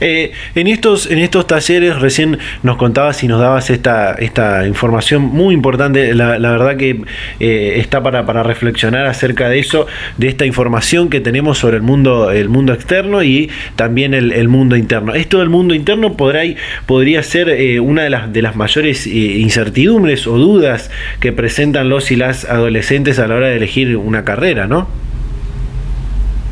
eh, 0.00 0.32
en 0.54 0.66
estos 0.66 1.10
en 1.10 1.18
estos 1.18 1.46
talleres 1.46 2.00
recién 2.00 2.38
nos 2.62 2.76
contabas 2.76 3.22
y 3.22 3.28
nos 3.28 3.40
dabas 3.40 3.70
esta 3.70 4.12
esta 4.14 4.66
información 4.66 5.22
muy 5.22 5.54
importante. 5.54 6.14
La, 6.14 6.36
verdad 6.38 6.76
que 6.76 7.02
eh, 7.40 7.74
está 7.78 8.02
para, 8.02 8.24
para 8.24 8.42
reflexionar 8.42 9.06
acerca 9.06 9.48
de 9.48 9.58
eso 9.58 9.86
de 10.16 10.28
esta 10.28 10.46
información 10.46 11.10
que 11.10 11.20
tenemos 11.20 11.58
sobre 11.58 11.76
el 11.76 11.82
mundo 11.82 12.30
el 12.30 12.48
mundo 12.48 12.72
externo 12.72 13.22
y 13.22 13.50
también 13.76 14.14
el, 14.14 14.48
mundo 14.48 14.76
interno. 14.76 15.14
Esto 15.14 15.38
del 15.38 15.48
mundo 15.48 15.74
interno 15.74 16.16
podrá, 16.16 16.42
podría 16.86 17.22
ser 17.22 17.48
eh, 17.48 17.80
una 17.80 18.02
de 18.02 18.10
las 18.10 18.32
de 18.32 18.42
las 18.42 18.56
mayores 18.56 19.06
incertidumbres 19.06 20.26
o 20.26 20.38
dudas 20.38 20.90
que 21.20 21.32
presentan 21.32 21.88
los 21.88 22.10
y 22.10 22.16
las 22.16 22.44
adolescentes 22.44 23.18
a 23.18 23.26
la 23.26 23.34
hora 23.34 23.48
de 23.48 23.56
elegir 23.56 23.96
una 23.96 24.24
carrera 24.24 24.66
no 24.66 24.88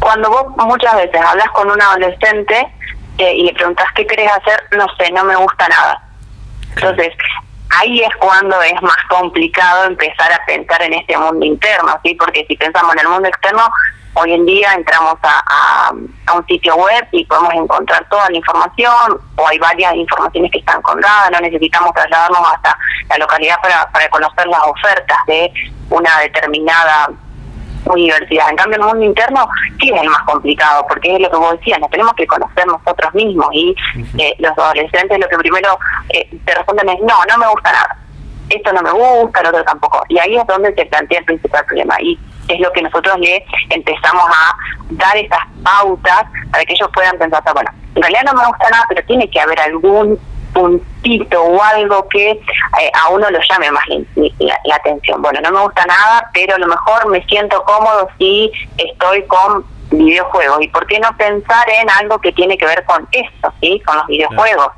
cuando 0.05 0.28
vos 0.30 0.66
muchas 0.66 0.95
veces 0.97 1.20
hablas 1.20 1.49
con 1.51 1.70
un 1.70 1.80
adolescente 1.80 2.55
eh, 3.18 3.34
y 3.34 3.44
le 3.44 3.54
preguntas 3.54 3.86
qué 3.94 4.06
querés 4.06 4.30
hacer, 4.32 4.62
no 4.76 4.86
sé, 4.98 5.10
no 5.12 5.24
me 5.24 5.36
gusta 5.36 5.68
nada. 5.68 6.02
Entonces, 6.74 7.12
ahí 7.70 8.00
es 8.00 8.16
cuando 8.16 8.60
es 8.62 8.80
más 8.82 8.96
complicado 9.08 9.84
empezar 9.84 10.32
a 10.32 10.44
pensar 10.46 10.82
en 10.82 10.94
este 10.94 11.16
mundo 11.16 11.44
interno, 11.44 11.98
¿sí? 12.04 12.14
Porque 12.14 12.44
si 12.46 12.56
pensamos 12.56 12.92
en 12.94 13.00
el 13.00 13.08
mundo 13.08 13.28
externo, 13.28 13.68
hoy 14.14 14.32
en 14.32 14.46
día 14.46 14.72
entramos 14.74 15.16
a, 15.22 15.90
a, 16.26 16.32
un 16.34 16.46
sitio 16.46 16.76
web 16.76 17.06
y 17.12 17.24
podemos 17.24 17.52
encontrar 17.54 18.06
toda 18.08 18.28
la 18.30 18.36
información, 18.36 19.20
o 19.36 19.48
hay 19.48 19.58
varias 19.58 19.94
informaciones 19.94 20.50
que 20.50 20.58
están 20.58 20.82
colgadas, 20.82 21.30
no 21.30 21.40
necesitamos 21.40 21.92
trasladarnos 21.94 22.40
hasta 22.52 22.76
la 23.10 23.18
localidad 23.18 23.60
para, 23.60 23.90
para 23.90 24.08
conocer 24.08 24.46
las 24.46 24.60
ofertas 24.64 25.18
de 25.26 25.52
una 25.90 26.18
determinada 26.20 27.08
universidad. 27.87 28.51
En 28.51 28.57
cambio, 28.57 28.76
en 28.76 28.82
el 28.82 28.89
mundo 28.89 29.05
interno 29.05 29.49
sí 29.80 29.91
es 29.91 30.01
el 30.01 30.09
más 30.09 30.22
complicado, 30.22 30.87
porque 30.89 31.14
es 31.14 31.20
lo 31.20 31.30
que 31.30 31.37
vos 31.37 31.59
decías, 31.59 31.80
nos 31.80 31.91
tenemos 31.91 32.12
que 32.14 32.26
conocer 32.26 32.66
nosotros 32.66 33.14
mismos 33.14 33.49
y 33.53 33.74
eh, 34.18 34.35
los 34.39 34.57
adolescentes 34.59 35.18
lo 35.18 35.28
que 35.28 35.37
primero 35.39 35.78
eh, 36.11 36.28
te 36.45 36.55
responden 36.55 36.89
es, 36.89 37.01
no, 37.01 37.14
no 37.28 37.39
me 37.39 37.49
gusta 37.49 37.72
nada. 37.72 37.97
Esto 38.49 38.72
no 38.72 38.82
me 38.82 38.91
gusta, 38.91 39.43
lo 39.43 39.49
otro 39.49 39.64
tampoco. 39.64 40.03
Y 40.09 40.18
ahí 40.18 40.37
es 40.37 40.47
donde 40.47 40.74
se 40.74 40.85
plantea 40.87 41.20
el 41.20 41.24
principal 41.24 41.64
problema. 41.64 41.97
Y 42.01 42.18
es 42.49 42.61
lo 42.61 42.70
que 42.72 42.82
nosotros 42.82 43.18
le 43.18 43.43
empezamos 43.70 44.24
a 44.28 44.55
dar 44.91 45.16
esas 45.16 45.41
pautas 45.62 46.24
para 46.51 46.64
que 46.64 46.74
ellos 46.74 46.91
puedan 46.93 47.16
pensar, 47.18 47.43
bueno, 47.55 47.70
en 47.95 48.03
realidad 48.03 48.22
no 48.26 48.35
me 48.35 48.47
gusta 48.47 48.70
nada, 48.70 48.85
pero 48.89 49.03
tiene 49.07 49.30
que 49.30 49.41
haber 49.41 49.59
algún 49.61 50.18
puntito 50.55 51.42
o 51.42 51.62
algo 51.62 52.09
que 52.09 52.30
eh, 52.30 52.90
a 52.94 53.09
uno 53.11 53.28
lo 53.30 53.38
llame 53.50 53.70
más 53.70 53.84
la, 54.38 54.76
atención. 54.76 55.20
Bueno, 55.20 55.40
no 55.42 55.50
me 55.50 55.61
gusta 55.61 55.84
nada, 55.84 56.30
pero 56.32 56.55
a 56.55 56.59
lo 56.59 56.66
mejor 56.66 57.09
me 57.09 57.22
siento 57.26 57.62
cómodo 57.64 58.09
si 58.18 58.50
estoy 58.78 59.22
con 59.24 59.64
videojuegos. 59.90 60.62
¿Y 60.62 60.68
por 60.68 60.86
qué 60.86 60.98
no 60.98 61.14
pensar 61.16 61.68
en 61.68 61.90
algo 61.90 62.18
que 62.20 62.32
tiene 62.32 62.57
que 62.57 62.66
ver 62.66 62.84
con 62.84 63.07
esto, 63.12 63.52
¿sí? 63.61 63.82
con 63.84 63.96
los 63.96 64.07
videojuegos? 64.07 64.68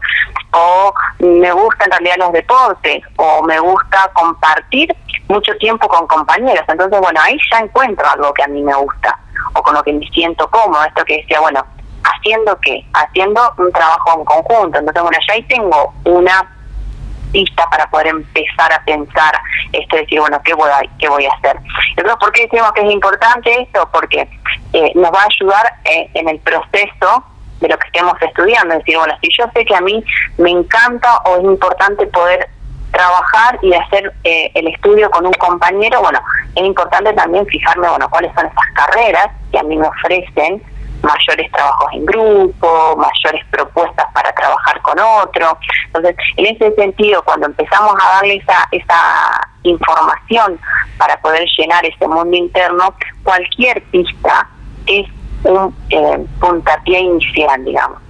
O 0.53 0.93
me 1.19 1.53
gusta 1.53 1.85
en 1.85 1.91
realidad 1.91 2.17
los 2.19 2.33
deportes, 2.33 3.03
o 3.17 3.43
me 3.43 3.59
gusta 3.61 4.11
compartir 4.15 4.95
mucho 5.29 5.55
tiempo 5.59 5.87
con 5.89 6.07
compañeros. 6.07 6.65
Entonces, 6.67 7.01
bueno, 7.01 7.21
ahí 7.23 7.37
ya 7.51 7.59
encuentro 7.59 8.07
algo 8.09 8.33
que 8.33 8.43
a 8.43 8.49
mí 8.49 8.63
me 8.63 8.75
gusta, 8.75 9.19
o 9.55 9.63
con 9.63 9.75
lo 9.75 9.83
que 9.83 9.93
me 9.93 10.07
siento 10.09 10.49
cómodo. 10.51 10.83
Esto 10.85 11.05
que 11.05 11.19
decía, 11.19 11.41
bueno, 11.41 11.65
haciendo 12.07 12.59
qué? 12.61 12.85
Haciendo 12.93 13.41
un 13.59 13.73
trabajo 13.73 14.19
en 14.19 14.25
conjunto. 14.25 14.79
Entonces, 14.79 15.03
bueno, 15.03 15.19
ya 15.27 15.35
ahí 15.35 15.43
tengo 15.45 15.95
una 16.05 16.57
pista 17.33 17.69
para 17.71 17.89
poder 17.91 18.09
empezar 18.09 18.73
a 18.73 18.83
pensar 18.85 19.39
esto, 19.73 19.97
decir, 19.97 20.21
bueno, 20.21 20.41
¿qué 20.45 20.55
voy 20.55 20.71
a, 20.71 20.81
qué 20.99 21.09
voy 21.09 21.27
a 21.27 21.33
hacer? 21.33 21.57
Entonces, 21.91 22.17
¿por 22.19 22.33
qué 22.33 22.43
decimos 22.43 22.73
que 22.73 22.81
es 22.83 22.93
importante 22.93 23.63
esto? 23.63 23.89
Porque 23.93 24.29
eh, 24.73 24.93
nos 24.95 25.13
va 25.13 25.23
a 25.23 25.27
ayudar 25.27 25.65
eh, 25.85 26.11
en 26.15 26.29
el 26.29 26.39
proceso 26.41 27.25
de 27.61 27.69
lo 27.69 27.79
que 27.79 27.87
estemos 27.87 28.15
estudiando. 28.21 28.75
Es 28.75 28.81
decir, 28.81 28.99
bueno, 28.99 29.15
si 29.21 29.29
yo 29.37 29.45
sé 29.55 29.65
que 29.65 29.75
a 29.75 29.81
mí 29.81 30.03
me 30.39 30.51
encanta 30.51 31.19
o 31.27 31.37
es 31.37 31.45
importante 31.45 32.07
poder 32.07 32.49
trabajar 32.93 33.59
y 33.63 33.75
hacer 33.75 34.13
eh, 34.25 34.51
el 34.55 34.69
estudio 34.69 35.11
con 35.11 35.27
un 35.27 35.33
compañero, 35.35 36.01
bueno, 36.01 36.21
es 36.55 36.65
importante 36.65 37.13
también 37.13 37.47
fijarme, 37.47 37.89
bueno, 37.89 38.09
cuáles 38.09 38.33
son 38.35 38.47
esas 38.47 38.67
carreras 38.75 39.29
que 39.53 39.59
a 39.59 39.63
mí 39.63 39.77
me 39.77 39.87
ofrecen 39.87 40.63
mayores 41.03 41.51
trabajos 41.53 41.89
en 41.93 42.07
grupo, 42.07 42.97
mayores 42.97 43.45
propuestas 43.51 44.07
para 44.13 44.33
trabajar 44.33 44.81
con 44.83 44.99
otro. 44.99 45.59
Entonces, 45.87 46.17
en 46.37 46.47
ese 46.47 46.75
sentido, 46.75 47.23
cuando 47.25 47.47
empezamos 47.47 47.95
a 48.03 48.15
darle 48.17 48.37
esa, 48.37 48.69
esa 48.71 49.49
información 49.63 50.59
para 50.99 51.21
poder 51.21 51.47
llenar 51.59 51.85
ese 51.85 52.07
mundo 52.07 52.37
interno, 52.37 52.95
cualquier 53.23 53.83
pista 53.85 54.49
es 54.87 55.07
un 55.45 55.75
eh, 55.91 56.27
puntapié 56.41 57.01
inicial, 57.01 57.65
digamos. 57.65 58.06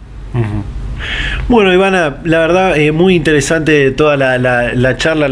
Bueno, 1.49 1.73
Ivana, 1.73 2.17
la 2.25 2.41
verdad, 2.41 2.77
eh, 2.77 2.93
muy 2.93 3.15
interesante 3.15 3.91
toda 3.93 4.17
la, 4.17 4.39
la, 4.39 4.97
charla, 4.97 5.29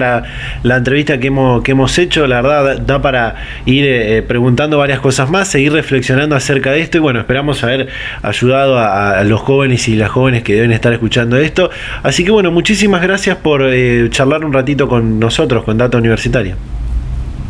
la, 0.62 0.76
entrevista 0.76 1.18
que 1.18 1.28
hemos, 1.28 1.98
hecho. 1.98 2.26
La 2.26 2.40
verdad, 2.40 2.78
da 2.78 3.02
para 3.02 3.34
ir 3.66 3.84
eh, 3.86 4.22
preguntando 4.22 4.78
varias 4.78 5.00
cosas 5.00 5.30
más, 5.30 5.48
seguir 5.48 5.72
reflexionando 5.72 6.36
acerca 6.36 6.72
de 6.72 6.80
esto. 6.80 6.98
Y 6.98 7.00
bueno, 7.00 7.20
esperamos 7.20 7.62
haber 7.64 7.88
ayudado 8.22 8.78
a, 8.78 9.22
los 9.24 9.40
jóvenes 9.40 9.88
y 9.88 9.96
las 9.96 10.10
jóvenes 10.10 10.42
que 10.42 10.54
deben 10.54 10.72
estar 10.72 10.92
escuchando 10.92 11.36
esto. 11.36 11.70
Así 12.02 12.24
que 12.24 12.30
bueno, 12.30 12.50
muchísimas 12.50 13.02
gracias 13.02 13.36
por 13.36 13.62
eh, 13.64 14.08
charlar 14.10 14.44
un 14.44 14.52
ratito 14.52 14.88
con 14.88 15.18
nosotros, 15.18 15.64
con 15.64 15.78
Data 15.78 15.98
Universitaria. 15.98 16.56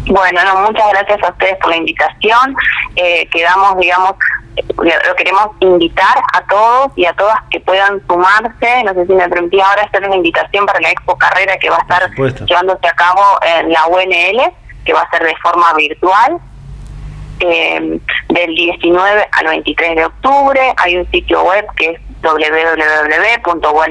Bueno, 0.06 0.40
no, 0.44 0.60
muchas 0.66 0.88
gracias 0.90 1.22
a 1.22 1.30
ustedes 1.30 1.56
por 1.58 1.70
la 1.70 1.76
invitación. 1.76 2.56
quedamos, 3.30 3.78
digamos, 3.78 4.14
lo 4.56 5.16
queremos 5.16 5.48
invitar 5.60 6.16
a 6.32 6.42
todos 6.46 6.92
y 6.96 7.06
a 7.06 7.12
todas 7.14 7.36
que 7.50 7.60
puedan 7.60 8.00
sumarse. 8.06 8.84
No 8.84 8.94
sé 8.94 9.06
si 9.06 9.12
me 9.12 9.28
permitís 9.28 9.62
ahora 9.62 9.82
hacer 9.82 10.06
una 10.06 10.16
invitación 10.16 10.66
para 10.66 10.80
la 10.80 10.90
Expo 10.90 11.16
Carrera 11.16 11.56
que 11.58 11.70
va 11.70 11.78
a 11.78 11.80
estar 11.80 12.10
llevándose 12.46 12.86
a 12.86 12.92
cabo 12.92 13.22
en 13.42 13.72
la 13.72 13.86
UNL, 13.86 14.52
que 14.84 14.92
va 14.92 15.00
a 15.00 15.10
ser 15.10 15.24
de 15.24 15.34
forma 15.36 15.72
virtual. 15.74 16.38
Eh, 17.40 18.00
del 18.28 18.54
19 18.54 19.28
al 19.32 19.46
23 19.46 19.96
de 19.96 20.04
octubre 20.04 20.72
hay 20.76 20.96
un 20.96 21.10
sitio 21.10 21.42
web 21.42 21.66
que 21.76 21.90
es 21.90 22.00
www.unl.edu.ar 22.24 23.84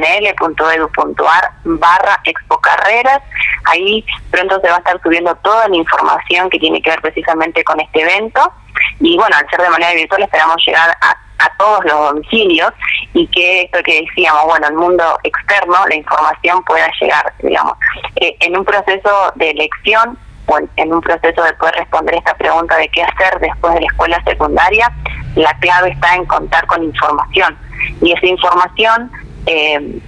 barra 1.63 2.19
Expo 2.23 2.59
Carreras. 2.59 3.21
Ahí 3.65 4.03
pronto 4.31 4.59
se 4.61 4.67
va 4.67 4.75
a 4.75 4.79
estar 4.79 4.99
subiendo 5.01 5.35
toda 5.35 5.67
la 5.67 5.75
información 5.75 6.49
que 6.49 6.57
tiene 6.59 6.81
que 6.81 6.89
ver 6.89 7.01
precisamente 7.01 7.63
con 7.63 7.79
este 7.79 8.01
evento. 8.01 8.51
Y 8.99 9.15
bueno, 9.17 9.35
al 9.37 9.47
ser 9.49 9.61
de 9.61 9.69
manera 9.69 9.93
virtual 9.93 10.23
esperamos 10.23 10.57
llegar 10.65 10.97
a, 11.01 11.17
todos 11.57 11.83
los 11.85 11.93
domicilios 11.93 12.71
y 13.13 13.27
que 13.27 13.63
esto 13.63 13.83
que 13.83 14.01
decíamos, 14.01 14.45
bueno, 14.45 14.67
el 14.67 14.75
mundo 14.75 15.03
externo, 15.23 15.75
la 15.87 15.95
información 15.95 16.63
pueda 16.63 16.89
llegar, 16.99 17.33
digamos, 17.39 17.77
eh, 18.15 18.35
en 18.39 18.57
un 18.57 18.63
proceso 18.65 19.31
de 19.35 19.51
elección 19.51 20.17
o 20.45 20.57
en, 20.75 20.93
un 20.93 21.01
proceso 21.01 21.43
de 21.43 21.53
poder 21.53 21.75
responder 21.75 22.15
esta 22.15 22.33
pregunta 22.35 22.77
de 22.77 22.87
qué 22.89 23.03
hacer 23.03 23.39
después 23.39 23.73
de 23.73 23.81
la 23.81 23.87
escuela 23.87 24.23
secundaria, 24.25 24.91
la 25.35 25.53
clave 25.59 25.91
está 25.91 26.15
en 26.15 26.25
contar 26.25 26.65
con 26.67 26.83
información. 26.83 27.57
Y 28.01 28.11
esa 28.11 28.25
información 28.25 29.11
eh, 29.45 29.99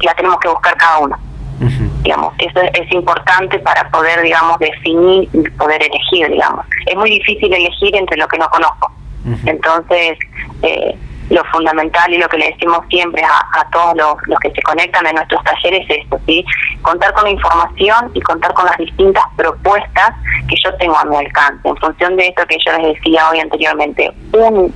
la 0.00 0.14
tenemos 0.14 0.38
que 0.40 0.48
buscar 0.48 0.76
cada 0.76 0.98
uno. 0.98 1.18
Digamos, 2.02 2.34
eso 2.38 2.60
es, 2.60 2.90
importante 2.90 3.56
para 3.60 3.88
poder, 3.90 4.20
digamos, 4.22 4.58
definir 4.58 5.28
y 5.32 5.48
poder 5.50 5.80
elegir, 5.80 6.28
digamos. 6.28 6.66
Es 6.86 6.96
muy 6.96 7.08
difícil 7.08 7.54
elegir 7.54 7.94
entre 7.94 8.16
lo 8.16 8.26
que 8.26 8.38
no 8.38 8.48
conozco. 8.50 8.90
Entonces, 9.46 10.18
eh, 10.62 10.98
lo 11.30 11.44
fundamental 11.46 12.12
y 12.12 12.18
lo 12.18 12.28
que 12.28 12.38
le 12.38 12.50
decimos 12.50 12.80
siempre 12.90 13.22
a, 13.22 13.66
todos 13.70 13.96
los, 13.96 14.16
los, 14.26 14.38
que 14.40 14.50
se 14.50 14.62
conectan 14.62 15.06
en 15.06 15.14
nuestros 15.14 15.42
talleres 15.44 15.88
es 15.88 15.98
esto, 16.04 16.20
¿sí? 16.26 16.44
Contar 16.82 17.12
con 17.14 17.24
la 17.24 17.30
información 17.30 18.10
y 18.14 18.20
contar 18.20 18.52
con 18.54 18.66
las 18.66 18.76
distintas 18.76 19.24
propuestas 19.36 20.14
que 20.48 20.56
yo 20.62 20.74
tengo 20.76 20.96
a 20.98 21.04
mi 21.04 21.16
alcance. 21.16 21.68
En 21.68 21.76
función 21.76 22.16
de 22.16 22.28
esto 22.28 22.46
que 22.46 22.58
yo 22.64 22.76
les 22.78 22.94
decía 22.94 23.30
hoy 23.30 23.40
anteriormente, 23.40 24.12
un, 24.32 24.74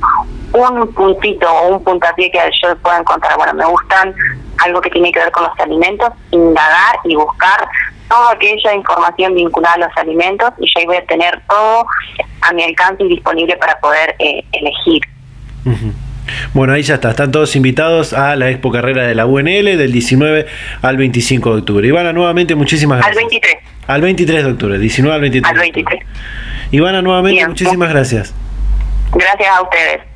un 0.57 0.93
puntito 0.93 1.51
o 1.51 1.77
un 1.77 1.85
puntapié 1.85 2.31
que 2.31 2.39
yo 2.63 2.77
pueda 2.79 2.99
encontrar, 2.99 3.37
bueno, 3.37 3.55
me 3.55 3.65
gustan 3.67 4.15
algo 4.59 4.81
que 4.81 4.91
tiene 4.91 5.13
que 5.13 5.21
ver 5.21 5.31
con 5.31 5.45
los 5.45 5.59
alimentos, 5.61 6.09
indagar 6.31 6.99
y 7.05 7.15
buscar 7.15 7.69
toda 8.09 8.33
aquella 8.33 8.75
información 8.75 9.35
vinculada 9.35 9.75
a 9.75 9.79
los 9.79 9.97
alimentos 9.97 10.51
y 10.59 10.67
yo 10.67 10.81
ahí 10.81 10.87
voy 10.87 10.97
a 10.97 11.07
tener 11.07 11.41
todo 11.49 11.87
a 12.43 12.53
mi 12.53 12.63
alcance 12.63 13.03
y 13.03 13.09
disponible 13.09 13.57
para 13.57 13.79
poder 13.81 14.15
eh, 14.19 14.45
elegir. 14.53 15.03
Bueno, 16.55 16.73
ahí 16.73 16.83
ya 16.83 16.95
está, 16.95 17.11
están 17.11 17.33
todos 17.33 17.57
invitados 17.57 18.13
a 18.13 18.37
la 18.37 18.51
Expo 18.51 18.71
Carrera 18.71 19.07
de 19.07 19.15
la 19.15 19.27
UNL 19.27 19.77
del 19.77 19.93
19 19.93 20.47
al 20.83 20.97
25 20.97 21.53
de 21.53 21.61
octubre. 21.61 21.89
Ivana, 21.89 22.13
nuevamente 22.13 22.55
muchísimas 22.55 22.99
gracias. 22.99 23.17
Al 23.17 23.31
23. 23.31 23.57
Al 23.87 24.01
23 24.01 24.45
de 24.45 24.51
octubre, 24.51 24.79
19 24.79 25.15
al 25.15 25.21
23. 25.21 25.53
Al 25.53 25.59
23. 25.59 26.01
Ivana, 26.73 27.03
nuevamente 27.03 27.47
muchísimas 27.47 27.91
gracias. 27.91 28.35
Gracias 29.13 29.49
a 29.49 29.63
ustedes. 29.63 30.16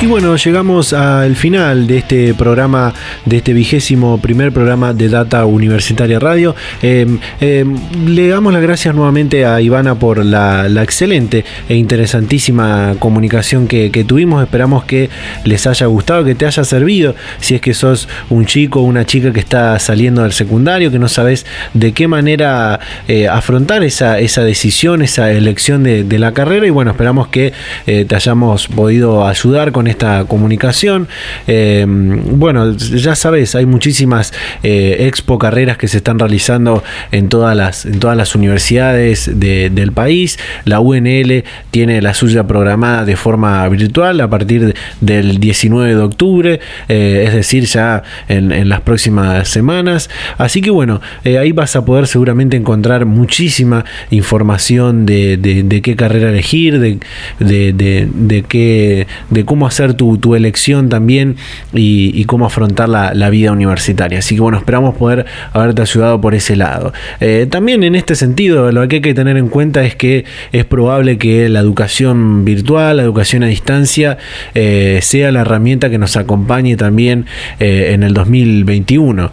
Y 0.00 0.06
bueno, 0.06 0.36
llegamos 0.36 0.92
al 0.92 1.34
final 1.34 1.88
de 1.88 1.98
este 1.98 2.32
programa, 2.32 2.94
de 3.24 3.38
este 3.38 3.52
vigésimo 3.52 4.18
primer 4.18 4.52
programa 4.52 4.92
de 4.92 5.08
Data 5.08 5.44
Universitaria 5.44 6.20
Radio. 6.20 6.54
Em, 6.82 7.18
em, 7.40 7.74
le 8.06 8.28
damos 8.28 8.52
las 8.52 8.62
gracias 8.62 8.94
nuevamente 8.94 9.44
a 9.44 9.60
Ivana 9.60 9.96
por 9.96 10.24
la, 10.24 10.68
excelente 10.80 11.44
e 11.68 11.74
interesantísima 11.74 12.94
comunicación 13.00 13.66
que, 13.66 13.90
tuvimos. 14.06 14.40
Esperamos 14.44 14.84
que 14.84 15.10
les 15.42 15.66
haya 15.66 15.86
gustado, 15.86 16.24
que 16.24 16.36
te 16.36 16.46
haya 16.46 16.62
servido. 16.62 17.16
Si 17.40 17.56
es 17.56 17.60
que 17.60 17.74
sos 17.74 18.08
un 18.30 18.46
chico 18.46 18.80
o 18.80 18.84
una 18.84 19.04
chica 19.04 19.32
que 19.32 19.40
está 19.40 19.76
saliendo 19.80 20.22
del 20.22 20.32
secundario, 20.32 20.92
que 20.92 21.00
no 21.00 21.08
sabes 21.08 21.44
de 21.74 21.90
qué 21.90 22.06
manera 22.06 22.78
eh, 23.08 23.26
afrontar 23.26 23.82
esa, 23.82 24.20
esa 24.20 24.44
decisión, 24.44 25.02
esa 25.02 25.32
elección 25.32 25.82
de, 25.82 26.04
de, 26.04 26.18
la 26.20 26.32
carrera. 26.32 26.68
Y 26.68 26.70
bueno, 26.70 26.92
esperamos 26.92 27.26
que 27.26 27.52
eh, 27.88 28.04
te 28.04 28.14
hayamos 28.14 28.68
podido 28.68 29.26
ayudar 29.26 29.72
con 29.72 29.87
esta 29.88 30.24
comunicación. 30.24 31.08
Eh, 31.46 31.84
bueno, 31.88 32.72
ya 32.76 33.14
sabes, 33.14 33.54
hay 33.54 33.66
muchísimas 33.66 34.32
eh, 34.62 34.96
expo 35.08 35.38
carreras 35.38 35.78
que 35.78 35.88
se 35.88 35.98
están 35.98 36.18
realizando 36.18 36.82
en 37.12 37.28
todas 37.28 37.56
las, 37.56 37.86
en 37.86 37.98
todas 37.98 38.16
las 38.16 38.34
universidades 38.34 39.30
del 39.38 39.92
país. 39.92 40.38
La 40.64 40.80
UNL 40.80 41.44
tiene 41.70 42.02
la 42.02 42.14
suya 42.14 42.46
programada 42.46 43.04
de 43.04 43.16
forma 43.16 43.68
virtual 43.68 44.20
a 44.20 44.28
partir 44.28 44.74
del 45.00 45.38
19 45.38 45.94
de 45.94 46.00
octubre, 46.00 46.60
eh, 46.88 47.24
es 47.26 47.34
decir, 47.34 47.64
ya 47.64 48.02
en, 48.28 48.68
las 48.68 48.80
próximas 48.82 49.48
semanas. 49.48 50.10
Así 50.36 50.60
que 50.60 50.70
bueno, 50.70 51.00
ahí 51.24 51.52
vas 51.52 51.76
a 51.76 51.84
poder 51.84 52.06
seguramente 52.06 52.56
encontrar 52.56 53.06
muchísima 53.06 53.84
información 54.10 55.06
de, 55.06 55.80
qué 55.82 55.96
carrera 55.96 56.30
elegir, 56.30 56.78
de, 56.78 56.98
de, 57.38 58.44
qué, 58.48 59.06
de 59.30 59.44
cómo 59.44 59.66
hacer 59.66 59.77
tu, 59.94 60.34
elección 60.34 60.88
también 60.88 61.36
y, 61.72 62.24
cómo 62.24 62.46
afrontar 62.46 62.88
la, 62.88 63.30
vida 63.30 63.52
universitaria. 63.52 64.18
Así 64.18 64.34
que 64.34 64.40
bueno, 64.40 64.58
esperamos 64.58 64.94
poder 64.96 65.26
haberte 65.52 65.82
ayudado 65.82 66.20
por 66.20 66.34
ese 66.34 66.56
lado. 66.56 66.92
Eh, 67.20 67.46
también 67.48 67.82
en 67.82 67.94
este 67.94 68.14
sentido, 68.14 68.72
lo 68.72 68.86
que 68.88 68.96
hay 68.96 69.02
que 69.02 69.14
tener 69.14 69.36
en 69.36 69.48
cuenta 69.48 69.84
es 69.84 69.94
que 69.94 70.24
es 70.52 70.64
probable 70.64 71.18
que 71.18 71.48
la 71.48 71.60
educación 71.60 72.44
virtual, 72.44 72.96
la 72.96 73.02
educación 73.02 73.42
a 73.42 73.46
distancia, 73.46 74.18
eh, 74.54 75.00
sea 75.02 75.30
la 75.30 75.40
herramienta 75.40 75.90
que 75.90 75.98
nos 75.98 76.16
acompañe 76.16 76.76
también 76.76 77.26
eh, 77.60 77.90
en 77.92 78.02
el 78.02 78.14
2021. 78.14 79.30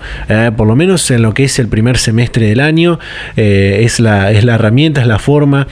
por 0.58 0.68
lo 0.68 0.76
menos 0.76 1.10
en 1.12 1.22
lo 1.22 1.34
que 1.34 1.46
es 1.46 1.58
el 1.60 1.68
primer 1.68 1.98
semestre 1.98 2.48
del 2.48 2.60
año, 2.60 3.00
es, 3.36 4.00
la, 4.00 4.32
es 4.32 4.43
la 4.43 4.56
herramienta, 4.56 5.02
es 5.02 5.08
la 5.08 5.20
forma 5.20 5.68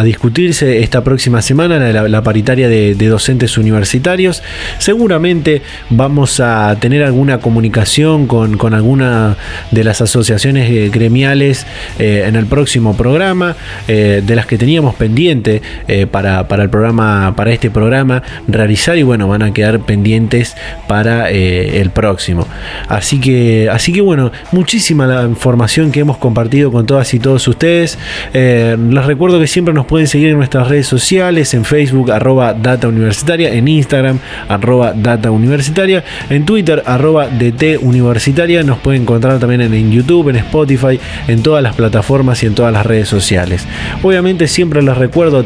discutirse 0.04 0.80
esta 0.80 1.04
próxima 1.04 1.42
semana 1.42 1.78
la, 1.92 2.22
paritaria 2.22 2.68
de, 2.68 2.94
docentes 2.94 3.58
universitarios. 3.58 4.42
Seguramente 4.78 5.62
vamos 5.90 6.40
a 6.40 6.76
tener 6.80 7.02
alguna 7.02 7.38
comunicación 7.38 8.26
con, 8.26 8.74
alguna 8.74 9.36
de 9.70 9.84
las 9.84 10.00
asociaciones 10.00 10.70
eh, 10.70 10.90
gremiales 10.92 11.66
eh, 11.98 12.24
en 12.26 12.36
el 12.36 12.46
próximo 12.46 12.96
programa, 12.96 13.56
eh, 13.88 14.22
de 14.24 14.36
las 14.36 14.46
que 14.46 14.56
teníamos 14.58 14.94
pendiente 14.94 15.62
para, 16.10 16.46
el 16.62 16.70
programa, 16.70 17.34
para 17.36 17.52
este 17.52 17.70
programa 17.70 18.22
realizar 18.48 18.96
y 18.96 19.02
bueno, 19.02 19.28
van 19.28 19.42
a 19.42 19.52
quedar 19.52 19.80
pendientes 19.80 20.56
para 20.88 21.30
el 21.30 21.90
próximo. 21.90 22.46
Así 22.88 23.20
que, 23.20 23.68
así 23.70 23.92
que 23.92 24.00
bueno, 24.00 24.32
muchísimas 24.52 25.08
la 25.14 25.28
información 25.28 25.92
que 25.92 26.00
hemos 26.00 26.18
compartido 26.18 26.70
con 26.72 26.86
todas 26.86 27.12
y 27.14 27.18
todos 27.18 27.46
ustedes. 27.48 27.98
Eh, 28.32 28.76
les 28.90 29.04
recuerdo 29.06 29.38
que 29.38 29.46
siempre 29.46 29.74
nos 29.74 29.86
pueden 29.86 30.06
seguir 30.06 30.28
en 30.28 30.36
nuestras 30.36 30.68
redes 30.68 30.86
sociales, 30.86 31.54
en 31.54 31.64
Facebook, 31.64 32.10
arroba 32.10 32.54
Data 32.54 32.88
Universitaria, 32.88 33.52
en 33.52 33.68
Instagram, 33.68 34.18
arroba 34.48 34.92
Data 34.94 35.30
Universitaria, 35.30 36.04
en 36.30 36.44
Twitter, 36.44 36.82
arroba 36.86 37.28
DT 37.28 37.78
Universitaria. 37.80 38.62
Nos 38.62 38.78
pueden 38.78 39.02
encontrar 39.02 39.38
también 39.38 39.60
en, 39.62 39.90
YouTube, 39.90 40.28
en 40.28 40.36
Spotify, 40.36 40.98
en 41.28 41.42
todas 41.42 41.62
las 41.62 41.74
plataformas 41.74 42.42
y 42.42 42.46
en 42.46 42.54
todas 42.54 42.72
las 42.72 42.86
redes 42.86 43.08
sociales. 43.08 43.66
Obviamente 44.02 44.48
siempre 44.48 44.82
les 44.82 44.96
recuerdo 44.96 45.44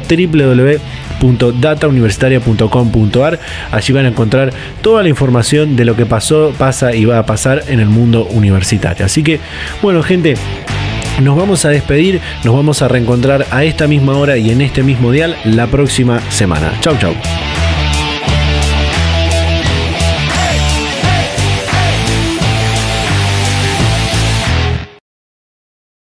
www.datauniversitaria.com.ar. 1.20 3.40
Allí 3.70 3.92
van 3.92 4.06
a 4.06 4.08
encontrar 4.08 4.52
toda 4.82 5.02
la 5.02 5.08
información 5.08 5.76
de 5.76 5.84
lo 5.84 5.96
que 5.96 6.06
pasó, 6.06 6.52
pasa 6.56 6.94
y 6.94 7.04
va 7.04 7.18
a 7.18 7.26
pasar 7.26 7.64
en 7.68 7.80
el 7.80 7.88
mundo 7.88 8.26
universitario. 8.30 9.06
Así 9.06 9.22
que 9.22 9.40
bueno, 9.82 10.02
gente. 10.02 10.34
Nos 11.22 11.34
vamos 11.34 11.64
a 11.64 11.70
despedir, 11.70 12.20
nos 12.44 12.54
vamos 12.54 12.82
a 12.82 12.88
reencontrar 12.88 13.46
a 13.50 13.64
esta 13.64 13.86
misma 13.86 14.18
hora 14.18 14.36
y 14.36 14.50
en 14.50 14.60
este 14.60 14.82
mismo 14.82 15.10
dial 15.10 15.34
la 15.44 15.66
próxima 15.66 16.20
semana. 16.30 16.70
Chau, 16.82 16.94
chau. 16.98 17.14